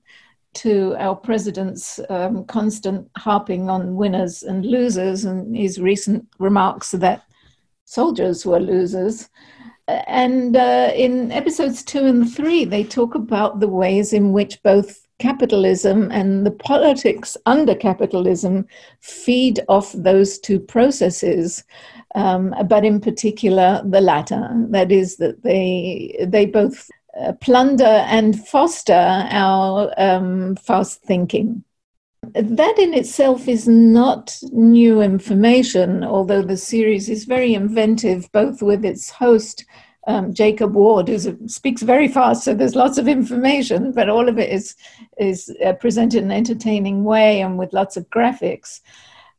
to 0.53 0.95
our 0.99 1.15
president's 1.15 1.99
um, 2.09 2.45
constant 2.45 3.09
harping 3.17 3.69
on 3.69 3.95
winners 3.95 4.43
and 4.43 4.65
losers 4.65 5.25
and 5.25 5.55
his 5.55 5.79
recent 5.79 6.27
remarks 6.39 6.91
that 6.91 7.23
soldiers 7.85 8.45
were 8.45 8.59
losers. 8.59 9.29
And 9.87 10.55
uh, 10.55 10.91
in 10.95 11.31
episodes 11.31 11.83
two 11.83 12.05
and 12.05 12.31
three, 12.31 12.65
they 12.65 12.83
talk 12.83 13.15
about 13.15 13.59
the 13.59 13.67
ways 13.67 14.13
in 14.13 14.31
which 14.31 14.61
both 14.63 15.02
capitalism 15.23 16.11
and 16.11 16.45
the 16.45 16.51
politics 16.51 17.37
under 17.45 17.75
capitalism 17.75 18.67
feed 18.99 19.61
off 19.69 19.93
those 19.93 20.37
two 20.37 20.59
processes, 20.59 21.63
um, 22.15 22.53
but 22.67 22.83
in 22.83 22.99
particular 22.99 23.81
the 23.85 24.01
latter. 24.01 24.43
That 24.69 24.91
is, 24.91 25.15
that 25.17 25.41
they 25.41 26.25
they 26.27 26.45
both 26.45 26.89
uh, 27.21 27.31
plunder 27.45 27.95
and 28.17 28.29
foster 28.53 29.03
our 29.43 29.93
um, 29.97 30.57
fast 30.57 31.01
thinking. 31.03 31.63
That 32.33 32.77
in 32.79 32.93
itself 32.93 33.47
is 33.47 33.65
not 33.67 34.37
new 34.51 35.01
information, 35.01 36.03
although 36.03 36.41
the 36.41 36.57
series 36.57 37.07
is 37.09 37.23
very 37.35 37.53
inventive, 37.53 38.29
both 38.31 38.61
with 38.61 38.83
its 38.83 39.09
host 39.09 39.65
um, 40.07 40.33
Jacob 40.33 40.75
Ward, 40.75 41.07
who 41.07 41.17
speaks 41.47 41.81
very 41.81 42.07
fast, 42.07 42.43
so 42.43 42.53
there's 42.53 42.75
lots 42.75 42.97
of 42.97 43.07
information, 43.07 43.91
but 43.91 44.09
all 44.09 44.27
of 44.27 44.37
it 44.37 44.49
is 44.49 44.75
is 45.17 45.55
uh, 45.65 45.73
presented 45.73 46.19
in 46.19 46.25
an 46.25 46.37
entertaining 46.37 47.03
way 47.03 47.41
and 47.41 47.57
with 47.57 47.73
lots 47.73 47.95
of 47.95 48.09
graphics. 48.09 48.81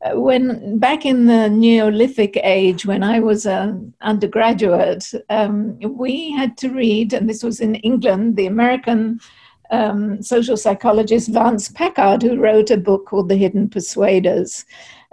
Uh, 0.01 0.19
when 0.19 0.77
back 0.77 1.05
in 1.05 1.25
the 1.25 1.49
Neolithic 1.49 2.37
age, 2.43 2.85
when 2.85 3.03
I 3.03 3.19
was 3.19 3.45
an 3.45 3.93
undergraduate, 4.01 5.05
um, 5.29 5.77
we 5.79 6.31
had 6.31 6.57
to 6.57 6.69
read, 6.69 7.13
and 7.13 7.29
this 7.29 7.43
was 7.43 7.59
in 7.59 7.75
England, 7.75 8.35
the 8.35 8.47
American 8.47 9.19
um, 9.71 10.21
social 10.21 10.57
psychologist 10.57 11.29
Vance 11.29 11.69
Packard, 11.69 12.21
who 12.21 12.39
wrote 12.39 12.71
a 12.71 12.77
book 12.77 13.07
called 13.07 13.29
The 13.29 13.37
Hidden 13.37 13.69
Persuaders 13.69 14.65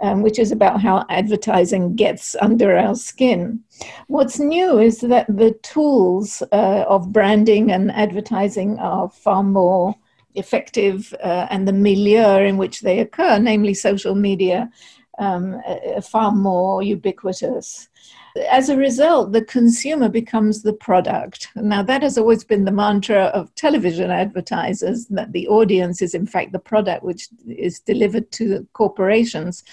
um, 0.03 0.21
which 0.21 0.37
is 0.37 0.51
about 0.51 0.81
how 0.81 1.05
advertising 1.09 1.95
gets 1.95 2.35
under 2.41 2.77
our 2.77 2.93
skin. 2.93 3.63
What's 4.07 4.37
new 4.37 4.77
is 4.77 4.99
that 4.99 5.25
the 5.27 5.53
tools 5.63 6.43
uh, 6.51 6.83
of 6.89 7.13
branding 7.13 7.71
and 7.71 7.89
advertising 7.91 8.77
are 8.79 9.09
far 9.09 9.43
more 9.43 9.95
effective, 10.35 11.13
uh, 11.23 11.47
and 11.49 11.67
the 11.67 11.73
milieu 11.73 12.39
in 12.39 12.57
which 12.57 12.81
they 12.81 12.99
occur, 12.99 13.39
namely 13.39 13.73
social 13.73 14.13
media, 14.13 14.69
um, 15.19 15.61
are 15.95 16.01
far 16.01 16.31
more 16.31 16.83
ubiquitous. 16.83 17.87
As 18.49 18.69
a 18.69 18.75
result, 18.75 19.31
the 19.31 19.45
consumer 19.45 20.09
becomes 20.09 20.63
the 20.63 20.73
product. 20.73 21.49
Now, 21.55 21.83
that 21.83 22.01
has 22.01 22.17
always 22.17 22.43
been 22.43 22.65
the 22.65 22.71
mantra 22.71 23.25
of 23.25 23.53
television 23.53 24.09
advertisers 24.09 25.05
that 25.07 25.33
the 25.33 25.47
audience 25.47 26.01
is, 26.01 26.15
in 26.15 26.25
fact, 26.25 26.51
the 26.51 26.57
product 26.57 27.03
which 27.03 27.29
is 27.47 27.79
delivered 27.79 28.31
to 28.33 28.67
corporations. 28.73 29.63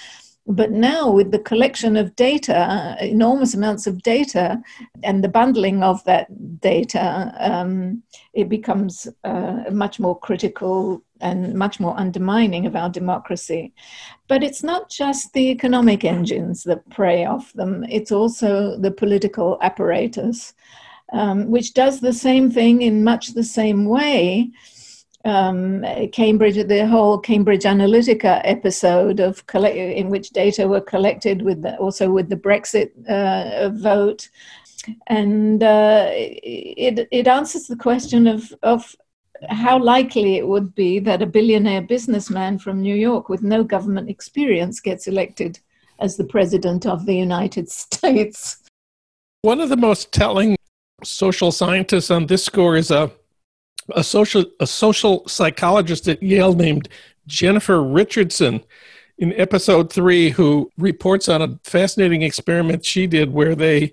But 0.46 0.72
now, 0.72 1.10
with 1.10 1.30
the 1.30 1.38
collection 1.38 1.96
of 1.96 2.16
data, 2.16 2.96
enormous 3.00 3.54
amounts 3.54 3.86
of 3.86 4.02
data, 4.02 4.60
and 5.02 5.22
the 5.22 5.28
bundling 5.28 5.82
of 5.82 6.02
that 6.04 6.28
data, 6.60 7.32
um, 7.38 8.02
it 8.32 8.48
becomes 8.48 9.06
uh, 9.24 9.64
much 9.70 10.00
more 10.00 10.18
critical 10.18 11.02
and 11.20 11.54
much 11.54 11.78
more 11.78 11.98
undermining 11.98 12.66
of 12.66 12.74
our 12.74 12.88
democracy. 12.88 13.72
But 14.28 14.42
it's 14.42 14.62
not 14.62 14.90
just 14.90 15.32
the 15.34 15.50
economic 15.50 16.04
engines 16.04 16.64
that 16.64 16.88
prey 16.88 17.26
off 17.26 17.52
them, 17.52 17.84
it's 17.84 18.10
also 18.10 18.78
the 18.78 18.90
political 18.90 19.58
apparatus, 19.60 20.54
um, 21.12 21.50
which 21.50 21.74
does 21.74 22.00
the 22.00 22.14
same 22.14 22.50
thing 22.50 22.82
in 22.82 23.04
much 23.04 23.34
the 23.34 23.44
same 23.44 23.84
way. 23.84 24.50
Um, 25.24 25.84
Cambridge, 26.12 26.66
the 26.66 26.86
whole 26.86 27.18
Cambridge 27.18 27.64
Analytica 27.64 28.40
episode 28.44 29.20
of 29.20 29.46
collect- 29.46 29.76
in 29.76 30.08
which 30.08 30.30
data 30.30 30.66
were 30.66 30.80
collected 30.80 31.42
with 31.42 31.60
the, 31.62 31.76
also 31.76 32.10
with 32.10 32.30
the 32.30 32.36
Brexit 32.36 32.90
uh, 33.06 33.68
vote, 33.68 34.30
and 35.08 35.62
uh, 35.62 36.08
it 36.10 37.06
it 37.10 37.28
answers 37.28 37.66
the 37.66 37.76
question 37.76 38.26
of 38.26 38.52
of 38.62 38.96
how 39.48 39.78
likely 39.78 40.36
it 40.36 40.46
would 40.46 40.74
be 40.74 40.98
that 41.00 41.22
a 41.22 41.26
billionaire 41.26 41.82
businessman 41.82 42.58
from 42.58 42.80
New 42.80 42.94
York 42.94 43.28
with 43.28 43.42
no 43.42 43.62
government 43.62 44.10
experience 44.10 44.80
gets 44.80 45.06
elected 45.06 45.58
as 45.98 46.16
the 46.16 46.24
president 46.24 46.86
of 46.86 47.06
the 47.06 47.14
United 47.14 47.68
States. 47.70 48.58
One 49.42 49.60
of 49.60 49.68
the 49.68 49.76
most 49.76 50.12
telling 50.12 50.56
social 51.02 51.50
scientists 51.50 52.10
on 52.10 52.26
this 52.26 52.44
score 52.44 52.76
is 52.76 52.90
a 52.90 53.10
a 53.94 54.04
social 54.04 54.44
a 54.60 54.66
social 54.66 55.26
psychologist 55.28 56.08
at 56.08 56.22
Yale 56.22 56.54
named 56.54 56.88
Jennifer 57.26 57.78
Richeson 57.78 58.64
in 59.18 59.32
episode 59.34 59.92
3 59.92 60.30
who 60.30 60.70
reports 60.78 61.28
on 61.28 61.42
a 61.42 61.58
fascinating 61.64 62.22
experiment 62.22 62.84
she 62.84 63.06
did 63.06 63.32
where 63.32 63.54
they 63.54 63.92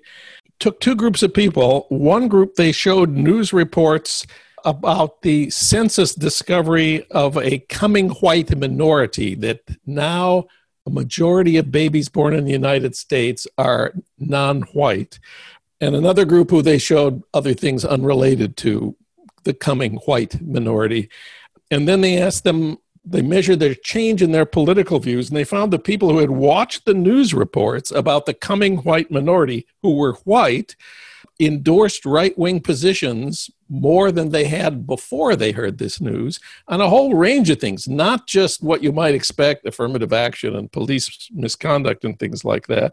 took 0.58 0.80
two 0.80 0.96
groups 0.96 1.22
of 1.22 1.34
people. 1.34 1.86
One 1.88 2.28
group 2.28 2.54
they 2.54 2.72
showed 2.72 3.10
news 3.10 3.52
reports 3.52 4.26
about 4.64 5.22
the 5.22 5.50
census 5.50 6.14
discovery 6.14 7.06
of 7.10 7.36
a 7.36 7.60
coming 7.68 8.10
white 8.10 8.56
minority 8.56 9.34
that 9.36 9.60
now 9.86 10.46
a 10.86 10.90
majority 10.90 11.58
of 11.58 11.70
babies 11.70 12.08
born 12.08 12.34
in 12.34 12.44
the 12.44 12.50
United 12.50 12.96
States 12.96 13.46
are 13.56 13.92
non 14.18 14.62
white, 14.72 15.20
and 15.80 15.94
another 15.94 16.24
group 16.24 16.50
who 16.50 16.62
they 16.62 16.78
showed 16.78 17.22
other 17.34 17.54
things 17.54 17.84
unrelated 17.84 18.56
to 18.58 18.96
the 19.48 19.54
coming 19.54 19.94
white 20.04 20.40
minority. 20.42 21.08
And 21.70 21.88
then 21.88 22.02
they 22.02 22.20
asked 22.20 22.44
them, 22.44 22.76
they 23.02 23.22
measured 23.22 23.60
their 23.60 23.74
change 23.74 24.22
in 24.22 24.30
their 24.30 24.44
political 24.44 25.00
views, 25.00 25.28
and 25.28 25.36
they 25.38 25.44
found 25.44 25.72
the 25.72 25.78
people 25.78 26.10
who 26.10 26.18
had 26.18 26.30
watched 26.30 26.84
the 26.84 26.92
news 26.92 27.32
reports 27.32 27.90
about 27.90 28.26
the 28.26 28.34
coming 28.34 28.76
white 28.78 29.10
minority, 29.10 29.66
who 29.82 29.96
were 29.96 30.12
white, 30.24 30.76
endorsed 31.40 32.04
right 32.04 32.36
wing 32.36 32.60
positions 32.60 33.50
more 33.70 34.12
than 34.12 34.28
they 34.28 34.44
had 34.44 34.86
before 34.86 35.34
they 35.34 35.52
heard 35.52 35.78
this 35.78 35.98
news 35.98 36.38
on 36.66 36.82
a 36.82 36.88
whole 36.90 37.14
range 37.14 37.48
of 37.48 37.58
things, 37.58 37.88
not 37.88 38.26
just 38.26 38.62
what 38.62 38.82
you 38.82 38.92
might 38.92 39.14
expect 39.14 39.66
affirmative 39.66 40.12
action 40.12 40.54
and 40.54 40.70
police 40.72 41.30
misconduct 41.32 42.04
and 42.04 42.18
things 42.18 42.44
like 42.44 42.66
that. 42.66 42.92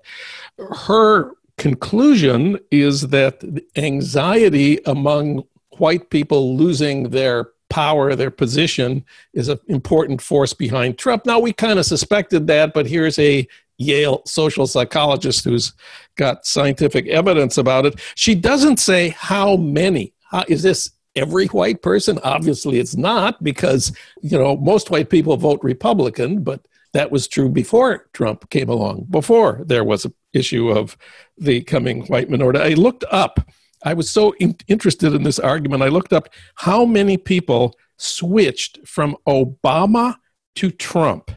Her 0.87 1.31
conclusion 1.57 2.59
is 2.71 3.01
that 3.07 3.43
anxiety 3.75 4.79
among 4.85 5.43
white 5.79 6.09
people 6.09 6.55
losing 6.55 7.09
their 7.09 7.49
power, 7.69 8.15
their 8.15 8.31
position, 8.31 9.03
is 9.33 9.49
an 9.49 9.59
important 9.67 10.21
force 10.21 10.53
behind 10.53 10.97
Trump. 10.97 11.25
Now, 11.25 11.39
we 11.39 11.53
kind 11.53 11.79
of 11.79 11.85
suspected 11.85 12.47
that, 12.47 12.73
but 12.73 12.87
here's 12.87 13.19
a 13.19 13.47
Yale 13.77 14.21
social 14.25 14.67
psychologist 14.67 15.43
who's 15.43 15.73
got 16.15 16.45
scientific 16.45 17.07
evidence 17.07 17.57
about 17.57 17.85
it. 17.85 17.99
She 18.15 18.35
doesn't 18.35 18.77
say 18.77 19.09
how 19.09 19.57
many. 19.57 20.13
How, 20.31 20.45
is 20.47 20.63
this 20.63 20.91
every 21.15 21.47
white 21.47 21.81
person? 21.81 22.19
Obviously, 22.23 22.79
it's 22.79 22.95
not 22.95 23.43
because 23.43 23.95
you 24.21 24.37
know 24.37 24.55
most 24.57 24.91
white 24.91 25.09
people 25.09 25.35
vote 25.35 25.59
Republican, 25.61 26.41
but 26.41 26.65
that 26.93 27.11
was 27.11 27.27
true 27.27 27.49
before 27.49 28.07
Trump 28.13 28.49
came 28.49 28.69
along. 28.69 29.07
Before 29.09 29.61
there 29.65 29.83
was 29.83 30.05
an 30.05 30.13
issue 30.31 30.69
of 30.69 30.97
the 31.37 31.61
coming 31.61 32.05
white 32.05 32.29
minority. 32.29 32.59
I 32.59 32.69
looked 32.69 33.03
up. 33.11 33.39
I 33.85 33.93
was 33.93 34.09
so 34.09 34.33
in- 34.39 34.57
interested 34.67 35.13
in 35.13 35.23
this 35.23 35.39
argument. 35.39 35.83
I 35.83 35.87
looked 35.87 36.11
up 36.11 36.27
how 36.55 36.83
many 36.85 37.15
people 37.15 37.75
switched 37.97 38.85
from 38.85 39.15
Obama 39.25 40.17
to 40.55 40.71
Trump 40.71 41.31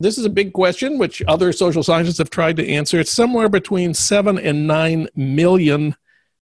this 0.00 0.16
is 0.16 0.24
a 0.24 0.30
big 0.30 0.52
question, 0.52 0.98
which 0.98 1.22
other 1.26 1.52
social 1.52 1.82
scientists 1.82 2.18
have 2.18 2.30
tried 2.30 2.56
to 2.56 2.68
answer. 2.68 3.00
It's 3.00 3.10
somewhere 3.10 3.48
between 3.48 3.94
seven 3.94 4.38
and 4.38 4.66
nine 4.66 5.08
million 5.16 5.96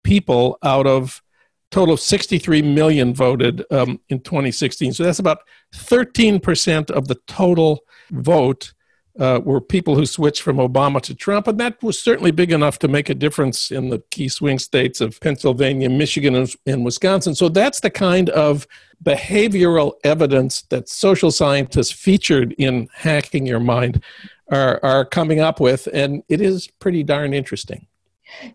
people 0.04 0.58
out 0.62 0.86
of 0.86 1.22
total 1.70 1.94
of 1.94 2.00
63 2.00 2.62
million 2.62 3.14
voted 3.14 3.64
um, 3.70 4.00
in 4.08 4.20
2016. 4.20 4.92
So 4.92 5.04
that's 5.04 5.18
about 5.18 5.38
13% 5.74 6.90
of 6.90 7.08
the 7.08 7.16
total 7.26 7.80
vote 8.10 8.72
uh, 9.18 9.40
were 9.44 9.60
people 9.60 9.96
who 9.96 10.06
switched 10.06 10.42
from 10.42 10.58
Obama 10.58 11.00
to 11.02 11.14
Trump, 11.14 11.48
and 11.48 11.58
that 11.58 11.82
was 11.82 11.98
certainly 11.98 12.30
big 12.30 12.52
enough 12.52 12.78
to 12.78 12.88
make 12.88 13.08
a 13.08 13.14
difference 13.14 13.70
in 13.70 13.88
the 13.88 13.98
key 14.10 14.28
swing 14.28 14.58
states 14.58 15.00
of 15.00 15.20
Pennsylvania, 15.20 15.88
Michigan, 15.88 16.34
and, 16.34 16.54
and 16.66 16.84
Wisconsin. 16.84 17.34
So 17.34 17.48
that's 17.48 17.80
the 17.80 17.90
kind 17.90 18.30
of 18.30 18.66
behavioral 19.04 19.94
evidence 20.04 20.62
that 20.70 20.88
social 20.88 21.30
scientists 21.30 21.92
featured 21.92 22.54
in 22.58 22.88
Hacking 22.94 23.46
Your 23.46 23.60
Mind 23.60 24.02
are, 24.50 24.80
are 24.82 25.04
coming 25.04 25.40
up 25.40 25.60
with, 25.60 25.88
and 25.92 26.22
it 26.28 26.40
is 26.40 26.68
pretty 26.78 27.02
darn 27.02 27.34
interesting. 27.34 27.86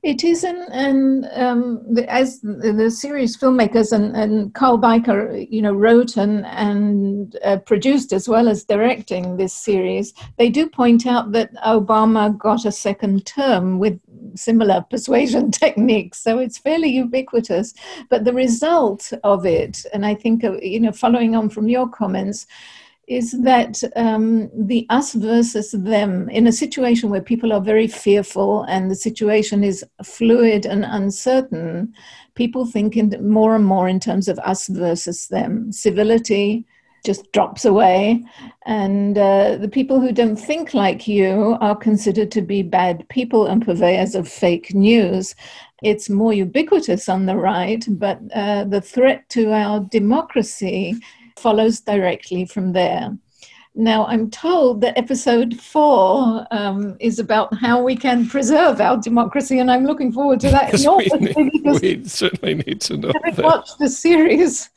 It 0.02 0.24
is, 0.24 0.44
and, 0.44 0.72
and 0.72 1.26
um, 1.34 1.98
as 2.08 2.40
the, 2.42 2.92
series 2.92 3.38
filmmakers 3.38 3.92
and, 3.92 4.16
and 4.16 4.54
Carl 4.54 4.78
Byker, 4.78 5.48
you 5.50 5.62
know, 5.62 5.74
wrote 5.74 6.18
and 6.18 6.46
and 6.46 7.38
uh, 7.44 7.58
produced 7.58 8.14
as 8.14 8.30
well 8.30 8.48
as 8.48 8.64
directing 8.64 9.38
this 9.38 9.54
series, 9.54 10.14
they 10.38 10.50
do 10.50 10.70
point 10.70 11.08
out 11.08 11.32
that 11.32 11.54
Obama 11.56 12.38
got 12.38 12.66
a 12.66 12.72
second 12.72 13.26
term 13.26 13.80
with 13.80 14.00
similar 14.36 14.86
persuasion 14.90 15.52
techniques, 15.64 16.20
so 16.20 16.40
it's 16.40 16.58
fairly 16.58 16.90
ubiquitous. 16.90 17.74
But 18.10 18.26
the 18.26 18.34
result 18.34 19.12
of 19.24 19.46
it, 19.46 19.86
and 19.94 20.06
I 20.06 20.16
think, 20.16 20.44
uh, 20.44 20.58
you 20.62 20.80
know, 20.80 20.92
following 20.92 21.36
on 21.36 21.50
from 21.50 21.68
your 21.68 21.88
comments 21.90 22.46
is 23.08 23.32
that 23.44 23.82
um, 23.96 24.50
the 24.56 24.86
us 24.90 25.14
versus 25.14 25.72
them 25.72 26.30
in 26.30 26.48
a 26.48 26.52
situation 26.52 27.10
where 27.10 27.22
people 27.22 27.52
are 27.52 27.62
very 27.62 27.88
fearful 27.88 28.64
and 28.64 28.90
the 28.90 28.96
situation 28.96 29.64
is 29.64 29.84
fluid 30.04 30.66
and 30.66 30.86
uncertain, 30.86 31.94
people 32.36 32.66
think 32.66 32.96
in 32.96 33.16
more 33.28 33.56
and 33.56 33.66
more 33.66 33.90
in 33.90 34.00
terms 34.00 34.28
of 34.28 34.40
us 34.40 34.68
versus 34.68 35.28
them. 35.28 35.72
Civility 35.72 36.66
just 37.06 37.30
drops 37.34 37.66
away, 37.66 38.24
and 38.66 39.18
uh, 39.18 39.58
the 39.58 39.68
people 39.68 40.00
who 40.00 40.14
don't 40.14 40.38
think 40.38 40.74
like 40.74 41.06
you 41.06 41.58
are 41.60 41.76
considered 41.76 42.32
to 42.32 42.42
be 42.42 42.64
bad 42.64 43.06
people 43.10 43.46
and 43.46 43.66
purveyors 43.66 44.16
of 44.16 44.26
fake 44.26 44.74
news. 44.74 45.36
It's 45.84 46.10
more 46.10 46.32
ubiquitous 46.32 47.10
on 47.10 47.26
the 47.26 47.36
right, 47.36 47.84
but 47.90 48.22
uh, 48.34 48.64
the 48.64 48.80
threat 48.80 49.28
to 49.32 49.52
our 49.52 49.82
democracy 49.82 50.96
follows 51.36 51.80
directly 51.80 52.46
from 52.46 52.74
there. 52.74 53.18
Now, 53.76 54.06
I'm 54.06 54.30
told 54.30 54.82
that 54.82 54.96
episode 55.00 55.60
four 55.60 56.46
um, 56.52 56.96
is 57.00 57.18
about 57.18 57.56
how 57.56 57.82
we 57.82 57.96
can 57.96 58.30
preserve 58.30 58.80
our 58.80 58.98
democracy, 58.98 59.58
and 59.58 59.72
I'm 59.72 59.84
looking 59.84 60.12
forward 60.12 60.40
to 60.42 60.52
that. 60.52 60.74
Yes, 60.74 60.86
we, 60.86 61.42
need, 61.42 61.82
we 61.82 62.04
certainly 62.08 62.54
need 62.54 62.82
to 62.82 62.98
know. 62.98 63.12
Having 63.16 63.36
that. 63.36 63.46
watched 63.46 63.80
the 63.80 63.90
series, 63.90 64.70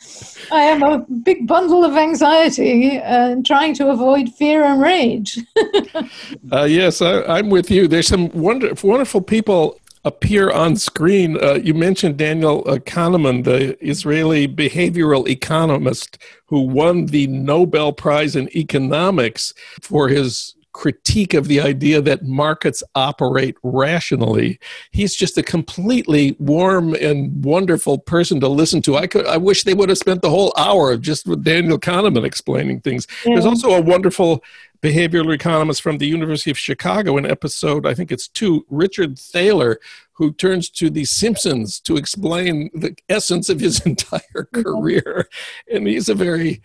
I 0.50 0.60
am 0.60 0.82
a 0.82 1.00
big 1.24 1.46
bundle 1.46 1.84
of 1.84 1.94
anxiety 1.94 2.92
and 2.92 3.44
trying 3.44 3.74
to 3.74 3.90
avoid 3.90 4.30
fear 4.30 4.64
and 4.64 4.80
rage. 4.80 5.40
uh, 6.52 6.62
yes, 6.62 7.02
I, 7.02 7.40
am 7.40 7.50
with 7.50 7.70
you. 7.70 7.88
There's 7.88 8.08
some 8.08 8.30
wonder, 8.30 8.72
wonderful 8.82 9.20
people 9.20 9.78
appear 10.06 10.52
on 10.52 10.76
screen. 10.76 11.36
Uh, 11.42 11.54
you 11.54 11.74
mentioned 11.74 12.16
Daniel 12.16 12.62
Kahneman, 12.64 13.42
the 13.42 13.76
Israeli 13.84 14.46
behavioral 14.46 15.28
economist 15.28 16.16
who 16.46 16.60
won 16.60 17.06
the 17.06 17.26
Nobel 17.26 17.92
Prize 17.92 18.36
in 18.36 18.48
economics 18.56 19.52
for 19.82 20.08
his 20.08 20.55
critique 20.76 21.32
of 21.32 21.48
the 21.48 21.58
idea 21.58 22.02
that 22.02 22.22
markets 22.22 22.82
operate 22.94 23.56
rationally. 23.62 24.60
He's 24.90 25.14
just 25.14 25.38
a 25.38 25.42
completely 25.42 26.36
warm 26.38 26.94
and 26.94 27.42
wonderful 27.42 27.96
person 27.98 28.40
to 28.40 28.48
listen 28.48 28.82
to. 28.82 28.96
I 28.96 29.06
could 29.06 29.26
I 29.26 29.38
wish 29.38 29.64
they 29.64 29.72
would 29.72 29.88
have 29.88 29.96
spent 29.96 30.20
the 30.20 30.28
whole 30.28 30.52
hour 30.58 30.98
just 30.98 31.26
with 31.26 31.42
Daniel 31.42 31.78
Kahneman 31.78 32.24
explaining 32.24 32.82
things. 32.82 33.06
Yeah. 33.24 33.34
There's 33.34 33.46
also 33.46 33.70
a 33.70 33.80
wonderful 33.80 34.44
behavioral 34.82 35.34
economist 35.34 35.80
from 35.80 35.96
the 35.96 36.06
University 36.06 36.50
of 36.50 36.58
Chicago 36.58 37.16
in 37.16 37.24
episode, 37.24 37.86
I 37.86 37.94
think 37.94 38.12
it's 38.12 38.28
two, 38.28 38.66
Richard 38.68 39.18
Thaler, 39.18 39.80
who 40.12 40.32
turns 40.32 40.68
to 40.70 40.90
The 40.90 41.06
Simpsons 41.06 41.80
to 41.80 41.96
explain 41.96 42.70
the 42.74 42.94
essence 43.08 43.48
of 43.48 43.60
his 43.60 43.80
entire 43.86 44.20
mm-hmm. 44.36 44.62
career. 44.62 45.28
And 45.72 45.86
he's 45.86 46.10
a 46.10 46.14
very 46.14 46.60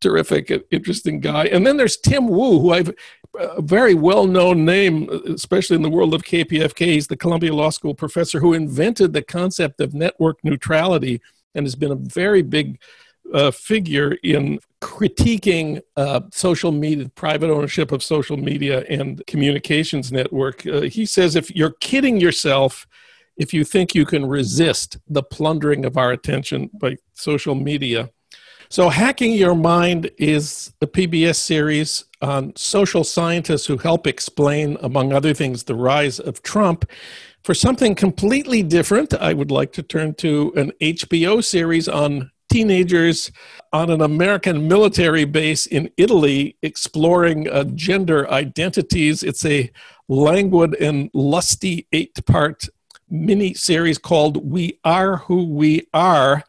terrific, 0.00 0.66
interesting 0.70 1.20
guy. 1.20 1.44
And 1.46 1.66
then 1.66 1.76
there's 1.76 1.96
Tim 1.96 2.28
Wu, 2.28 2.60
who 2.60 2.72
I've 2.72 2.94
a 3.38 3.62
very 3.62 3.94
well 3.94 4.26
known 4.26 4.64
name, 4.64 5.08
especially 5.26 5.76
in 5.76 5.82
the 5.82 5.90
world 5.90 6.14
of 6.14 6.22
KPFK. 6.22 6.86
He's 6.86 7.06
the 7.06 7.16
Columbia 7.16 7.54
Law 7.54 7.70
School 7.70 7.94
professor 7.94 8.40
who 8.40 8.54
invented 8.54 9.12
the 9.12 9.22
concept 9.22 9.80
of 9.80 9.94
network 9.94 10.38
neutrality 10.42 11.20
and 11.54 11.66
has 11.66 11.74
been 11.74 11.92
a 11.92 11.96
very 11.96 12.42
big 12.42 12.80
uh, 13.34 13.50
figure 13.50 14.16
in 14.22 14.58
critiquing 14.80 15.82
uh, 15.96 16.20
social 16.32 16.72
media, 16.72 17.08
private 17.10 17.50
ownership 17.50 17.92
of 17.92 18.02
social 18.02 18.36
media 18.36 18.84
and 18.88 19.22
communications 19.26 20.10
network. 20.10 20.66
Uh, 20.66 20.82
he 20.82 21.04
says 21.04 21.36
if 21.36 21.54
you're 21.54 21.74
kidding 21.80 22.18
yourself 22.18 22.86
if 23.38 23.54
you 23.54 23.64
think 23.64 23.94
you 23.94 24.04
can 24.04 24.26
resist 24.26 24.98
the 25.08 25.22
plundering 25.22 25.84
of 25.84 25.96
our 25.96 26.10
attention 26.10 26.68
by 26.74 26.96
social 27.14 27.54
media. 27.54 28.10
So, 28.70 28.90
Hacking 28.90 29.32
Your 29.32 29.54
Mind 29.54 30.10
is 30.18 30.74
a 30.82 30.86
PBS 30.86 31.36
series 31.36 32.04
on 32.20 32.54
social 32.54 33.02
scientists 33.02 33.64
who 33.64 33.78
help 33.78 34.06
explain, 34.06 34.76
among 34.82 35.10
other 35.10 35.32
things, 35.32 35.64
the 35.64 35.74
rise 35.74 36.20
of 36.20 36.42
Trump. 36.42 36.84
For 37.42 37.54
something 37.54 37.94
completely 37.94 38.62
different, 38.62 39.14
I 39.14 39.32
would 39.32 39.50
like 39.50 39.72
to 39.72 39.82
turn 39.82 40.12
to 40.16 40.52
an 40.54 40.72
HBO 40.82 41.42
series 41.42 41.88
on 41.88 42.30
teenagers 42.50 43.32
on 43.72 43.88
an 43.88 44.02
American 44.02 44.68
military 44.68 45.24
base 45.24 45.64
in 45.64 45.90
Italy 45.96 46.58
exploring 46.62 47.48
uh, 47.48 47.64
gender 47.74 48.30
identities. 48.30 49.22
It's 49.22 49.46
a 49.46 49.70
languid 50.08 50.74
and 50.74 51.08
lusty 51.14 51.86
eight 51.92 52.22
part 52.26 52.68
mini 53.08 53.54
series 53.54 53.96
called 53.96 54.50
We 54.50 54.78
Are 54.84 55.16
Who 55.16 55.44
We 55.44 55.86
Are 55.94 56.44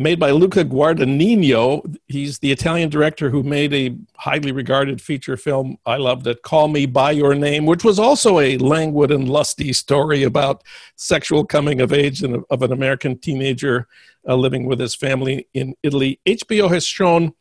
made 0.00 0.18
by 0.18 0.30
Luca 0.30 0.64
Guadagnino. 0.64 1.94
He's 2.08 2.38
the 2.38 2.50
Italian 2.50 2.88
director 2.88 3.28
who 3.28 3.42
made 3.42 3.74
a 3.74 3.94
highly 4.16 4.50
regarded 4.50 4.98
feature 4.98 5.36
film 5.36 5.76
I 5.84 5.98
loved 5.98 6.26
it, 6.26 6.40
Call 6.42 6.68
Me 6.68 6.86
By 6.86 7.10
Your 7.10 7.34
Name, 7.34 7.66
which 7.66 7.84
was 7.84 7.98
also 7.98 8.38
a 8.38 8.56
languid 8.56 9.10
and 9.10 9.28
lusty 9.28 9.74
story 9.74 10.22
about 10.22 10.64
sexual 10.96 11.44
coming 11.44 11.82
of 11.82 11.92
age 11.92 12.22
of 12.22 12.62
an 12.62 12.72
American 12.72 13.18
teenager 13.18 13.86
uh, 14.26 14.36
living 14.36 14.64
with 14.64 14.80
his 14.80 14.94
family 14.94 15.46
in 15.52 15.74
Italy. 15.82 16.18
HBO 16.24 16.70
has 16.70 16.86
shown 16.86 17.34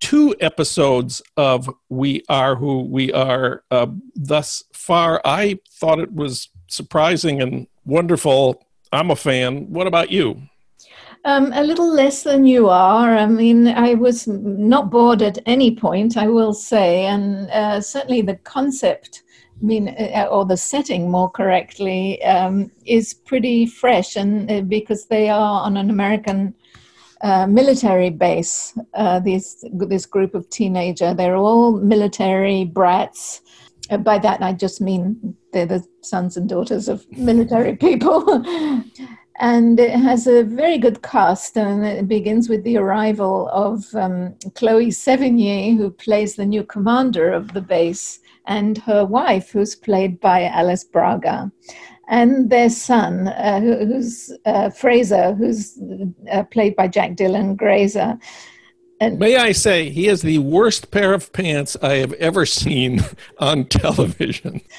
two 0.00 0.34
episodes 0.40 1.20
of 1.36 1.68
We 1.90 2.22
Are 2.30 2.56
Who 2.56 2.84
We 2.84 3.12
Are 3.12 3.62
uh, 3.70 3.88
thus 4.14 4.64
far. 4.72 5.20
I 5.22 5.58
thought 5.70 5.98
it 5.98 6.14
was 6.14 6.48
surprising 6.68 7.42
and 7.42 7.66
wonderful. 7.84 8.64
I'm 8.90 9.10
a 9.10 9.16
fan. 9.16 9.70
What 9.70 9.86
about 9.86 10.10
you? 10.10 10.48
Um, 11.26 11.52
a 11.54 11.64
little 11.64 11.92
less 11.92 12.22
than 12.22 12.46
you 12.46 12.68
are. 12.68 13.16
I 13.16 13.26
mean, 13.26 13.66
I 13.66 13.94
was 13.94 14.28
not 14.28 14.90
bored 14.90 15.22
at 15.22 15.40
any 15.44 15.74
point, 15.74 16.16
I 16.16 16.28
will 16.28 16.54
say, 16.54 17.06
and 17.06 17.50
uh, 17.50 17.80
certainly 17.80 18.22
the 18.22 18.36
concept, 18.36 19.24
I 19.60 19.64
mean, 19.64 19.88
uh, 19.88 20.28
or 20.30 20.44
the 20.44 20.56
setting 20.56 21.10
more 21.10 21.28
correctly, 21.28 22.22
um, 22.22 22.70
is 22.84 23.12
pretty 23.12 23.66
fresh, 23.66 24.14
and 24.14 24.48
uh, 24.48 24.60
because 24.60 25.06
they 25.06 25.28
are 25.28 25.62
on 25.62 25.76
an 25.76 25.90
American 25.90 26.54
uh, 27.22 27.48
military 27.48 28.10
base, 28.10 28.78
uh, 28.94 29.18
these 29.18 29.64
this 29.72 30.06
group 30.06 30.32
of 30.32 30.48
teenager, 30.48 31.12
they're 31.12 31.34
all 31.34 31.72
military 31.72 32.64
brats. 32.64 33.40
Uh, 33.90 33.96
by 33.96 34.16
that, 34.20 34.42
I 34.42 34.52
just 34.52 34.80
mean 34.80 35.36
they're 35.52 35.66
the 35.66 35.84
sons 36.02 36.36
and 36.36 36.48
daughters 36.48 36.88
of 36.88 37.04
military 37.10 37.74
people. 37.86 38.44
And 39.38 39.78
it 39.78 39.90
has 39.90 40.26
a 40.26 40.42
very 40.42 40.78
good 40.78 41.02
cast 41.02 41.56
and 41.56 41.84
it 41.84 42.08
begins 42.08 42.48
with 42.48 42.62
the 42.64 42.76
arrival 42.76 43.48
of 43.48 43.84
um, 43.94 44.34
chloe 44.54 44.88
sevigny 44.88 45.76
who 45.76 45.90
plays 45.90 46.36
the 46.36 46.46
new 46.46 46.64
commander 46.64 47.30
of 47.30 47.52
the 47.52 47.60
base 47.60 48.20
and 48.46 48.78
her 48.78 49.04
wife 49.04 49.50
who's 49.50 49.74
played 49.74 50.18
by 50.20 50.44
alice 50.44 50.84
braga 50.84 51.50
and 52.08 52.50
their 52.50 52.70
son 52.70 53.28
uh, 53.28 53.60
who, 53.60 53.84
who's 53.84 54.32
uh, 54.46 54.70
fraser 54.70 55.34
who's 55.34 55.78
uh, 56.32 56.42
played 56.44 56.74
by 56.76 56.88
jack 56.88 57.12
dylan 57.12 57.56
grazer 57.56 58.18
and 58.98 59.18
May 59.18 59.36
I 59.36 59.52
say, 59.52 59.90
he 59.90 60.06
has 60.06 60.22
the 60.22 60.38
worst 60.38 60.90
pair 60.90 61.12
of 61.12 61.30
pants 61.34 61.76
I 61.82 61.96
have 61.96 62.14
ever 62.14 62.46
seen 62.46 63.04
on 63.38 63.66
television. 63.66 64.62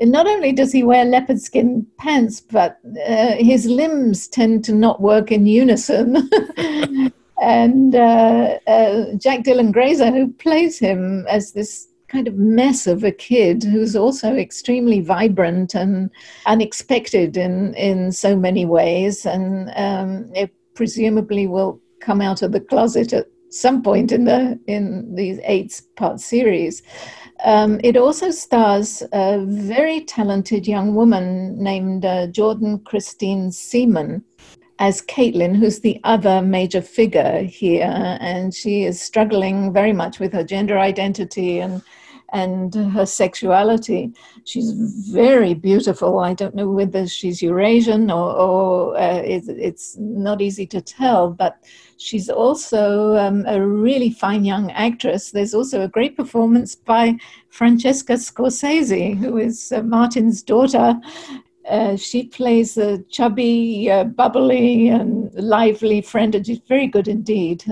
And 0.00 0.10
not 0.10 0.26
only 0.26 0.52
does 0.52 0.72
he 0.72 0.82
wear 0.82 1.04
leopard 1.04 1.40
skin 1.40 1.86
pants, 1.98 2.40
but 2.40 2.78
uh, 3.06 3.34
his 3.36 3.66
limbs 3.66 4.28
tend 4.28 4.64
to 4.64 4.74
not 4.74 5.00
work 5.00 5.30
in 5.30 5.46
unison. 5.46 6.28
and 7.42 7.94
uh, 7.94 8.58
uh, 8.66 9.14
Jack 9.16 9.44
Dylan 9.44 9.72
Grazer, 9.72 10.10
who 10.10 10.32
plays 10.32 10.78
him 10.78 11.26
as 11.28 11.52
this 11.52 11.88
kind 12.08 12.28
of 12.28 12.36
mess 12.36 12.86
of 12.86 13.02
a 13.02 13.10
kid 13.10 13.64
who's 13.64 13.96
also 13.96 14.34
extremely 14.36 15.00
vibrant 15.00 15.74
and 15.74 16.10
unexpected 16.46 17.36
in, 17.36 17.74
in 17.74 18.12
so 18.12 18.36
many 18.36 18.64
ways, 18.64 19.26
and 19.26 19.70
um, 19.76 20.30
it 20.34 20.52
presumably 20.74 21.46
will 21.46 21.80
come 22.00 22.20
out 22.20 22.42
of 22.42 22.52
the 22.52 22.60
closet 22.60 23.12
at 23.12 23.26
some 23.50 23.82
point 23.82 24.12
in 24.12 24.24
the 24.24 24.58
in 24.66 25.14
these 25.14 25.38
eight 25.44 25.80
part 25.96 26.20
series. 26.20 26.82
Um, 27.44 27.78
it 27.84 27.96
also 27.98 28.30
stars 28.30 29.02
a 29.12 29.44
very 29.44 30.00
talented 30.00 30.66
young 30.66 30.94
woman 30.94 31.62
named 31.62 32.04
uh, 32.06 32.26
Jordan 32.28 32.78
Kristine 32.78 33.48
Seamón 33.50 34.22
as 34.78 35.02
Caitlin, 35.02 35.54
who's 35.54 35.80
the 35.80 36.00
other 36.04 36.40
major 36.40 36.80
figure 36.80 37.42
here, 37.42 38.18
and 38.20 38.54
she 38.54 38.84
is 38.84 39.00
struggling 39.00 39.72
very 39.72 39.92
much 39.92 40.18
with 40.18 40.32
her 40.32 40.42
gender 40.42 40.78
identity 40.78 41.60
and 41.60 41.82
and 42.32 42.74
her 42.74 43.06
sexuality. 43.06 44.12
She's 44.44 44.72
very 45.12 45.54
beautiful. 45.54 46.18
I 46.18 46.34
don't 46.34 46.54
know 46.54 46.68
whether 46.68 47.06
she's 47.06 47.40
Eurasian 47.40 48.10
or, 48.10 48.34
or 48.34 48.98
uh, 48.98 49.22
it's, 49.24 49.46
it's, 49.48 49.96
not 49.96 50.42
easy 50.42 50.66
to 50.66 50.80
tell, 50.80 51.30
but 51.30 51.58
she's 51.98 52.28
also 52.28 53.16
um, 53.16 53.44
a 53.46 53.64
really 53.64 54.10
fine 54.10 54.44
young 54.44 54.70
actress. 54.72 55.30
There's 55.30 55.54
also 55.54 55.82
a 55.82 55.88
great 55.88 56.16
performance 56.16 56.74
by 56.74 57.16
Francesca 57.50 58.14
Scorsese, 58.14 59.16
who 59.16 59.38
is 59.38 59.72
uh, 59.72 59.82
Martin's 59.82 60.42
daughter. 60.42 60.94
Uh, 61.68 61.96
she 61.96 62.24
plays 62.24 62.76
a 62.76 63.02
chubby, 63.04 63.90
uh, 63.90 64.04
bubbly, 64.04 64.88
and 64.88 65.32
lively 65.34 66.02
friend, 66.02 66.34
and 66.34 66.46
she's 66.46 66.60
very 66.68 66.86
good 66.86 67.08
indeed. 67.08 67.64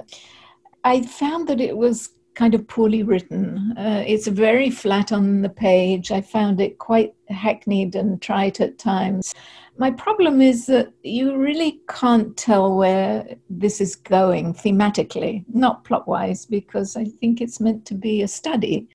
I 0.84 1.02
found 1.02 1.48
that 1.48 1.60
it 1.60 1.76
was 1.76 2.10
kind 2.34 2.54
of 2.54 2.66
poorly 2.66 3.02
written. 3.02 3.74
Uh, 3.76 4.02
it's 4.06 4.26
very 4.26 4.70
flat 4.70 5.12
on 5.12 5.42
the 5.42 5.48
page. 5.48 6.10
I 6.10 6.22
found 6.22 6.60
it 6.60 6.78
quite 6.78 7.14
hackneyed 7.28 7.94
and 7.94 8.20
trite 8.20 8.60
at 8.60 8.78
times. 8.78 9.34
My 9.78 9.90
problem 9.90 10.40
is 10.40 10.66
that 10.66 10.92
you 11.02 11.36
really 11.36 11.80
can't 11.88 12.36
tell 12.36 12.76
where 12.76 13.36
this 13.48 13.80
is 13.80 13.96
going 13.96 14.54
thematically, 14.54 15.44
not 15.52 15.84
plot 15.84 16.06
wise, 16.06 16.46
because 16.46 16.96
I 16.96 17.04
think 17.04 17.40
it's 17.40 17.60
meant 17.60 17.86
to 17.86 17.94
be 17.94 18.22
a 18.22 18.28
study. 18.28 18.88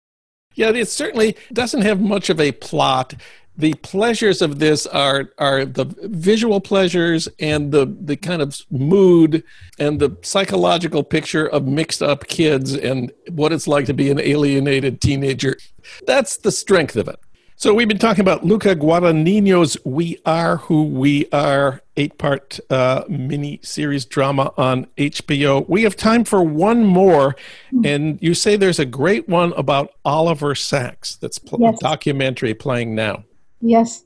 Yeah, 0.53 0.69
it 0.69 0.87
certainly 0.87 1.35
doesn't 1.53 1.81
have 1.81 1.99
much 1.99 2.29
of 2.29 2.39
a 2.39 2.51
plot 2.51 3.15
the 3.57 3.73
pleasures 3.75 4.41
of 4.41 4.59
this 4.59 4.85
are 4.85 5.31
are 5.39 5.65
the 5.65 5.85
visual 6.03 6.61
pleasures 6.61 7.27
and 7.39 7.71
the 7.71 7.97
the 8.01 8.15
kind 8.15 8.41
of 8.41 8.61
mood 8.69 9.43
and 9.79 9.99
the 9.99 10.15
psychological 10.21 11.03
picture 11.03 11.47
of 11.47 11.65
mixed 11.65 12.03
up 12.03 12.27
kids 12.27 12.75
and 12.75 13.11
what 13.31 13.51
it's 13.51 13.67
like 13.67 13.85
to 13.87 13.93
be 13.93 14.11
an 14.11 14.19
alienated 14.19 15.01
teenager. 15.01 15.57
That's 16.05 16.37
the 16.37 16.51
strength 16.51 16.95
of 16.95 17.07
it. 17.07 17.19
So 17.59 17.73
we've 17.73 17.87
been 17.87 17.97
talking 17.97 18.21
about 18.21 18.45
Luca 18.45 18.75
Guadagnino's 18.75 19.77
"We 19.83 20.19
Are 20.27 20.57
Who 20.57 20.83
We 20.83 21.27
Are" 21.31 21.81
eight-part 21.95 22.59
uh, 22.69 23.03
mini-series 23.09 24.05
drama 24.05 24.53
on 24.57 24.85
HBO. 24.95 25.67
We 25.67 25.81
have 25.81 25.95
time 25.95 26.23
for 26.23 26.43
one 26.43 26.85
more, 26.85 27.35
and 27.83 28.19
you 28.21 28.35
say 28.35 28.57
there's 28.57 28.77
a 28.77 28.85
great 28.85 29.27
one 29.27 29.53
about 29.53 29.93
Oliver 30.05 30.53
Sacks. 30.53 31.15
That's 31.15 31.39
pl- 31.39 31.61
yes. 31.61 31.79
documentary 31.79 32.53
playing 32.53 32.93
now. 32.93 33.23
Yes. 33.59 34.03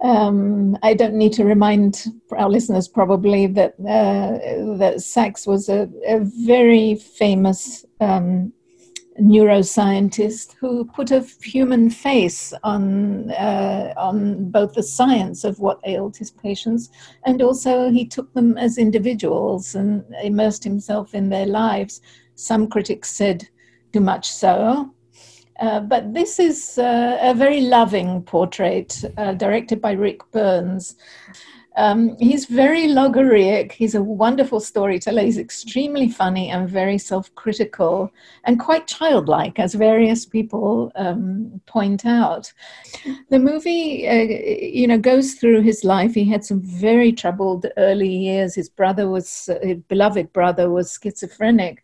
Um, 0.00 0.78
I 0.84 0.94
don't 0.94 1.14
need 1.14 1.32
to 1.32 1.44
remind 1.44 2.04
our 2.30 2.48
listeners 2.48 2.86
probably 2.86 3.48
that 3.48 3.74
uh, 3.80 4.76
that 4.76 5.00
Sacks 5.00 5.44
was 5.44 5.68
a, 5.68 5.90
a 6.06 6.20
very 6.20 6.94
famous 6.94 7.84
um, 8.00 8.52
neuroscientist 9.20 10.54
who 10.54 10.84
put 10.84 11.10
a 11.10 11.20
human 11.42 11.90
face 11.90 12.54
on 12.62 13.30
uh, 13.32 13.92
on 13.96 14.50
both 14.50 14.72
the 14.72 14.82
science 14.82 15.44
of 15.44 15.60
what 15.60 15.80
ailed 15.84 16.16
his 16.16 16.30
patients 16.30 16.90
and 17.26 17.42
also 17.42 17.90
he 17.90 18.06
took 18.06 18.32
them 18.32 18.56
as 18.56 18.78
individuals 18.78 19.74
and 19.74 20.02
immersed 20.22 20.64
himself 20.64 21.14
in 21.14 21.28
their 21.28 21.46
lives. 21.46 22.00
Some 22.34 22.68
critics 22.68 23.10
said 23.10 23.48
too 23.92 24.00
much 24.00 24.30
so, 24.30 24.94
uh, 25.60 25.80
but 25.80 26.14
this 26.14 26.38
is 26.38 26.78
uh, 26.78 27.18
a 27.20 27.34
very 27.34 27.60
loving 27.60 28.22
portrait 28.22 29.04
uh, 29.18 29.34
directed 29.34 29.80
by 29.80 29.92
Ric 29.92 30.20
Burns. 30.32 30.96
Um, 31.76 32.16
he's 32.18 32.44
very 32.46 32.86
logorrheic. 32.86 33.72
He's 33.72 33.94
a 33.94 34.02
wonderful 34.02 34.60
storyteller. 34.60 35.22
He's 35.22 35.38
extremely 35.38 36.08
funny 36.08 36.50
and 36.50 36.68
very 36.68 36.98
self 36.98 37.34
critical 37.34 38.12
and 38.44 38.60
quite 38.60 38.86
childlike, 38.86 39.58
as 39.58 39.74
various 39.74 40.26
people 40.26 40.92
um, 40.96 41.60
point 41.66 42.04
out. 42.04 42.52
The 43.30 43.38
movie, 43.38 44.06
uh, 44.06 44.12
you 44.14 44.86
know, 44.86 44.98
goes 44.98 45.34
through 45.34 45.62
his 45.62 45.84
life. 45.84 46.14
He 46.14 46.24
had 46.24 46.44
some 46.44 46.60
very 46.60 47.12
troubled 47.12 47.66
early 47.76 48.14
years. 48.14 48.54
His 48.54 48.68
brother 48.68 49.08
was, 49.08 49.48
uh, 49.50 49.58
his 49.66 49.78
beloved 49.88 50.32
brother 50.32 50.70
was 50.70 50.98
schizophrenic. 51.02 51.82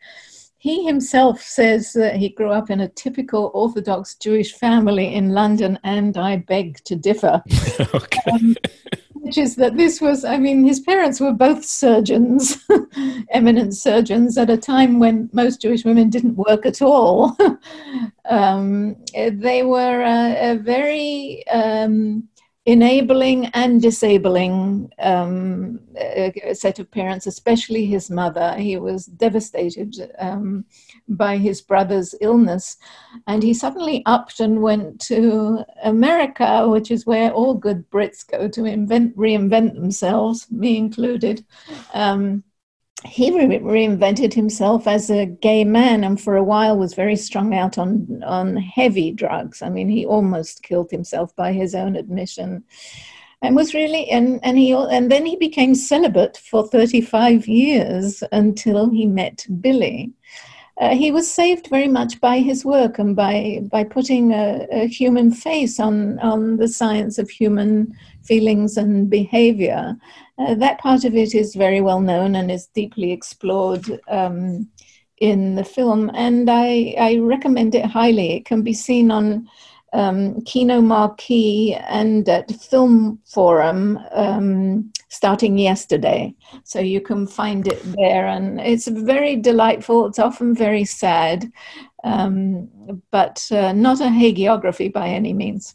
He 0.61 0.85
himself 0.85 1.41
says 1.41 1.93
that 1.93 2.17
he 2.17 2.31
grew 2.31 2.51
up 2.51 2.69
in 2.69 2.81
a 2.81 2.89
typical 2.89 3.53
Orthodox 3.55 4.17
Jewish 4.17 4.53
family 4.55 5.15
in 5.15 5.31
London, 5.31 5.79
and 5.85 6.17
I 6.19 6.39
beg 6.39 6.83
to 6.85 6.97
differ. 6.97 7.43
okay. 7.95 8.31
Um, 8.33 8.57
which 9.29 9.37
is 9.37 9.57
that 9.57 9.77
this 9.77 10.01
was, 10.01 10.25
I 10.25 10.39
mean, 10.39 10.65
his 10.65 10.81
parents 10.81 11.21
were 11.21 11.35
both 11.35 11.63
surgeons, 11.63 12.65
eminent 13.31 13.77
surgeons, 13.77 14.39
at 14.39 14.49
a 14.49 14.57
time 14.57 14.99
when 14.99 15.29
most 15.35 15.61
Jewish 15.61 15.85
women 15.85 16.09
didn't 16.09 16.37
work 16.37 16.65
at 16.65 16.81
all. 16.81 17.37
um, 18.31 18.97
they 19.15 19.65
were 19.65 20.01
a, 20.01 20.53
a 20.53 20.55
very 20.57 21.47
um, 21.49 22.27
enabling 22.65 23.47
and 23.49 23.83
disabling 23.83 24.91
um, 24.99 25.81
set 26.55 26.79
of 26.79 26.91
parents, 26.91 27.27
especially 27.27 27.85
his 27.85 28.11
mother. 28.11 28.55
He 28.57 28.79
was 28.79 29.05
devastated 29.05 29.95
um, 30.19 30.65
by 31.09 31.37
his 31.39 31.61
brother's 31.61 32.15
illness, 32.21 32.77
and 33.27 33.43
he 33.43 33.55
suddenly 33.55 34.03
upped 34.07 34.41
and 34.41 34.63
went 34.63 35.01
to 35.03 35.65
America, 35.83 36.69
which 36.69 36.91
is 36.91 37.07
where 37.07 37.33
all 37.33 37.55
good 37.55 37.89
Brits 37.91 38.27
go 38.27 38.49
to 38.49 38.65
invent, 38.65 39.17
reinvent 39.17 39.75
themselves, 39.75 40.47
me 40.51 40.77
included. 40.77 41.45
Um, 41.95 42.45
he 43.05 43.31
re- 43.31 43.59
reinvented 43.61 44.35
himself 44.35 44.87
as 44.87 45.11
a 45.11 45.27
gay 45.27 45.65
man 45.65 46.03
and 46.03 46.21
for 46.21 46.37
a 46.37 46.43
while 46.43 46.77
was 46.77 46.95
very 46.95 47.17
strung 47.17 47.55
out 47.55 47.79
on 47.79 48.23
on 48.25 48.57
heavy 48.57 49.13
drugs. 49.13 49.63
I 49.63 49.69
mean 49.69 49.89
he 49.89 50.05
almost 50.05 50.63
killed 50.63 50.91
himself 50.91 51.35
by 51.37 51.53
his 51.53 51.75
own 51.75 51.95
admission. 51.95 52.65
And 53.41 53.55
was 53.55 53.73
really 53.73 54.11
and 54.11 54.41
and 54.43 54.59
he 54.59 54.73
and 54.73 55.13
then 55.13 55.27
he 55.27 55.37
became 55.37 55.77
celibate 55.77 56.39
for 56.39 56.67
35 56.67 57.47
years 57.47 58.25
until 58.33 58.91
he 58.91 59.07
met 59.07 59.47
billy 59.61 60.13
uh, 60.81 60.95
he 60.95 61.11
was 61.11 61.31
saved 61.31 61.69
very 61.69 61.89
much 61.89 62.21
by 62.21 62.39
his 62.39 62.65
work 62.65 62.99
and 62.99 63.17
by 63.17 63.61
by 63.71 63.85
putting 63.85 64.33
a, 64.33 64.67
a 64.71 64.87
human 64.87 65.31
face 65.31 65.81
on 65.81 66.19
on 66.21 66.57
the 66.57 66.69
science 66.69 67.19
of 67.19 67.29
human 67.31 67.93
feelings 68.23 68.77
and 68.77 69.11
behavior 69.11 69.97
uh, 70.39 70.55
that 70.55 70.79
part 70.79 71.05
of 71.05 71.15
it 71.17 71.35
is 71.35 71.55
very 71.55 71.81
well 71.81 72.01
known 72.01 72.37
and 72.37 72.51
is 72.51 72.67
deeply 72.69 73.11
explored 73.11 74.01
um, 74.09 74.69
in 75.21 75.57
the 75.57 75.65
film, 75.65 76.11
and 76.15 76.49
I, 76.49 76.95
I, 76.99 77.17
recommend 77.17 77.75
it 77.75 77.85
highly. 77.85 78.35
It 78.35 78.45
can 78.45 78.63
be 78.63 78.73
seen 78.73 79.11
on 79.11 79.49
um, 79.93 80.41
Kino 80.43 80.81
Marquee 80.81 81.75
and 81.75 82.29
at 82.29 82.51
Film 82.53 83.19
Forum 83.25 83.99
um, 84.13 84.93
starting 85.09 85.59
yesterday. 85.59 86.35
So 86.65 86.81
you 86.81 87.01
can 87.01 87.27
find 87.27 87.67
it 87.67 87.81
there, 87.97 88.27
and 88.27 88.61
it's 88.61 88.87
very 88.87 89.37
delightful. 89.37 90.07
It's 90.07 90.19
often 90.19 90.55
very 90.55 90.85
sad, 90.85 91.51
um, 92.05 92.69
but 93.11 93.47
uh, 93.51 93.73
not 93.73 94.01
a 94.01 94.05
hagiography 94.05 94.93
by 94.93 95.09
any 95.09 95.33
means. 95.33 95.75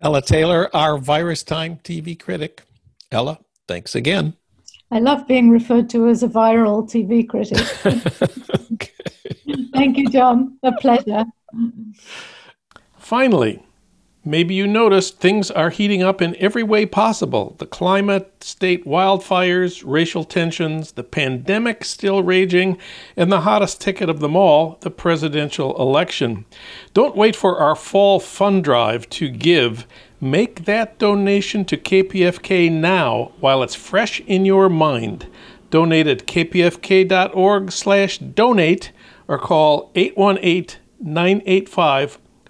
Ella 0.00 0.22
Taylor, 0.22 0.74
our 0.74 0.98
Virus 0.98 1.42
Time 1.42 1.78
TV 1.82 2.18
critic. 2.18 2.62
Ella, 3.10 3.38
thanks 3.66 3.94
again. 3.94 4.34
I 4.90 5.00
love 5.00 5.26
being 5.26 5.50
referred 5.50 5.90
to 5.90 6.08
as 6.08 6.22
a 6.22 6.28
viral 6.28 6.88
TV 6.88 7.28
critic. 7.28 7.58
Thank 9.72 9.96
you, 9.96 10.08
Jon. 10.08 10.58
A 10.62 10.72
pleasure. 10.72 11.24
Finally, 12.96 13.65
maybe 14.26 14.54
you 14.54 14.66
noticed 14.66 15.18
things 15.18 15.50
are 15.50 15.70
heating 15.70 16.02
up 16.02 16.20
in 16.20 16.36
every 16.36 16.62
way 16.62 16.84
possible 16.84 17.54
the 17.58 17.66
climate, 17.66 18.30
state 18.42 18.84
wildfires, 18.84 19.82
racial 19.86 20.24
tensions, 20.24 20.92
the 20.92 21.04
pandemic 21.04 21.84
still 21.84 22.22
raging, 22.22 22.76
and 23.16 23.32
the 23.32 23.40
hottest 23.40 23.80
ticket 23.80 24.10
of 24.10 24.20
them 24.20 24.36
all, 24.36 24.76
the 24.82 24.90
presidential 24.90 25.74
election. 25.80 26.44
Don't 26.92 27.16
wait 27.16 27.34
for 27.34 27.58
our 27.58 27.76
fall 27.76 28.20
fund 28.20 28.64
drive 28.64 29.08
to 29.10 29.30
give 29.30 29.86
Make 30.20 30.64
that 30.64 30.98
donation 30.98 31.64
to 31.66 31.76
KPFK 31.76 32.72
now 32.72 33.32
while 33.38 33.62
it's 33.62 33.74
fresh 33.74 34.20
in 34.20 34.46
your 34.46 34.70
mind. 34.70 35.26
Donate 35.70 36.06
at 36.06 36.26
kpfk.org/donate 36.26 38.92
or 39.28 39.38
call 39.38 39.90